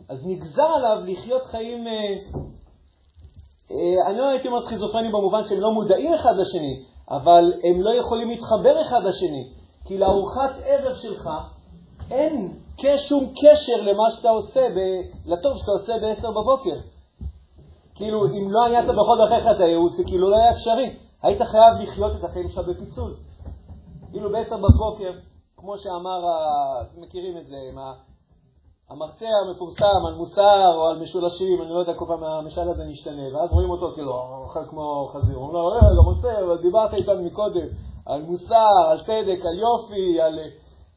אז 0.09 0.27
נגזר 0.27 0.69
עליו 0.77 0.99
לחיות 1.07 1.43
חיים, 1.43 1.87
אה, 1.87 1.93
אה, 3.71 4.11
אני 4.11 4.19
לא 4.19 4.29
הייתי 4.29 4.49
אומר 4.49 4.67
סכיזופרנים 4.67 5.13
במובן 5.13 5.43
שהם 5.49 5.61
לא 5.61 5.73
מודעים 5.73 6.15
אחד 6.15 6.33
לשני, 6.37 6.83
אבל 7.11 7.53
הם 7.65 7.83
לא 7.83 7.95
יכולים 7.95 8.31
להתחבר 8.31 8.83
אחד 8.83 9.01
לשני, 9.05 9.51
כי 9.87 9.99
לארוחת 9.99 10.51
ערב 10.65 10.95
שלך 10.95 11.31
אין 12.11 12.61
שום 12.99 13.25
קשר 13.25 13.77
למה 13.77 14.11
שאתה 14.17 14.31
עושה, 14.31 14.61
ב, 14.61 14.79
לטוב 15.27 15.53
שאתה 15.57 15.71
עושה 15.71 15.93
ב-10 16.03 16.31
בבוקר. 16.31 16.77
כאילו, 18.01 18.27
אם 18.27 18.51
לא 18.51 18.65
היית 18.67 18.85
בכל 18.85 19.17
דרכיך 19.19 19.47
את 19.51 19.61
הייעוץ, 19.61 19.93
זה 19.97 20.05
כאילו 20.05 20.31
לא 20.31 20.37
היה 20.37 20.51
אפשרי. 20.53 20.97
היית 21.23 21.43
חייב 21.43 21.75
לחיות 21.81 22.13
את 22.19 22.25
החיים 22.25 22.49
שלך 22.49 22.69
בפיצול. 22.69 23.15
כאילו 24.11 24.33
בעשר 24.33 24.57
בבוקר, 24.57 25.13
כמו 25.57 25.79
שאמר, 25.79 26.21
אתם 26.83 27.01
מכירים 27.03 27.37
את 27.37 27.47
זה, 27.47 27.57
מה, 27.75 27.93
המרצה 28.91 29.27
המפורסם 29.47 30.07
על 30.09 30.15
מוסר 30.15 30.75
או 30.77 30.87
על 30.89 30.99
משולשים, 30.99 31.63
אני 31.63 31.71
לא 31.71 31.79
יודע, 31.79 31.95
כל 31.95 32.05
פעם 32.09 32.25
המשל 32.25 32.69
הזה 32.69 32.85
משתנה, 32.85 33.23
ואז 33.35 33.53
רואים 33.53 33.71
אותו 33.71 33.93
כאילו 33.95 34.13
אוכל 34.45 34.65
כמו 34.71 35.11
חזיר. 35.13 35.37
הוא 35.37 35.49
אומר 35.49 35.59
לו, 35.59 35.69
רגע, 35.69 36.01
רוצה, 36.05 36.45
אבל 36.45 36.59
דיברת 36.59 36.95
איתנו 36.95 37.23
מקודם 37.23 37.67
על 38.07 38.23
מוסר, 38.23 38.89
על 38.91 39.01
צדק, 39.01 39.41
על 39.45 39.59
יופי, 39.59 40.21
על, 40.21 40.39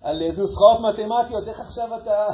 על 0.02 0.32
נוסחאות 0.38 0.80
מתמטיות, 0.80 1.48
איך 1.48 1.60
עכשיו 1.60 1.90
אתה, 2.02 2.28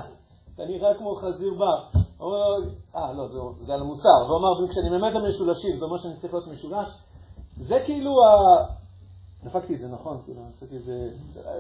אתה 0.56 0.64
נראה 0.66 0.94
כמו 0.94 1.16
חזיר 1.16 1.54
בר? 1.54 2.00
אה, 2.22 3.14
לא, 3.14 3.28
זה, 3.28 3.66
זה 3.66 3.74
על 3.74 3.82
המוסר. 3.82 4.10
הוא 4.28 4.38
אמר, 4.38 4.68
כשאני 4.70 4.90
מלמד 4.90 5.10
את 5.10 5.16
המשולשים, 5.16 5.80
זה 5.80 5.86
אומר 5.86 5.98
שאני 5.98 6.16
צריך 6.16 6.34
להיות 6.34 6.48
משולש. 6.48 6.88
זה 7.58 7.80
כאילו 7.86 8.12
ה... 8.12 8.30
דפקתי 9.44 9.76
את 9.76 9.80
זה, 9.80 9.88
נכון, 9.88 10.18
כאילו, 10.26 10.42
עשיתי 10.56 10.78
את 10.78 10.82
זה... 10.82 11.10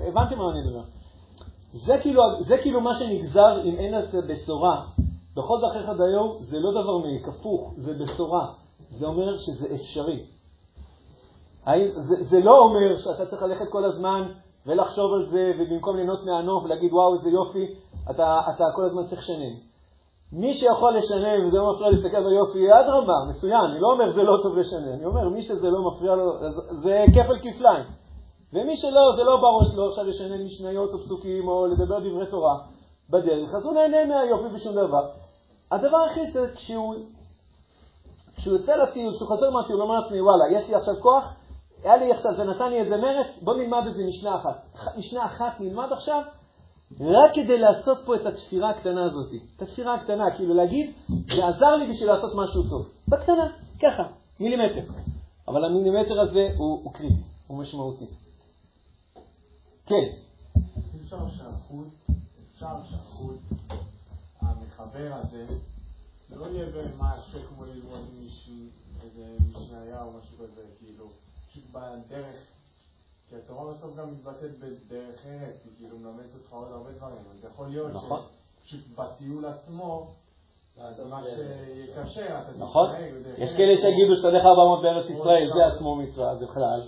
הבנתי 0.07 0.36
מה 0.36 0.43
אני 0.51 0.68
מדבר. 0.68 0.84
זה 1.74 1.97
כאילו, 2.01 2.24
זה 2.39 2.57
כאילו 2.62 2.82
מה 2.82 2.99
שנגזר 2.99 3.62
אם 3.64 3.76
אין 3.76 3.99
את 3.99 4.14
הבשורה. 4.14 4.86
בכל 5.36 5.57
דרכיך 5.62 5.89
דיו 5.89 6.36
זה 6.39 6.60
לא 6.60 6.82
דבר 6.82 6.97
מעיק, 6.97 7.28
הפוך, 7.28 7.74
זה 7.78 7.93
בשורה. 7.93 8.53
זה 8.89 9.05
אומר 9.05 9.38
שזה 9.38 9.68
אפשרי. 9.76 10.26
זה, 11.97 12.16
זה 12.20 12.39
לא 12.39 12.60
אומר 12.60 12.97
שאתה 12.97 13.26
צריך 13.26 13.41
ללכת 13.41 13.66
כל 13.70 13.86
הזמן 13.86 14.32
ולחשוב 14.66 15.14
על 15.14 15.26
זה, 15.26 15.51
ובמקום 15.60 15.97
לנוס 15.97 16.24
מהנוף 16.24 16.64
ולהגיד 16.64 16.93
וואו 16.93 17.16
איזה 17.16 17.30
יופי, 17.30 17.66
אתה, 18.10 18.41
אתה 18.55 18.64
כל 18.76 18.86
הזמן 18.86 19.07
צריך 19.07 19.22
לשנן. 19.22 19.68
מי 20.34 20.53
שיכול 20.53 20.97
לשנן 20.97 21.47
וזה 21.47 21.57
לא 21.57 21.73
מפריע 21.73 21.89
להסתכל 21.89 22.23
ביופי, 22.23 22.73
אדרבה, 22.73 23.13
מצוין, 23.30 23.61
אני 23.71 23.80
לא 23.80 23.91
אומר 23.91 24.11
זה 24.11 24.23
לא 24.23 24.38
טוב 24.43 24.57
לשנן, 24.57 24.91
אני 24.93 25.05
אומר 25.05 25.30
מי 25.30 25.43
שזה 25.43 25.69
לא 25.69 25.91
מפריע 25.91 26.15
לו, 26.15 26.32
זה 26.71 27.05
כפל 27.13 27.39
כפליים. 27.39 27.86
ומי 28.53 28.75
שלא, 28.75 29.01
זה 29.15 29.23
לא 29.23 29.38
בראש 29.38 29.75
לו 29.75 29.89
עכשיו 29.89 30.05
לשנן 30.05 30.45
משניות 30.45 30.93
או 30.93 30.99
פסוקים 30.99 31.47
או 31.47 31.65
לדבר 31.65 31.99
דברי 31.99 32.25
תורה 32.32 32.57
בדרך, 33.09 33.53
אז 33.53 33.65
הוא 33.65 33.73
נהנה 33.73 34.05
מהיופי 34.05 34.55
ושום 34.55 34.73
דבר. 34.73 35.09
הדבר 35.71 35.97
הכי 35.97 36.32
זה 36.32 36.47
כשהוא, 36.55 36.95
כשהוא 38.36 38.57
יוצא 38.57 38.75
לטיול, 38.75 39.13
כשהוא 39.13 39.27
חוזר 39.27 39.49
מהטיול, 39.49 39.82
הוא 39.82 39.89
אומר 39.89 39.99
לעצמי, 39.99 40.21
וואלה, 40.21 40.43
יש 40.51 40.69
לי 40.69 40.75
עכשיו 40.75 40.93
כוח, 41.01 41.34
היה 41.84 41.97
לי 41.97 42.11
עכשיו, 42.11 42.36
זה 42.36 42.43
נתן 42.43 42.69
לי 42.69 42.80
איזה 42.80 42.97
מרץ, 42.97 43.27
בוא 43.41 43.55
נלמד 43.55 43.84
איזה 43.88 44.03
משנה 44.03 44.36
אחת. 44.36 44.65
משנה 44.97 45.25
אחת 45.25 45.59
נלמד 45.59 45.88
עכשיו, 45.91 46.21
רק 46.99 47.31
כדי 47.35 47.59
לעשות 47.59 47.97
פה 48.05 48.15
את 48.15 48.25
התפירה 48.25 48.69
הקטנה 48.69 49.05
הזאת. 49.05 49.29
את 49.55 49.61
התפירה 49.61 49.95
הקטנה, 49.95 50.23
כאילו 50.37 50.53
להגיד, 50.53 50.91
זה 51.07 51.47
עזר 51.47 51.75
לי 51.75 51.93
בשביל 51.93 52.09
לעשות 52.09 52.31
משהו 52.35 52.69
טוב. 52.69 52.89
בקטנה, 53.07 53.47
ככה, 53.81 54.03
מילימטר. 54.39 54.91
אבל 55.47 55.65
המילימטר 55.65 56.21
הזה 56.21 56.47
הוא, 56.57 56.83
הוא 56.83 56.93
קריטי, 56.93 57.21
הוא 57.47 57.57
משמעותי. 57.57 58.05
כן. 59.85 60.05
אפשר 61.03 61.29
שהחוט, 61.29 61.87
אפשר 62.53 62.75
שהחוט 62.89 63.39
המחבר 64.41 65.11
הזה 65.13 65.45
לא 66.35 66.45
יהיה 66.45 66.65
במשהו 66.65 67.39
כמו 67.49 67.65
ללמוד 67.65 68.05
איזה 69.03 69.37
משניה 69.49 70.03
או 70.03 70.09
משהו 70.09 70.37
כזה, 70.37 70.61
כאילו, 70.79 71.05
פשוט 71.49 71.63
בדרך, 71.71 72.35
כי 73.30 73.36
התורה 73.36 73.71
בסוף 73.71 73.95
גם 73.95 74.11
מתבטאת 74.11 74.57
בדרך 74.59 75.25
ארץ, 75.25 75.65
היא 75.65 75.71
כאילו 75.77 75.97
מלמדת 75.97 76.34
אותך 76.36 76.53
עוד 76.53 76.71
הרבה 76.71 76.91
דברים, 76.91 77.23
אז 77.32 77.45
יכול 77.51 77.67
להיות 77.67 77.93
נכון. 77.93 78.21
שפשוט 78.59 78.82
בטיול 78.97 79.45
עצמו 79.45 80.07
נכון. 82.57 82.89
יש 83.38 83.57
כאלה 83.57 83.77
שיגידו 83.77 84.15
שאתה 84.15 84.27
הולך 84.27 84.45
400 84.45 84.82
בארץ 84.82 85.09
ישראל, 85.09 85.47
זה 85.47 85.73
עצמו 85.73 85.95
מצווה, 85.95 86.36
זה 86.36 86.45
בכלל. 86.45 86.82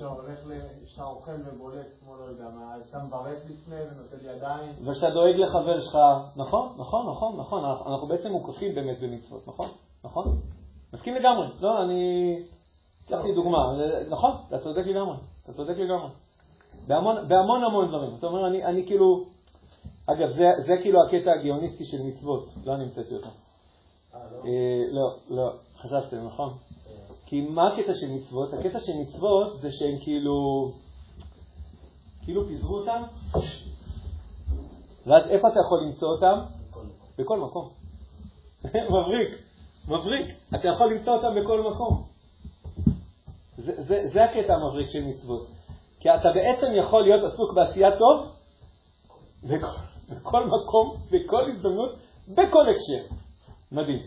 שאתה 0.86 1.04
אוכל 1.04 1.32
ובולט, 1.46 1.86
כמו 2.04 2.18
לא 2.18 2.24
יודע 2.24 2.50
מה, 2.50 2.76
אתה 2.90 3.00
מברך 3.00 3.40
לפני 3.50 3.76
ונותן 3.76 4.36
ידיים. 4.36 4.88
ושאתה 4.88 5.10
דואג 5.10 5.36
לחבר 5.36 5.82
שלך, 5.82 5.98
נכון, 6.36 6.70
נכון, 6.78 7.08
נכון, 7.08 7.40
נכון, 7.40 7.66
אנחנו 7.66 8.08
בעצם 8.08 8.32
מוקפים 8.32 8.76
באמת 8.76 9.00
במצוות, 9.00 9.48
נכון? 9.48 9.70
נכון? 10.04 10.40
מסכים 10.94 11.16
לגמרי. 11.16 11.48
לא, 11.60 11.84
אני... 11.84 12.36
אקח 13.08 13.24
לי 13.24 13.36
דוגמה. 13.36 13.74
נכון, 14.10 14.32
אתה 14.48 14.60
צודק 14.60 14.84
לגמרי. 14.88 15.16
אתה 15.44 15.54
צודק 15.54 15.78
לגמרי. 15.78 16.10
בהמון 16.88 17.64
המון 17.64 17.88
דברים. 17.88 18.16
אתה 18.20 18.28
אומר, 18.28 18.48
אני 18.48 18.86
כאילו... 18.86 19.26
אגב, 20.06 20.30
זה 20.66 20.78
כאילו 20.82 21.00
הקטע 21.04 21.32
הגאוניסטי 21.32 21.86
של 21.86 22.04
מצוות, 22.04 22.48
לא 22.66 22.76
אני 22.76 22.84
המצאתי 22.84 23.16
אותו. 23.16 23.30
אה, 24.16 24.84
לא, 24.92 25.16
לא, 25.30 25.52
חשבתם, 25.78 26.26
נכון? 26.26 26.50
כן. 26.50 27.14
כי 27.26 27.42
מה 27.42 27.68
הקטע 27.68 27.94
של 27.94 28.08
מצוות? 28.12 28.54
הקטע 28.54 28.80
של 28.80 28.92
מצוות 29.02 29.62
זה 29.62 29.72
שהם 29.72 29.98
כאילו, 30.00 30.72
כאילו 32.24 32.48
פיזרו 32.48 32.78
אותם, 32.78 33.04
ואז 35.08 35.28
איפה 35.28 35.48
אתה 35.48 35.60
יכול 35.66 35.80
למצוא 35.84 36.08
אותם? 36.08 36.40
בכל 37.18 37.40
מקום. 37.40 37.70
מבריק, 38.66 39.42
מבריק. 39.88 40.36
אתה 40.56 40.68
יכול 40.68 40.94
למצוא 40.94 41.14
אותם 41.14 41.42
בכל 41.42 41.72
מקום. 41.72 42.04
זה, 43.58 43.82
זה, 43.82 44.08
זה 44.14 44.24
הקטע 44.24 44.54
המבריק 44.54 44.90
של 44.90 45.04
מצוות. 45.04 45.48
כי 46.02 46.10
אתה 46.10 46.30
בעצם 46.34 46.68
יכול 46.76 47.04
להיות 47.04 47.24
עסוק 47.24 47.54
בעשייה 47.54 47.98
טוב 47.98 48.32
בכל, 49.44 49.68
בכל 50.10 50.46
מקום, 50.46 50.98
בכל 51.12 51.52
הזדמנות, 51.52 51.96
בכל 52.28 52.64
הקשר. 52.70 53.16
מדהים. 53.72 54.00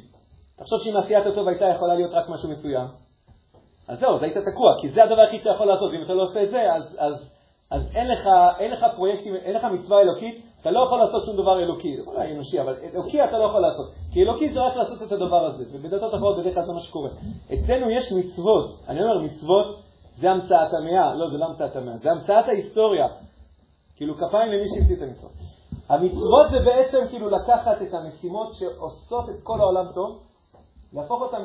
תחשוב 0.57 0.79
שאם 0.83 0.97
עשיית 0.97 1.27
הטוב 1.27 1.49
הייתה 1.49 1.65
יכולה 1.77 1.95
להיות 1.95 2.11
רק 2.13 2.29
משהו 2.29 2.51
מסוים, 2.51 2.87
אז 3.89 3.99
זהו, 3.99 4.15
אז 4.15 4.23
היית 4.23 4.37
תקוע, 4.37 4.75
כי 4.81 4.89
זה 4.89 5.05
הדבר 5.05 5.21
היחיד 5.21 5.39
שאתה 5.39 5.51
יכול 5.51 5.67
לעשות, 5.67 5.93
ואם 5.93 6.03
אתה 6.03 6.15
לא 6.15 6.23
עושה 6.23 6.43
את 6.43 6.51
זה, 6.51 6.73
אז, 6.73 6.97
אז, 6.99 7.31
אז 7.71 7.97
אין, 7.97 8.09
לך, 8.09 8.29
אין 8.59 8.71
לך 8.71 8.87
פרויקטים, 8.97 9.35
אין 9.35 9.57
לך 9.57 9.65
מצווה 9.65 10.01
אלוקית, 10.01 10.45
אתה 10.61 10.71
לא 10.71 10.81
יכול 10.81 10.99
לעשות 10.99 11.25
שום 11.25 11.37
דבר 11.37 11.59
אלוקי, 11.59 12.01
אולי 12.07 12.33
אנושי, 12.33 12.61
אבל 12.61 12.77
אלוקי 12.95 13.25
אתה 13.25 13.39
לא 13.39 13.45
יכול 13.45 13.61
לעשות, 13.61 13.87
כי 14.13 14.23
אלוקי 14.23 14.53
זה 14.53 14.61
רק 14.61 14.77
לעשות 14.77 15.03
את 15.03 15.13
הדבר 15.13 15.45
הזה, 15.47 15.65
ובדתות 15.73 16.15
אחרות 16.15 16.39
בדרך 16.39 16.55
כלל 16.55 16.65
זה 16.65 16.73
מה 16.73 16.81
שקורה. 16.81 17.11
אצלנו 17.55 17.91
יש 17.91 18.13
מצוות, 18.13 18.71
אני 18.89 19.01
אומר 19.03 19.19
מצוות 19.19 19.81
זה 20.19 20.31
המצאת 20.31 20.73
המאה, 20.79 21.15
לא, 21.15 21.31
זה 21.31 21.39
לא 21.39 21.45
המצאת 21.45 21.77
המאה, 21.77 21.97
זה 21.97 22.11
המצאת 22.11 22.49
ההיסטוריה. 22.49 23.07
כאילו 23.97 24.15
כפיים 24.15 24.53
למי 24.53 24.69
שהמציא 24.69 24.97
את 24.97 25.03
המצוות. 25.03 25.33
המצוות 25.89 26.51
זה 26.51 26.61
בעצם 26.61 26.99
כאילו 27.09 27.31
לקחת 27.31 27.83
את 27.83 27.95
המשימות 27.95 28.55
שעושות 28.55 29.29
את 29.29 29.43
כל 29.43 29.61
העולם 29.61 29.93
טוב, 29.95 30.23
להפוך 30.93 31.23
אותן 31.23 31.43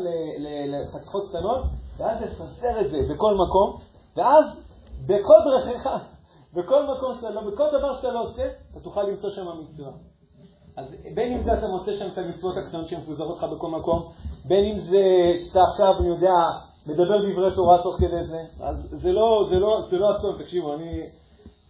לחתיכות 0.67 1.29
קטנות, 1.29 1.65
ואז 1.97 2.21
לפזר 2.21 2.81
את 2.81 2.89
זה 2.89 2.97
בכל 3.13 3.35
מקום, 3.35 3.79
ואז 4.17 4.45
בכל 5.05 5.39
דרכיך, 5.45 5.89
בכל 6.53 6.83
מקום 6.83 7.15
שאתה 7.15 7.29
לא, 7.29 7.41
בכל 7.41 7.67
דבר 7.79 7.95
שאתה 7.95 8.11
לא 8.11 8.21
עושה, 8.21 8.43
אתה 8.71 8.79
תוכל 8.79 9.03
למצוא 9.03 9.29
שם 9.29 9.45
מצווה. 9.63 9.91
אז 10.77 10.95
בין 11.15 11.33
אם 11.33 11.43
זה 11.43 11.53
אתה 11.53 11.67
מוצא 11.67 11.93
שם 11.93 12.07
את 12.13 12.17
המצוות 12.17 12.57
הקטנות 12.57 12.87
שמפוזרות 12.87 13.37
לך 13.37 13.43
בכל 13.43 13.67
מקום, 13.67 14.11
בין 14.45 14.65
אם 14.65 14.79
זה 14.79 14.97
שאתה 15.47 15.59
עכשיו, 15.71 15.93
אני 15.99 16.07
יודע, 16.07 16.33
מדבר 16.87 17.17
דברי 17.17 17.55
תורה 17.55 17.83
תוך 17.83 17.95
כדי 17.95 18.23
זה, 18.23 18.41
אז 18.59 18.87
זה 18.91 19.11
לא, 19.11 19.45
זה 19.49 19.55
לא, 19.55 19.81
זה 19.89 19.97
לא 19.97 20.11
אסון, 20.11 20.43
תקשיבו, 20.43 20.73
אני, 20.73 21.09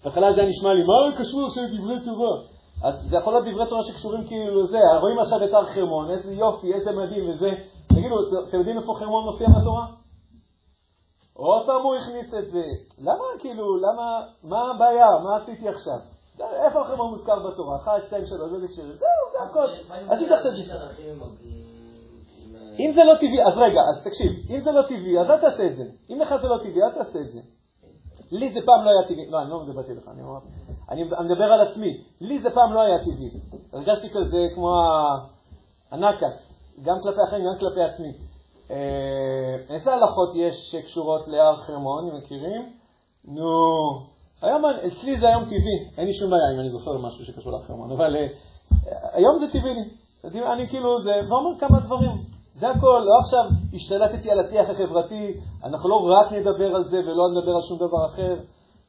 בהתחלה 0.03 0.33
זה 0.33 0.41
היה 0.41 0.49
נשמע 0.49 0.73
לי, 0.73 0.83
מה 0.83 1.17
קשור 1.19 1.47
עכשיו 1.47 1.63
לדברי 1.63 2.05
תורה? 2.05 2.37
אז 2.83 3.09
זה 3.09 3.17
יכול 3.17 3.33
להיות 3.33 3.45
דברי 3.47 3.69
תורה 3.69 3.83
שקשורים 3.83 4.27
כאילו 4.27 4.63
לזה, 4.63 4.77
רואים 5.01 5.19
עכשיו 5.19 5.43
את 5.43 5.53
הר 5.53 5.65
חרמון, 5.65 6.09
איזה 6.09 6.33
יופי, 6.33 6.73
איזה 6.73 6.91
מדהים 6.91 7.29
וזה. 7.29 7.49
תגידו, 7.87 8.15
אתם 8.49 8.57
יודעים 8.57 8.77
איפה 8.77 8.95
חרמון 8.99 9.23
מופיע 9.23 9.47
בתורה? 9.49 9.87
עוד 11.33 11.65
פעם 11.65 11.81
הוא 11.81 11.95
הכניס 11.95 12.33
את 12.33 12.51
זה. 12.51 12.63
למה, 12.99 13.23
כאילו, 13.39 13.77
למה, 13.77 14.21
מה 14.43 14.71
הבעיה? 14.71 15.07
מה 15.23 15.37
עשיתי 15.37 15.69
עכשיו? 15.69 15.99
איפה 16.39 16.81
החרמון 16.81 17.11
מוזכר 17.11 17.39
בתורה? 17.39 17.77
אחת, 17.77 17.91
שתיים, 18.07 18.25
שלוש, 18.25 18.71
קשרים? 18.71 18.91
זהו, 18.91 19.25
זה 19.31 19.43
הכל. 19.49 19.67
עשית 20.09 20.31
עכשיו... 20.31 20.51
אם 22.79 22.91
זה 22.95 23.03
לא 23.03 23.13
טבעי, 23.15 23.43
אז 23.47 23.57
רגע, 23.57 23.81
אז 23.89 24.03
תקשיב, 24.03 24.31
אם 24.49 24.59
זה 24.59 24.71
לא 24.71 24.81
טבעי, 24.81 25.19
אז 25.19 25.29
אל 25.29 25.37
תעשה 25.37 25.65
את 25.65 25.75
זה. 25.75 25.83
אם 26.09 26.19
לך 26.19 26.35
זה 26.41 26.47
לא 26.47 26.57
טבעי, 26.57 26.83
אל 26.83 26.91
תעשה 26.91 27.19
את 27.19 27.29
זה. 27.29 27.39
לי 28.31 28.53
זה 28.53 28.59
פעם 28.65 28.85
לא 28.85 28.89
היה 28.89 29.07
טבעי, 29.07 29.29
לא, 29.29 29.41
אני 29.41 29.49
לא 29.49 29.59
מדבר 29.59 29.81
לך, 29.81 30.07
אני, 30.07 30.21
אומר, 30.21 30.39
אני 30.89 31.03
מדבר 31.03 31.43
על 31.43 31.67
עצמי. 31.67 32.03
לי 32.21 32.39
זה 32.39 32.49
פעם 32.49 32.73
לא 32.73 32.81
היה 32.81 32.99
טבעי. 32.99 33.29
הרגשתי 33.73 34.09
כזה 34.09 34.37
כמו 34.55 34.69
הנקס, 35.91 36.53
גם 36.83 36.97
כלפי 37.03 37.19
אחרים, 37.27 37.45
גם 37.45 37.59
כלפי 37.59 37.81
עצמי. 37.81 38.11
אה, 38.71 39.55
איזה 39.69 39.93
הלכות 39.93 40.29
יש 40.35 40.71
שקשורות 40.71 41.27
להר 41.27 41.55
חרמון, 41.55 42.17
מכירים? 42.17 42.69
נו, 43.25 43.49
היום, 44.41 44.65
אצלי 44.65 45.19
זה 45.19 45.27
היום 45.27 45.45
טבעי, 45.45 45.89
אין 45.97 46.05
לי 46.07 46.13
שום 46.13 46.29
בעיה 46.29 46.51
אם 46.53 46.59
אני 46.59 46.69
זוכר 46.69 46.97
משהו 46.97 47.25
שקשור 47.25 47.51
להר 47.51 47.61
חרמון, 47.61 47.91
אבל 47.91 48.15
אה, 48.15 48.27
היום 49.13 49.39
זה 49.39 49.47
טבעי 49.47 49.73
לי. 49.73 49.89
אני 50.53 50.67
כאילו, 50.67 51.01
זה, 51.01 51.11
ואומר 51.29 51.59
כמה 51.59 51.79
דברים. 51.79 52.38
זה 52.59 52.69
הכל, 52.69 53.01
לא 53.05 53.19
עכשיו 53.19 53.43
השתלטתי 53.73 54.31
על 54.31 54.39
השיח 54.39 54.69
החברתי, 54.69 55.33
אנחנו 55.63 55.89
לא 55.89 55.95
רק 55.95 56.31
נדבר 56.31 56.75
על 56.75 56.83
זה 56.83 56.99
ולא 56.99 57.23
נדבר 57.31 57.51
על 57.55 57.61
שום 57.61 57.77
דבר 57.77 58.05
אחר, 58.05 58.35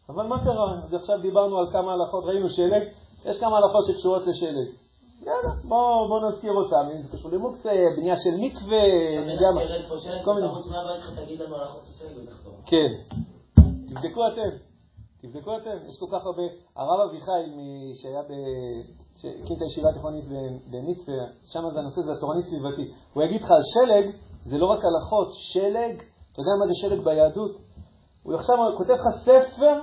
אבל 0.09 0.27
מה 0.27 0.45
קרה? 0.45 0.81
עכשיו 0.93 1.19
דיברנו 1.21 1.59
על 1.59 1.67
כמה 1.73 1.93
הלכות, 1.93 2.25
ראינו 2.25 2.49
שלג, 2.49 2.83
יש 3.25 3.41
כמה 3.41 3.57
הלכות 3.57 3.85
שקשורות 3.87 4.27
לשלג. 4.27 4.69
יאללה, 5.23 5.55
בואו 5.65 6.09
בוא 6.09 6.29
נזכיר 6.29 6.53
אותם, 6.53 6.89
אם 6.97 7.03
זה 7.03 7.17
קשור 7.17 7.31
למוקצה, 7.31 7.73
בנייה 7.97 8.17
של 8.17 8.31
מקווה, 8.41 8.83
אני 9.23 9.33
יודע 9.33 9.51
מה. 9.55 9.61
כל 10.25 10.35
מיני. 10.35 10.47
כן, 12.67 13.17
תבדקו 13.89 14.21
אתם, 14.29 14.57
תבדקו 15.23 15.57
אתם, 15.57 15.77
יש 15.89 15.99
כל 16.01 16.07
כך 16.13 16.27
הרבה, 16.27 16.43
הרב 16.77 17.01
אביחי 17.11 17.43
שהיה 18.03 18.23
ב... 18.23 18.33
שהקים 19.21 19.57
את 19.57 19.63
הישיבה 19.63 19.89
התיכונית 19.91 20.25
במצפה, 20.71 21.13
שם 21.47 21.61
זה 21.73 21.79
הנושא, 21.79 22.01
זה 22.03 22.13
התורני 22.13 22.43
סביבתי. 22.43 22.93
הוא 23.15 23.23
יגיד 23.23 23.43
לך 23.43 23.51
על 23.51 23.63
שלג, 23.63 24.11
זה 24.45 24.59
לא 24.59 24.67
רק 24.67 24.81
הלכות, 24.85 25.29
שלג, 25.33 25.95
אתה 26.33 26.41
יודע 26.41 26.53
מה 26.61 26.67
זה 26.67 26.75
שלג 26.75 27.05
ביהדות? 27.05 27.51
הוא 28.23 28.35
עכשיו 28.35 28.57
כותב 28.77 28.91
לך 28.91 29.07
ספר 29.25 29.75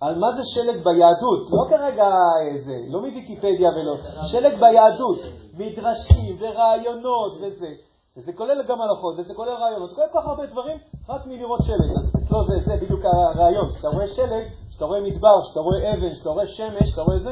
על 0.00 0.18
מה 0.18 0.26
זה 0.36 0.42
שלג 0.44 0.84
ביהדות, 0.84 1.50
לא 1.50 1.76
כרגע 1.76 2.08
איזה, 2.50 2.76
לא 2.88 3.00
מוויקיפדיה 3.00 3.70
ולא, 3.70 3.96
שלג 4.24 4.60
ביהדות, 4.60 5.18
מדרשים 5.58 6.36
ורעיונות 6.40 7.32
וזה, 7.40 7.68
וזה 8.16 8.32
כולל 8.32 8.62
גם 8.62 8.80
הלכות, 8.80 9.18
וזה 9.18 9.34
כולל 9.34 9.52
רעיונות, 9.52 9.92
כולל 9.92 10.06
כל 10.12 10.20
כך 10.20 10.26
הרבה 10.26 10.46
דברים, 10.46 10.78
רק 11.08 11.26
מלראות 11.26 11.60
שלג. 11.62 11.90
אז 11.98 12.12
אצלו 12.24 12.38
זה, 12.46 12.64
זה 12.66 12.76
בדיוק 12.82 13.00
הרעיון, 13.04 13.68
כשאתה 13.68 13.88
רואה 13.88 14.06
שלג, 14.06 14.44
כשאתה 14.70 14.84
רואה 14.84 15.00
מדבר, 15.00 15.40
כשאתה 15.42 15.60
רואה 15.60 15.94
אבן, 15.94 16.10
כשאתה 16.10 16.30
רואה 16.30 16.46
שמש, 16.46 16.82
כשאתה 16.82 17.02
רואה 17.02 17.18
זה, 17.18 17.30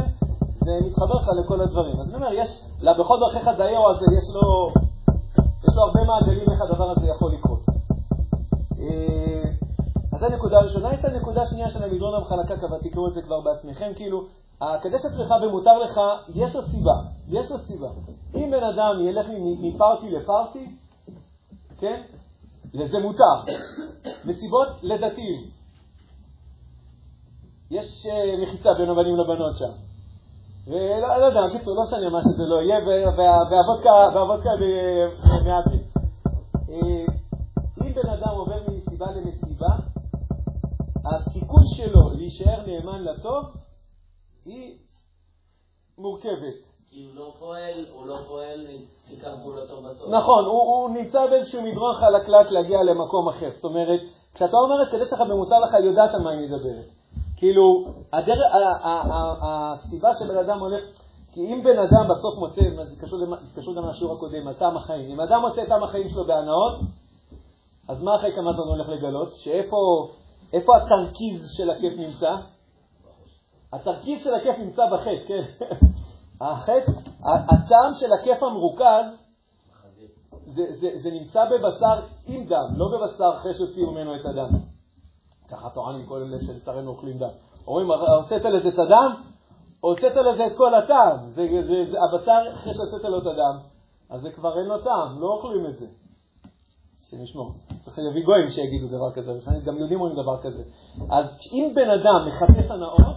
זה 0.64 0.72
מתחבר 0.86 1.14
לך 1.14 1.28
לכל 1.44 1.60
הדברים. 1.60 2.00
אז 2.00 2.08
אני 2.08 2.16
אומר, 2.16 2.32
יש, 2.32 2.48
בכל 2.80 3.18
דרכיך 3.20 3.48
דייהו 3.56 3.90
הזה, 3.90 4.04
יש 4.18 4.34
לו, 4.34 4.72
יש 5.68 5.76
לו 5.76 5.82
הרבה 5.82 6.00
מעגלים 6.04 6.50
איך 6.50 6.60
הדבר 6.62 6.90
הזה 6.90 7.06
יכול 7.06 7.32
לקרות. 7.32 7.60
אה, 8.78 9.42
אז 10.12 10.20
זו 10.20 10.28
נקודה 10.28 10.58
ראשונה. 10.58 10.92
יש 10.92 11.00
את 11.00 11.04
הנקודה 11.04 11.42
השנייה 11.42 11.70
של 11.70 11.84
המדרון 11.84 12.14
המחלקה, 12.14 12.56
כבר 12.56 12.78
תקראו 12.78 13.08
את 13.08 13.14
זה 13.14 13.22
כבר 13.22 13.40
בעצמכם, 13.40 13.92
כאילו, 13.96 14.24
הקדש 14.60 15.00
עצמך 15.04 15.34
ומותר 15.42 15.78
לך, 15.78 16.00
יש 16.34 16.56
לו 16.56 16.62
סיבה, 16.62 16.94
יש 17.28 17.50
לו 17.50 17.58
סיבה. 17.58 17.88
אם 18.34 18.50
בן 18.50 18.64
אדם 18.64 19.08
ילך 19.08 19.26
מפארטי 19.60 20.10
לפארטי, 20.10 20.66
כן? 21.78 22.02
לזה 22.74 22.98
מותר. 22.98 23.52
מסיבות 24.24 24.68
לדתיים. 24.82 25.50
יש 27.70 28.06
uh, 28.06 28.42
מחיצה 28.42 28.74
בין 28.74 28.90
הבנים 28.90 29.16
לבנות 29.16 29.56
שם. 29.56 29.87
ולא 30.68 31.16
לא 31.20 31.24
יודע, 31.24 31.58
קיצור, 31.58 31.74
לא 31.74 31.82
משנה 31.82 32.10
מה 32.10 32.20
שזה 32.22 32.42
לא 32.46 32.62
יהיה, 32.62 32.78
והוודקה 34.14 34.50
במהדרין. 34.60 35.82
אה, 36.70 37.04
אם 37.82 37.92
בן 37.94 38.08
אדם 38.10 38.34
עובר 38.36 38.60
ממסיבה 38.68 39.06
למסיבה, 39.10 39.68
הסיכוי 41.04 41.62
שלו 41.76 42.10
להישאר 42.14 42.66
נאמן 42.66 43.02
לטוב 43.02 43.44
היא 44.44 44.78
מורכבת. 45.98 46.68
כי 46.90 47.04
הוא 47.04 47.14
לא 47.14 47.34
פועל, 47.38 47.86
הוא 47.92 48.06
לא 48.06 48.16
פועל 48.28 48.66
עיקר 49.08 49.36
פעולתו 49.42 49.82
בטוב. 49.82 50.14
נכון, 50.14 50.44
הוא, 50.44 50.62
הוא 50.62 50.90
נמצא 50.90 51.26
באיזשהו 51.26 51.62
מדרון 51.62 51.94
חלקלק 51.94 52.50
להגיע 52.50 52.82
למקום 52.82 53.28
אחר. 53.28 53.50
זאת 53.54 53.64
אומרת, 53.64 54.00
כשאתה 54.34 54.56
אומר 54.56 54.82
את 54.82 54.88
כדי 54.92 55.06
שלך 55.06 55.20
במותר 55.20 55.58
לך, 55.58 55.74
יודעת 55.84 56.14
על 56.14 56.20
מה 56.20 56.30
היא 56.30 56.40
מדברת. 56.40 56.97
כאילו, 57.38 57.84
הדר... 58.12 58.40
הסיבה 59.42 60.10
שבן 60.14 60.36
אדם 60.36 60.60
הולך, 60.60 60.84
כי 61.32 61.40
אם 61.40 61.62
בן 61.62 61.78
אדם 61.78 62.08
בסוף 62.10 62.38
מוצא, 62.38 62.62
זה 62.82 62.96
קשור, 63.00 63.18
קשור 63.56 63.74
גם 63.74 63.88
לשיעור 63.88 64.14
הקודם, 64.14 64.48
על 64.48 64.54
טעם 64.54 64.76
החיים, 64.76 65.10
אם 65.10 65.20
אדם 65.20 65.40
מוצא 65.40 65.62
את 65.62 65.68
טעם 65.68 65.82
החיים 65.82 66.08
שלו 66.08 66.24
בהנאות, 66.24 66.80
אז 67.88 68.02
מה 68.02 68.16
אחרי 68.16 68.32
כמה 68.32 68.52
זמן 68.52 68.64
הולך 68.64 68.88
לגלות? 68.88 69.34
שאיפה 69.34 70.76
התרכיז 70.76 71.50
של 71.56 71.70
הכיף 71.70 71.92
נמצא? 71.98 72.30
התרכיב 73.72 74.18
של 74.18 74.34
הכיף 74.34 74.58
נמצא 74.58 74.82
בחטא, 74.92 75.26
כן. 75.26 75.42
החטא, 76.40 76.92
הטעם 77.24 77.94
של 77.94 78.12
הכיף 78.12 78.42
המרוכז, 78.42 79.28
זה, 80.46 80.62
זה, 80.70 80.90
זה 80.96 81.10
נמצא 81.10 81.44
בבשר 81.44 82.00
עם 82.26 82.44
דם, 82.44 82.74
לא 82.76 82.86
בבשר 82.88 83.30
אחרי 83.36 83.54
שהוציאו 83.54 83.92
ממנו 83.92 84.14
את 84.14 84.26
הדם. 84.26 84.77
ככה 85.50 85.70
טוענים 85.70 86.06
כל 86.06 86.16
אלה 86.16 86.38
שלצערנו 86.46 86.90
אוכלים 86.90 87.18
דם. 87.18 87.28
אומרים, 87.66 87.90
הוצאת 87.90 88.44
לזה 88.44 88.68
את 88.68 88.78
הדם, 88.78 89.14
הוצאת 89.80 90.16
לזה 90.16 90.46
את 90.46 90.52
כל 90.56 90.74
הטעם. 90.74 91.16
זה, 91.28 91.46
זה, 91.62 91.74
זה, 91.90 91.96
הבשר, 92.04 92.42
אחרי 92.54 92.74
שהוצאת 92.74 93.04
לו 93.04 93.18
את 93.18 93.26
הדם, 93.26 93.58
אז 94.10 94.20
זה 94.20 94.30
כבר 94.30 94.58
אין 94.58 94.66
לו 94.66 94.78
טעם, 94.78 95.20
לא 95.20 95.26
אוכלים 95.26 95.66
את 95.66 95.78
זה. 95.78 95.86
שנשמור. 97.10 97.52
צריך 97.84 97.98
להביא 97.98 98.24
גויים 98.24 98.50
שיגידו 98.50 98.88
דבר 98.88 99.12
כזה, 99.14 99.32
גם 99.66 99.78
יהודים 99.78 100.00
אומרים 100.00 100.22
דבר 100.22 100.42
כזה. 100.42 100.62
אז 101.10 101.26
אם 101.52 101.72
בן 101.74 101.90
אדם 101.90 102.28
מחפש 102.28 102.70
הנאות, 102.70 103.16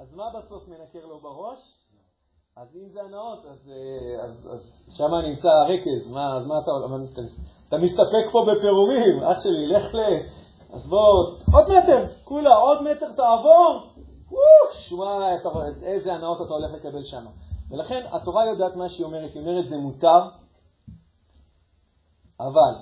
אז 0.00 0.14
מה 0.14 0.24
בסוף 0.38 0.68
מנקר 0.68 1.06
לו 1.06 1.18
בראש? 1.18 1.58
אז 2.56 2.76
אם 2.76 2.88
זה 2.92 3.00
הנאות, 3.02 3.44
אז, 3.46 3.70
אה, 3.72 4.24
אז, 4.24 4.48
אז 4.52 4.60
שם 4.90 5.14
נמצא 5.14 5.48
הרקז, 5.48 6.10
מה, 6.10 6.36
אז 6.36 6.46
מה 6.46 6.54
אתה? 6.58 6.70
אתה 7.68 7.76
מסתפק 7.78 8.32
פה 8.32 8.46
בפירומים, 8.48 9.22
אח 9.22 9.42
שלי, 9.42 9.66
לך 9.66 9.94
ל... 9.94 9.98
אז 10.72 10.86
בוא, 10.86 11.24
עוד 11.52 11.64
מטר, 11.68 12.04
כולה, 12.24 12.56
עוד 12.56 12.82
מטר 12.82 13.12
תעבור, 13.12 13.92
וואש, 14.30 14.92
מה, 14.92 15.36
איזה 15.82 16.12
הנאות 16.12 16.38
אתה 16.46 16.54
הולך 16.54 16.72
לקבל 16.72 17.04
שם. 17.04 17.26
ולכן 17.70 18.06
התורה 18.12 18.46
יודעת 18.46 18.76
מה 18.76 18.88
שהיא 18.88 19.06
אומרת, 19.06 19.34
היא 19.34 19.42
אומרת 19.42 19.68
זה 19.68 19.76
מותר, 19.76 20.22
אבל 22.40 22.74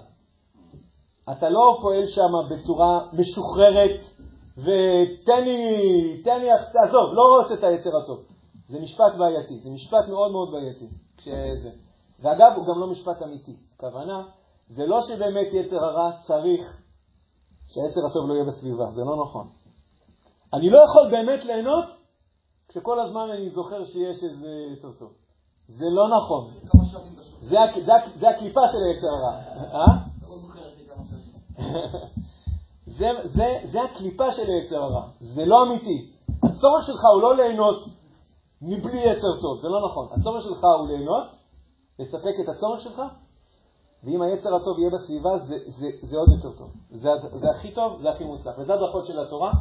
אתה 1.33 1.49
לא 1.49 1.79
פועל 1.83 2.07
שם 2.07 2.33
בצורה 2.51 3.09
משוחררת, 3.13 4.01
ותן 4.59 5.45
לי, 5.45 6.23
תן 6.25 6.41
לי, 6.41 6.51
עזוב, 6.53 7.13
לא 7.13 7.43
רוצה 7.43 7.55
את 7.55 7.65
היצר 7.65 7.91
הטוב. 8.03 8.25
זה 8.69 8.79
משפט 8.81 9.15
בעייתי, 9.19 9.59
זה 9.59 9.71
משפט 9.71 10.09
מאוד 10.09 10.33
מאוד 10.33 10.49
בעייתי. 10.53 10.89
כשזה. 11.17 11.71
ואגב, 12.21 12.53
הוא 12.57 12.67
גם 12.67 12.81
לא 12.81 12.87
משפט 12.87 13.23
אמיתי. 13.23 13.57
הכוונה, 13.77 14.23
זה 14.69 14.87
לא 14.87 15.01
שבאמת 15.01 15.47
יצר 15.53 15.85
הרע 15.85 16.11
צריך 16.27 16.83
שהיצר 17.69 18.01
הטוב 18.11 18.29
לא 18.29 18.35
יהיה 18.35 18.45
בסביבה, 18.45 18.91
זה 18.91 19.01
לא 19.01 19.23
נכון. 19.23 19.47
אני 20.55 20.71
לא 20.71 20.79
יכול 20.79 21.11
באמת 21.11 21.45
ליהנות 21.45 21.85
כשכל 22.69 23.01
הזמן 23.01 23.31
אני 23.31 23.51
זוכר 23.51 23.85
שיש 23.85 24.25
איזה 24.25 24.49
יצר 24.73 24.93
טוב. 24.99 25.13
זה 25.69 25.85
לא 25.91 26.09
נכון. 26.17 26.51
זה, 27.41 27.57
זה, 27.85 27.93
זה 28.17 28.29
הקליפה 28.29 28.61
של 28.69 28.79
היצר 28.85 29.09
הרע. 29.09 29.35
אה? 29.75 29.99
זה, 32.99 33.07
זה, 33.25 33.45
זה 33.73 33.83
הקליפה 33.83 34.33
של 34.33 34.51
היצר 34.51 34.77
הרע, 34.77 35.09
זה 35.21 35.45
לא 35.45 35.63
אמיתי. 35.63 36.11
הצורך 36.43 36.87
שלך 36.87 37.01
הוא 37.15 37.23
לא 37.23 37.37
ליהנות 37.37 37.85
מבלי 38.63 39.01
יצר 39.01 39.41
טוב, 39.41 39.61
זה 39.61 39.69
לא 39.69 39.89
נכון. 39.91 40.09
הצורך 40.13 40.43
שלך 40.43 40.65
הוא 40.79 40.89
ליהנות, 40.89 41.27
לספק 41.99 42.35
את 42.45 42.49
הצורך 42.49 42.81
שלך, 42.81 43.03
ואם 44.05 44.23
היצר 44.23 44.55
הטוב 44.55 44.79
יהיה 44.79 44.91
בסביבה, 44.91 45.39
זה, 45.39 45.57
זה, 45.79 45.87
זה 46.03 46.17
עוד 46.17 46.29
יותר 46.29 46.59
טוב. 46.59 46.69
זה, 46.91 47.09
זה 47.37 47.51
הכי 47.51 47.71
טוב, 47.71 48.03
זה 48.03 48.11
הכי 48.11 48.25
מוצלח. 48.25 48.55
וזה 48.59 48.75
הדרכות 48.75 49.07
של 49.07 49.19
התורה. 49.19 49.53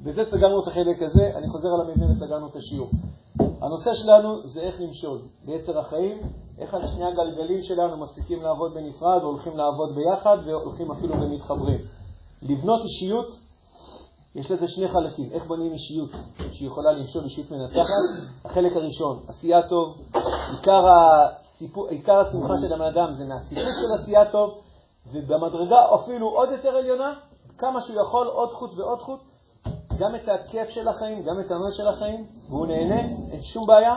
בזה 0.00 0.24
סגרנו 0.24 0.62
את 0.62 0.68
החלק 0.68 1.02
הזה, 1.02 1.30
אני 1.36 1.48
חוזר 1.48 1.68
על 1.68 1.80
המבנה 1.80 2.12
וסגרנו 2.12 2.46
את 2.46 2.56
השיעור. 2.56 2.90
הנושא 3.60 3.90
שלנו 3.94 4.46
זה 4.46 4.60
איך 4.60 4.80
למשול 4.80 5.18
ביצר 5.44 5.78
החיים, 5.78 6.18
איך 6.58 6.74
על 6.74 6.80
שני 6.88 7.04
הגלגלים 7.04 7.62
שלנו 7.62 7.96
מפסיקים 7.96 8.42
לעבוד 8.42 8.74
בנפרד, 8.74 9.22
הולכים 9.22 9.56
לעבוד 9.56 9.94
ביחד 9.94 10.38
והולכים 10.44 10.90
אפילו 10.90 11.14
ומתחברים. 11.20 11.78
לבנות 12.42 12.80
אישיות, 12.84 13.26
יש 14.34 14.50
לזה 14.50 14.68
שני 14.68 14.88
חלקים. 14.88 15.28
איך 15.32 15.46
בונים 15.46 15.72
אישיות 15.72 16.10
שיכולה 16.52 16.92
למשול 16.92 17.24
אישיות 17.24 17.50
מנצחת? 17.50 18.28
החלק 18.44 18.76
הראשון, 18.76 19.18
עשייה 19.28 19.68
טוב. 19.68 19.98
עיקר, 20.50 20.82
עיקר 21.88 22.18
השמחה 22.18 22.54
של 22.60 22.72
הבן 22.72 22.84
אדם 22.84 23.12
זה 23.12 23.24
מהסיפור 23.24 23.64
של 23.64 24.02
עשייה 24.02 24.30
טוב, 24.30 24.60
ובמדרגה 25.12 25.76
אפילו 25.94 26.28
עוד 26.28 26.48
יותר 26.52 26.68
עליונה, 26.68 27.14
כמה 27.58 27.80
שהוא 27.80 28.02
יכול, 28.02 28.26
עוד 28.26 28.52
חוט 28.52 28.70
ועוד 28.76 29.00
חוט, 29.00 29.20
גם 29.98 30.14
את 30.14 30.28
הכיף 30.28 30.68
של 30.68 30.88
החיים, 30.88 31.22
גם 31.22 31.40
את 31.40 31.50
הנוי 31.50 31.72
של 31.72 31.88
החיים, 31.88 32.26
והוא 32.48 32.66
נהנה, 32.66 33.00
אין 33.30 33.42
שום 33.42 33.66
בעיה, 33.66 33.94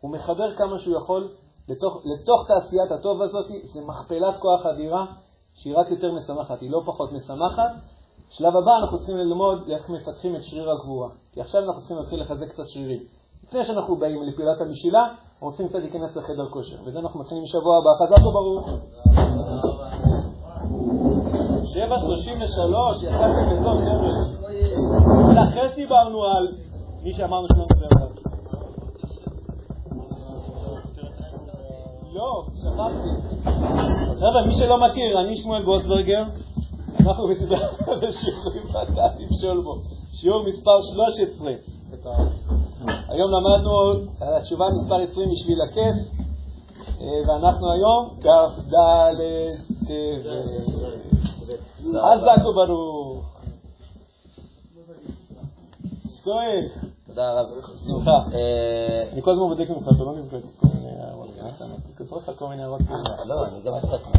הוא 0.00 0.10
מחבר 0.10 0.56
כמה 0.56 0.78
שהוא 0.78 0.96
יכול 0.96 1.28
לתוך, 1.68 2.02
לתוך 2.04 2.46
תעשיית 2.48 2.90
הטוב 2.90 3.22
הזאת, 3.22 3.44
זה 3.62 3.80
מכפלת 3.80 4.34
כוח 4.40 4.66
אדירה 4.66 5.06
שהיא 5.54 5.76
רק 5.76 5.90
יותר 5.90 6.12
משמחת, 6.12 6.60
היא 6.60 6.70
לא 6.70 6.82
פחות 6.86 7.12
משמחת. 7.12 7.70
שלב 8.30 8.56
הבא 8.56 8.76
אנחנו 8.82 8.98
צריכים 8.98 9.16
ללמוד 9.16 9.68
איך 9.68 9.90
מפתחים 9.90 10.36
את 10.36 10.44
שריר 10.44 10.70
הגבורה, 10.70 11.08
כי 11.32 11.40
עכשיו 11.40 11.62
אנחנו 11.62 11.80
צריכים 11.80 11.96
להתחיל 11.96 12.20
לחזק 12.20 12.48
קצת 12.48 12.66
שרירים. 12.66 13.02
לפני 13.48 13.64
שאנחנו 13.64 13.96
באים 13.96 14.22
לפעולת 14.22 14.60
המשילה, 14.60 15.08
רוצים 15.40 15.68
קצת 15.68 15.78
להיכנס 15.78 16.16
לחדר 16.16 16.48
כושר, 16.50 16.76
וזה 16.84 16.98
אנחנו 16.98 17.20
מתחילים 17.20 17.44
משבוע 17.44 17.76
הבא. 17.76 17.90
חזק 18.06 18.26
וברוך. 18.26 18.68
7.33, 21.76 23.04
יצאתם 23.04 23.46
בזאת, 23.52 23.78
חבר'ה. 23.84 25.42
אחרי 25.42 25.68
שדיברנו 25.68 26.24
על 26.24 26.48
מי 27.02 27.12
שאמרנו 27.12 27.46
שלא 27.48 27.64
נדבר 27.64 27.86
עליו. 27.96 28.08
לא, 32.12 32.42
שכחתי. 32.54 33.10
חבר'ה, 34.20 34.46
מי 34.46 34.54
שלא 34.54 34.86
מכיר, 34.88 35.20
אני 35.20 35.36
שמואל 35.36 35.62
גוסברגר, 35.62 36.22
אנחנו 37.00 37.28
בשיעורים 38.02 38.62
בדעת 38.68 39.18
עם 39.18 39.28
שולבו, 39.40 39.74
שיעור 40.12 40.44
מספר 40.46 40.82
13. 40.82 41.52
היום 43.08 43.30
למדנו 43.30 43.92
התשובה 44.20 44.66
מספר 44.70 44.96
20 44.96 45.28
בשביל 45.30 45.58
הכיף, 45.62 45.96
ואנחנו 47.28 47.72
היום 47.72 48.16
כ"ד 48.22 48.74
חזק 51.80 52.44
וברוך. 52.46 53.36
שכוח. 56.10 56.42
תודה 57.06 57.40
רב. 57.40 57.46
שמחה. 57.86 58.18
אני 59.12 59.22
כל 59.22 59.30
הזמן 59.30 59.48
בודק 59.48 59.70
ממך, 59.70 59.88
אתה 59.96 60.04
לא 60.04 60.12
נבדק 60.12 60.44
כל 60.60 60.66
מיני 60.74 60.90
הערות. 61.00 61.28
כתוב 61.96 62.18
לך 62.18 62.38
כל 62.38 62.48
מיני 62.48 62.62
הערות. 62.62 62.80
לא, 63.26 63.46
אני 63.46 63.60
גם 63.64 63.74
עסק. 63.74 63.88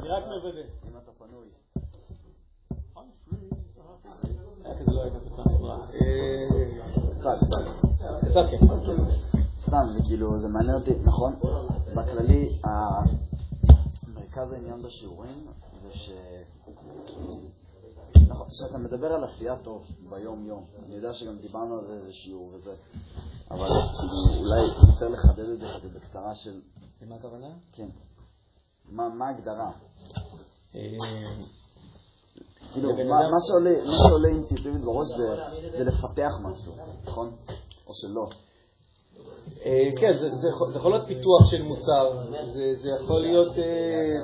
אני 0.00 0.08
רק 0.08 0.24
מוודא. 0.26 0.89
קצת 8.30 8.46
כן. 8.50 8.66
סתם, 9.62 9.86
זה 9.92 10.02
כאילו, 10.08 10.38
זה 10.38 10.48
מעניין 10.48 10.74
אותי, 10.74 10.90
נכון? 11.04 11.34
בכללי, 11.94 12.58
מרכז 14.14 14.52
העניין 14.52 14.82
בשיעורים 14.82 15.46
זה 15.82 15.88
ש... 15.92 16.10
נכון, 18.28 18.48
כשאתה 18.48 18.78
מדבר 18.78 19.12
על 19.12 19.24
עשייה 19.24 19.56
טוב 19.56 19.86
ביום-יום, 20.10 20.64
אני 20.86 20.94
יודע 20.94 21.14
שגם 21.14 21.38
דיברנו 21.38 21.78
על 21.78 21.86
זה 21.86 21.92
איזה 21.92 22.12
שיעור 22.12 22.50
וזה, 22.54 22.74
אבל 23.50 23.68
כאילו, 23.68 24.40
אולי 24.40 24.60
יותר 24.88 25.08
לחדד 25.08 25.48
את 25.48 25.58
זה 25.58 25.66
כזה 25.76 25.88
בקצרה 25.88 26.34
של, 26.34 26.60
למה 27.02 27.14
הכוונה? 27.16 27.46
כן, 27.72 27.88
מה 28.88 29.26
ההגדרה? 29.26 29.70
אה, 30.74 30.96
כאילו, 32.72 32.90
מה 33.30 33.40
שעולה 34.08 34.28
אינטואיטיבית 34.28 34.84
בראש 34.84 35.08
זה 35.78 35.84
לפתח 35.84 36.32
משהו, 36.42 36.72
נכון? 37.04 37.36
או 37.90 37.94
שלא. 37.94 38.26
אה, 39.64 39.90
כן, 39.96 40.12
זה- 40.12 40.48
יכול- 40.48 40.92
להיות 40.92 41.06
פיתוח 41.06 41.50
של 41.50 41.62
מוצר, 41.62 42.10
זה- 42.52 42.88
יכול 43.04 43.20
להיות 43.20 43.58
אה, 43.58 44.16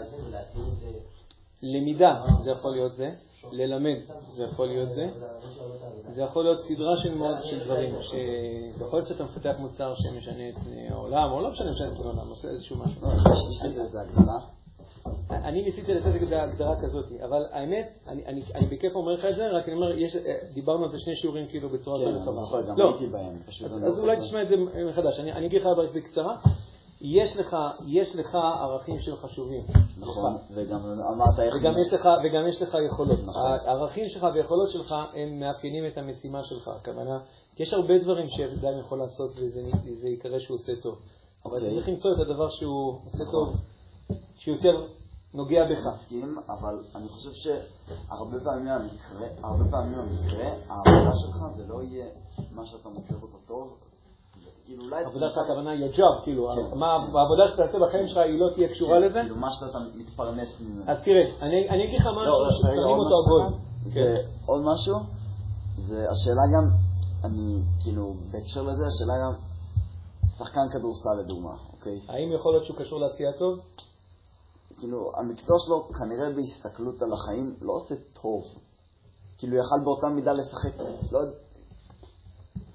למידה, 1.63 2.15
זה 2.45 2.51
יכול 2.51 2.73
להיות 2.73 2.95
זה, 2.97 3.11
ללמד, 3.53 3.97
זה 4.37 4.45
יכול 4.45 4.67
להיות 4.67 4.93
זה, 4.95 5.07
זה 6.15 6.23
יכול 6.23 6.45
להיות 6.45 6.61
סדרה 6.67 6.97
של 6.97 7.15
מאוד 7.15 7.37
של 7.43 7.65
דברים, 7.65 7.95
זה 8.79 8.85
יכול 8.85 8.99
להיות 8.99 9.09
שאתה 9.09 9.25
מפתח 9.25 9.55
מוצר 9.59 9.95
שמשנה 9.95 10.49
את 10.49 10.55
פני 10.65 10.89
העולם, 10.89 11.33
או 11.33 11.41
לא 11.41 11.51
משנה, 11.51 11.71
את 11.93 12.01
העולם, 12.05 12.29
עושה 12.29 12.49
איזשהו 12.49 12.77
משהו. 12.77 13.01
לא, 13.03 13.09
יש 13.51 13.65
לזה 13.65 13.83
איזה 13.83 14.01
הגדרה. 14.01 14.39
אני 15.47 15.63
ניסיתי 15.63 15.95
לתת 15.95 16.29
בהגדרה 16.31 16.81
כזאת, 16.81 17.05
אבל 17.25 17.43
האמת, 17.53 17.89
אני, 18.07 18.27
אני, 18.27 18.43
אני 18.55 18.67
בכיף 18.67 18.95
אומר 18.95 19.13
לך 19.13 19.25
את 19.25 19.37
זה, 19.37 19.49
רק 19.51 19.69
אני 19.69 19.77
אומר, 19.77 19.99
יש, 19.99 20.17
אה, 20.17 20.35
דיברנו 20.55 20.85
על 20.85 20.91
זה 20.91 20.99
שני 20.99 21.17
שיעורים 21.17 21.47
כאילו 21.49 21.69
בצורה 21.69 21.99
כן, 21.99 22.03
יותר 22.03 22.21
רחבה. 22.21 22.35
זוכר, 22.35 22.63
גם 22.63 22.79
לא. 22.79 22.89
הייתי 22.89 23.07
בהם, 23.07 23.39
אז, 23.65 23.73
אני 23.73 23.83
לא 23.83 23.87
אז 23.87 23.99
אולי. 23.99 24.17
תשמע 24.17 24.43
את 24.43 24.49
זה 24.49 24.55
מחדש, 24.91 25.21
אני, 25.21 25.33
אני 25.33 25.47
אגיד 25.47 25.61
לך 25.61 25.67
רק 25.67 25.95
בקצרה. 25.95 26.37
יש 27.01 27.37
לך, 27.37 27.57
יש 27.87 28.17
לך 28.17 28.35
ערכים 28.35 29.01
שהם 29.01 29.17
חשובים. 29.17 29.63
נכון. 30.01 30.37
וגם 30.55 30.81
אמרת 31.15 31.39
איך... 31.41 31.55
וגם 31.61 31.79
יש 31.79 31.93
לך, 31.93 32.09
וגם 32.25 32.47
יש 32.47 32.63
לך 32.63 32.77
יכולות. 32.87 33.19
נכון. 33.27 33.43
הערכים 33.65 34.05
שלך 34.09 34.27
והיכולות 34.35 34.71
שלך 34.71 34.95
הם 35.15 35.41
מאפיינים 35.41 35.87
את 35.87 35.99
המשימה 35.99 36.45
שלך. 36.45 36.69
הכוונה, 36.69 37.19
יש 37.59 37.73
הרבה 37.73 37.99
דברים 37.99 38.27
שאדם 38.29 38.79
יכול 38.81 38.99
לעשות 38.99 39.31
וזה 39.37 39.63
זה 40.01 40.09
ייקרא 40.09 40.39
שהוא 40.39 40.55
עושה 40.55 40.73
טוב. 40.83 40.99
אבל 41.45 41.55
אוקיי. 41.55 41.71
צריך 41.71 41.89
למצוא 41.89 42.11
את 42.13 42.19
הדבר 42.19 42.49
שהוא 42.49 42.99
עושה 43.05 43.25
טוב, 43.33 43.55
שיותר 44.39 44.87
נוגע 45.37 45.65
בך. 45.65 45.87
מסכים, 45.87 46.39
אבל 46.49 46.85
אני 46.95 47.09
חושב 47.09 47.31
שהרבה 47.33 48.41
פעמים 48.45 48.69
המקרה, 48.69 49.29
הרבה 49.43 49.65
פעמים 49.71 49.99
המקרה, 49.99 50.49
העבודה 50.69 51.17
שלך 51.17 51.37
זה 51.57 51.65
לא 51.69 51.83
יהיה 51.83 52.07
מה 52.55 52.67
שאתה 52.67 52.89
מוצא 52.89 53.15
אותו 53.23 53.39
טוב. 53.47 53.77
כאילו 54.65 54.85
אולי... 54.85 55.05
העבודה 55.05 55.31
שלך 55.31 55.39
הכוונה 55.39 55.71
היא 55.71 55.85
הג'וב, 55.85 56.25
כאילו, 56.25 56.49
כן. 56.57 56.79
מה- 56.79 56.93
העבודה 56.93 57.49
שאתה 57.49 57.67
תעשה 57.67 57.79
בחיים 57.79 58.09
שלך 58.09 58.17
היא 58.17 58.39
לא 58.41 58.55
תהיה 58.55 58.69
קשורה 58.69 58.99
לזה. 58.99 59.21
כאילו 59.21 59.37
מה 59.37 59.53
שאתה 59.53 59.79
מתפרנס 59.95 60.61
ממנו. 60.61 60.83
אז 60.87 60.97
תראה, 61.05 61.23
אני 61.71 61.85
אגיד 61.85 62.01
לך 62.01 62.07
לא, 62.07 62.13
משהו 62.23 62.41
רגע, 62.41 62.51
ששמים 62.53 62.99
אותו. 62.99 63.49
זה 63.87 64.15
עוד 64.47 64.63
משהו, 64.65 64.97
זה 65.79 66.07
השאלה 66.11 66.43
גם, 66.55 66.71
אני 67.25 67.63
כאילו, 67.83 68.15
בהקשר 68.31 68.63
לזה, 68.63 68.85
השאלה 68.87 69.15
גם, 69.25 69.33
שחקן 70.39 70.69
כדורסל 70.73 71.15
לדוגמה, 71.21 71.55
אוקיי? 71.73 72.01
האם 72.09 72.33
יכול 72.33 72.53
להיות 72.53 72.65
שהוא 72.65 72.77
קשור 72.77 73.01
לעשייה 73.01 73.33
טוב? 73.39 73.59
כאילו, 74.79 75.13
המקצוע 75.17 75.57
שלו 75.67 75.89
כנראה 75.99 76.31
בהסתכלות 76.31 77.03
על 77.03 77.13
החיים 77.13 77.57
לא 77.61 77.73
עושה 77.73 77.95
טוב. 78.23 78.45
כאילו, 79.39 79.57
יכל 79.57 79.81
באותה 79.85 80.09
מידה 80.09 80.33
לשחק, 80.33 80.73
לא 81.13 81.19
יודע, 81.19 81.37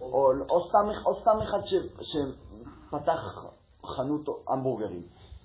או, 0.01 0.31
או, 0.49 0.61
או 1.05 1.19
סתם 1.21 1.39
אחד 1.41 1.59
ש, 1.65 1.73
שפתח 2.01 3.45
חנות 3.85 4.25
המבורגרים 4.47 5.01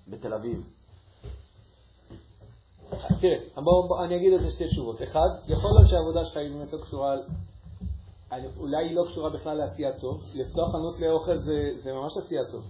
בתל 0.08 0.34
אביב. 0.34 0.62
תראה, 3.20 3.36
בוא, 3.54 3.88
בוא, 3.88 4.04
אני 4.04 4.16
אגיד 4.16 4.32
על 4.32 4.42
זה 4.42 4.50
שתי 4.50 4.68
תשובות. 4.68 5.02
אחד, 5.02 5.28
יכול 5.48 5.70
להיות 5.70 5.88
שהעבודה 5.88 6.24
שלך 6.24 6.36
היא 6.36 6.50
באמת 6.50 6.72
לא 6.72 6.78
קשורה, 6.78 7.14
אני- 8.32 8.48
אולי 8.60 8.76
היא 8.88 8.96
לא 8.96 9.04
קשורה 9.08 9.30
בכלל 9.30 9.56
לעשייה 9.56 10.00
טוב. 10.00 10.22
לפתוח 10.34 10.72
חנות 10.72 10.98
לאוכל 11.00 11.38
זה, 11.38 11.72
זה 11.82 11.92
ממש 11.92 12.12
עשייה 12.16 12.42
טוב. 12.50 12.64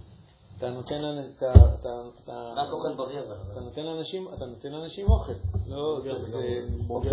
אתה 0.57 0.69
נותן, 0.69 1.01
לאנ- 1.01 1.37
אתה, 1.37 1.51
אתה, 1.53 1.89
אתה, 2.23 2.51
רק 2.55 2.67
אוכל 2.73 2.93
בריא 2.97 3.19
אבל. 3.19 3.35
אתה 3.51 3.59
נותן 3.59 3.81
לאנשים, 3.85 4.27
אתה 4.37 4.45
נותן 4.45 4.69
לאנשים 4.71 5.07
אוכל. 5.09 5.31
לא, 5.67 5.99
זה, 6.03 6.11
אוקיי, 6.89 7.11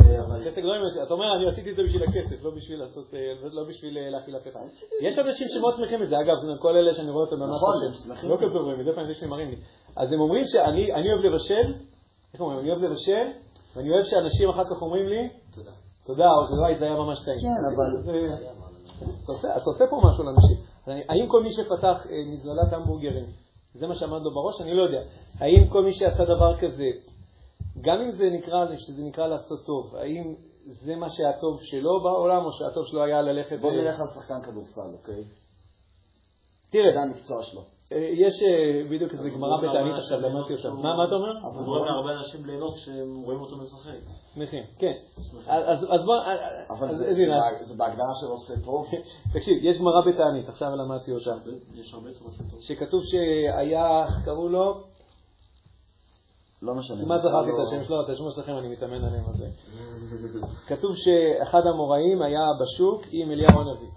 חסד 0.50 0.60
גדול, 0.60 0.76
אתה 1.02 1.14
אומר, 1.14 1.36
אני 1.36 1.48
עשיתי 1.52 1.70
את 1.70 1.76
זה 1.76 1.82
בשביל 1.82 2.02
הכסף, 2.02 2.42
לא 2.44 2.50
בשביל 2.50 2.78
לעשות, 2.80 3.14
אה, 3.14 3.18
לא 3.52 3.64
בשביל 3.68 3.98
אה, 3.98 4.10
להאכיל 4.10 4.36
אף 4.36 4.48
אחד. 4.48 4.60
יש 5.02 5.18
אנשים 5.18 5.48
שמאוד 5.48 5.74
שמחים 5.76 6.02
את 6.02 6.08
זה, 6.08 6.20
אגב, 6.20 6.34
כל 6.58 6.76
אלה 6.76 6.94
שאני 6.94 7.10
רואה 7.10 7.24
אותם 7.24 7.36
במערכת 7.36 7.54
נכון, 7.56 7.76
השם, 7.76 7.86
הם 7.86 7.94
שמחים 7.94 8.30
לא. 8.30 8.36
כזה 8.36 8.58
אומרים, 8.58 8.78
מדי 8.78 8.92
פעם 8.94 9.10
יש 9.10 9.20
לי 9.22 9.28
מראים 9.28 9.48
לי. 9.50 9.56
אז 9.96 10.12
הם 10.12 10.20
אומרים 10.20 10.44
שאני 10.44 10.92
אני 10.92 11.12
אוהב 11.12 11.24
לבשל, 11.24 11.74
איך 12.32 12.40
אומרים, 12.40 12.58
אני 12.58 12.70
אוהב 12.70 12.82
לבשל, 12.82 13.26
ואני 13.76 13.90
אוהב 13.90 14.04
שאנשים 14.04 14.48
אחר 14.48 14.64
כך 14.64 14.82
אומרים 14.82 15.08
לי, 15.08 15.28
תודה. 15.54 15.70
תודה, 16.06 16.30
או 16.30 16.44
שזה 16.46 16.60
וואי, 16.60 16.78
זה 16.78 16.84
היה 16.84 16.94
ממש 16.94 17.18
טעים. 17.24 17.38
כן, 17.38 17.62
אבל- 17.74 18.02
אתה 19.56 19.64
עושה 19.64 19.84
פה 19.90 20.00
משהו 20.04 20.24
לאנשים. 20.24 20.56
האם 20.86 21.28
כל 21.28 21.42
מי 21.42 21.52
שפתח 21.52 22.06
אה, 22.10 22.16
מזללת 22.26 22.72
המבורגרים, 22.72 23.26
זה 23.74 23.86
מה 23.86 23.94
שעמד 23.94 24.22
לו 24.22 24.34
בראש? 24.34 24.60
אני 24.60 24.74
לא 24.74 24.82
יודע. 24.82 25.02
האם 25.38 25.68
כל 25.68 25.84
מי 25.84 25.92
שעשה 25.92 26.24
דבר 26.24 26.58
כזה, 26.60 26.84
גם 27.80 28.00
אם 28.00 28.10
זה 28.10 28.24
נקרא, 28.24 28.66
שזה 28.76 29.02
נקרא 29.02 29.26
לעשות 29.26 29.64
טוב, 29.66 29.96
האם 29.96 30.34
זה 30.66 30.96
מה 30.96 31.10
שהיה 31.10 31.32
טוב 31.40 31.62
שלו 31.62 32.02
בעולם, 32.02 32.44
או 32.44 32.52
שהטוב 32.52 32.86
שלו 32.86 33.04
היה 33.04 33.22
ללכת... 33.22 33.60
בוא 33.60 33.72
נלך 33.72 34.00
על 34.00 34.06
שחקן 34.14 34.42
כדורסל, 34.42 34.94
אוקיי? 35.00 35.24
תראה, 36.70 36.92
זה 36.92 37.00
המקצוע 37.00 37.42
שלו. 37.42 37.73
אה, 37.94 38.08
יש 38.12 38.42
אה, 38.42 38.82
בדיוק 38.90 39.12
איזה 39.12 39.30
גמרא 39.30 39.56
בתענית 39.56 39.94
עכשיו, 39.96 40.20
למדתי 40.20 40.54
אותה. 40.54 40.70
מה 40.70 40.96
מה 40.96 41.04
אתה 41.04 41.14
אומר? 41.14 41.36
אז 41.46 41.58
זה 41.58 41.64
גורם 41.64 41.84
להרבה 41.84 42.12
אנשים 42.12 42.44
ליהנות 42.46 42.74
כשהם 42.74 43.22
רואים 43.24 43.40
אותו 43.40 43.56
משחק. 43.56 43.90
שמחים, 44.34 44.62
כן. 44.78 44.92
אז 45.46 45.86
אז 45.90 46.04
בוא, 46.04 46.14
אה, 46.16 46.64
אבל 46.70 46.88
אז 46.88 46.96
זה- 46.96 47.74
בהגדרה 47.76 48.14
של 48.20 48.26
עושה 48.26 48.54
טוב. 48.64 48.86
תקשיב, 49.34 49.58
יש 49.62 49.78
גמרא 49.78 50.00
בתענית, 50.12 50.48
עכשיו 50.48 50.76
למדתי 50.76 51.12
אותה. 51.12 51.32
הרבה- 51.32 51.50
יש 51.74 51.94
הרבה 51.94 52.12
צורות 52.12 52.32
של 52.34 52.50
טוב. 52.50 52.60
שכתוב 52.60 53.02
שהיה, 53.04 54.06
קראו 54.24 54.48
לו? 54.48 54.74
לא 56.62 56.74
משנה. 56.74 57.04
כמעט 57.04 57.18
בכלל 57.20 57.30
זכרתי 57.30 57.50
לא- 57.50 57.62
את 57.62 57.66
השם 57.66 57.84
שלו, 57.84 58.04
את 58.04 58.08
השמות 58.08 58.32
שלכם 58.32 58.58
אני 58.58 58.68
מתאמן 58.68 59.04
עליהם 59.04 59.24
על 59.28 59.34
זה. 59.34 59.46
כתוב 60.76 60.96
שאחד 60.96 61.60
המוראים 61.74 62.22
היה 62.22 62.40
בשוק 62.60 63.02
עם 63.12 63.30
אליהו 63.30 63.60
הנביא. 63.60 63.88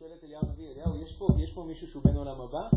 שואל 0.00 0.10
את 0.18 0.24
אליהו 0.24 0.42
הנביא, 0.46 0.68
אליהו, 0.70 0.96
יש 0.96 1.12
פה, 1.18 1.28
יש 1.38 1.52
פה 1.52 1.62
מישהו 1.62 1.88
שהוא 1.88 2.02
בן 2.04 2.16
עולם 2.16 2.40
הבא? 2.40 2.68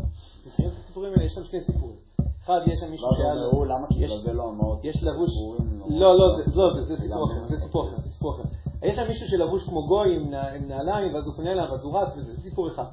מכירים 0.46 0.72
את 0.72 0.78
הסיפורים 0.84 1.12
האלה? 1.12 1.24
יש 1.24 1.32
שם 1.34 1.44
שני 1.44 1.64
סיפורים. 1.64 1.96
אחד, 2.44 2.60
יש 2.66 2.80
שם 2.80 2.90
מישהו 2.90 3.06
ואז 3.06 3.16
שהיה 3.16 3.32
אומר, 3.32 3.44
הוא, 3.46 3.66
למה? 3.66 3.86
יש- 3.96 4.10
התבלבל 4.12 4.36
לו 4.36 4.48
המעות. 4.48 4.84
יש 4.84 5.02
לבוש, 5.02 5.30
נורא- 5.72 5.90
לא, 5.90 6.18
לא, 6.18 6.36
זה- 6.36 6.44
לא, 6.54 6.74
זה- 6.74 6.82
זה 6.82 6.96
סיפור 7.02 7.24
אחר, 7.24 7.46
זה 7.48 7.56
סיפור 7.60 7.88
אחר, 7.88 7.96
זה 8.00 8.08
סיפור 8.12 8.34
אחר. 8.34 8.42
יש 8.82 8.96
שם 8.96 9.08
מישהו 9.08 9.28
שלבוש 9.28 9.64
כמו 9.64 9.86
גוי 9.86 10.16
עם 10.16 10.30
נע- 10.30 10.52
עם 10.54 10.68
נעליים, 10.68 11.14
ואז 11.14 11.26
הוא 11.26 11.34
פונה 11.36 11.52
אליו, 11.52 11.74
אז 11.74 11.84
הוא 11.84 11.98
רץ, 11.98 12.12
וזה 12.16 12.40
סיפור 12.40 12.68
אחד. 12.68 12.84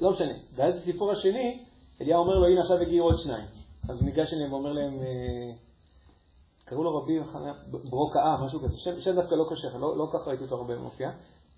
לא 0.00 0.10
משנה. 0.10 0.32
ואז 0.54 0.76
הסיפור 0.76 1.10
השני, 1.10 1.64
אליהו 2.00 2.20
אומר 2.22 2.34
לו, 2.34 2.46
הנה 2.46 2.60
עכשיו 2.60 2.76
הגיעו 2.78 3.06
עוד 3.06 3.18
שניים. 3.18 3.46
אז 3.88 4.00
הוא 4.00 4.06
ניגש 4.06 4.32
אליהם 4.34 4.52
ואומר 4.52 4.72
להם, 4.72 4.94
אה, 4.94 5.52
קראו 6.64 6.84
לו 6.84 6.96
רבי 6.98 7.18
ברוקאה, 7.90 8.36
משהו 8.44 8.60
כזה, 8.60 8.76
שם, 8.78 9.00
שם 9.00 9.14
דווקא 9.14 9.34
לא 9.34 9.44
קשה, 9.50 9.78
לא, 9.78 9.96
לא 9.98 10.06
ככה 10.12 10.30
ראיתי 10.30 10.44
אותו 10.44 10.54
הרבה 10.56 10.78
מופיע, 10.78 11.10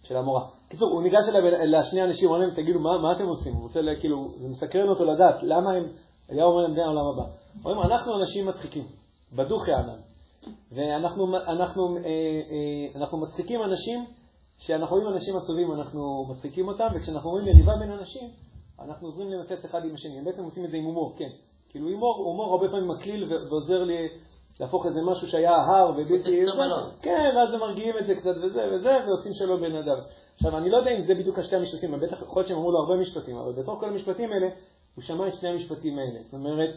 של 0.02 0.16
המורה. 0.16 0.46
קיצור, 0.68 0.90
הוא 0.92 1.02
ניגש 1.02 1.28
אליו, 1.28 1.42
לשני 1.66 2.02
אנשים, 2.04 2.28
הוא 2.28 2.36
אומר 2.36 2.46
להם, 2.46 2.56
תגידו, 2.56 2.78
מה, 2.80 2.98
מה 2.98 3.12
אתם 3.12 3.26
עושים? 3.26 3.54
הוא 3.54 3.62
רוצה, 3.62 3.80
לה- 3.80 4.00
כאילו, 4.00 4.28
זה 4.36 4.48
מסקרן 4.48 4.88
אותו 4.88 5.04
לדעת, 5.04 5.42
למה 5.42 5.70
הם, 5.72 5.86
אליהו 6.32 6.50
אומר 6.50 6.62
להם, 6.62 6.72
בני 6.72 6.82
העולם 6.82 7.06
הבא. 7.06 7.22
אומרים, 7.64 7.92
אנחנו 7.92 8.20
אנשים 8.20 8.46
מצחיקים, 8.46 8.84
בדוך 9.36 9.68
יענן. 9.68 9.98
ואנחנו 10.72 11.36
אנחנו, 11.36 11.96
אה, 11.96 12.02
אה, 12.04 13.00
אנחנו 13.00 13.18
מצחיקים 13.18 13.62
אנשים, 13.62 14.04
כשאנחנו 14.58 14.96
רואים 14.96 15.08
אנשים 15.14 15.36
עצובים 15.36 15.72
אנחנו 15.72 16.26
מצחיקים 16.30 16.68
אותם, 16.68 16.86
וכשאנחנו 16.94 17.30
רואים 17.30 17.44
מריבה 17.44 17.72
בין 17.80 17.92
אנשים, 17.92 18.28
אנחנו 18.80 19.08
עוזרים 19.08 19.30
להם 19.30 19.40
אחד 19.64 19.84
עם 19.84 19.94
השני. 19.94 20.18
הם 20.18 20.24
בעצם 20.24 20.44
עושים 20.44 20.64
את 20.64 20.70
זה 20.70 20.76
עם 20.76 20.84
הומור, 20.84 21.14
כן. 21.18 21.28
כאילו 21.68 21.88
הומור, 22.24 22.52
הרבה 22.52 22.68
פעמים 22.68 22.88
מקליל 22.88 23.32
ועוזר 23.50 23.84
לי 23.84 24.08
להפוך 24.60 24.86
איזה 24.86 25.02
משהו 25.02 25.28
שהיה 25.28 25.56
הר 25.56 25.90
ובלתי... 25.90 26.12
כן, 27.02 27.30
ואז 27.36 27.54
הם 27.54 27.60
מרגיעים 27.60 27.98
את 27.98 28.06
זה 28.06 28.14
קצת 28.14 28.34
וזה 28.42 28.70
וזה, 28.72 28.98
ועושים 29.06 29.32
שלום 29.34 29.60
בין 29.60 29.76
אדם. 29.76 29.96
עכשיו, 30.34 30.58
אני 30.58 30.70
לא 30.70 30.76
יודע 30.76 30.90
אם 30.90 31.02
זה 31.02 31.14
בדיוק 31.14 31.38
השתי 31.38 31.56
המשפטים, 31.56 31.92
בטח 31.92 32.22
יכול 32.22 32.40
להיות 32.40 32.48
שהם 32.48 32.56
אמרו 32.56 32.70
לו 32.70 32.78
הרבה 32.78 32.96
משפטים, 32.96 33.36
אבל 33.36 33.52
בתוך 33.52 33.80
כל 33.80 33.88
המשפטים 33.88 34.32
האלה, 34.32 34.48
הוא 34.94 35.02
שמע 35.02 35.28
את 35.28 35.34
שני 35.34 35.48
המשפטים 35.48 35.98
האלה. 35.98 36.22
זאת 36.22 36.34
אומרת, 36.34 36.70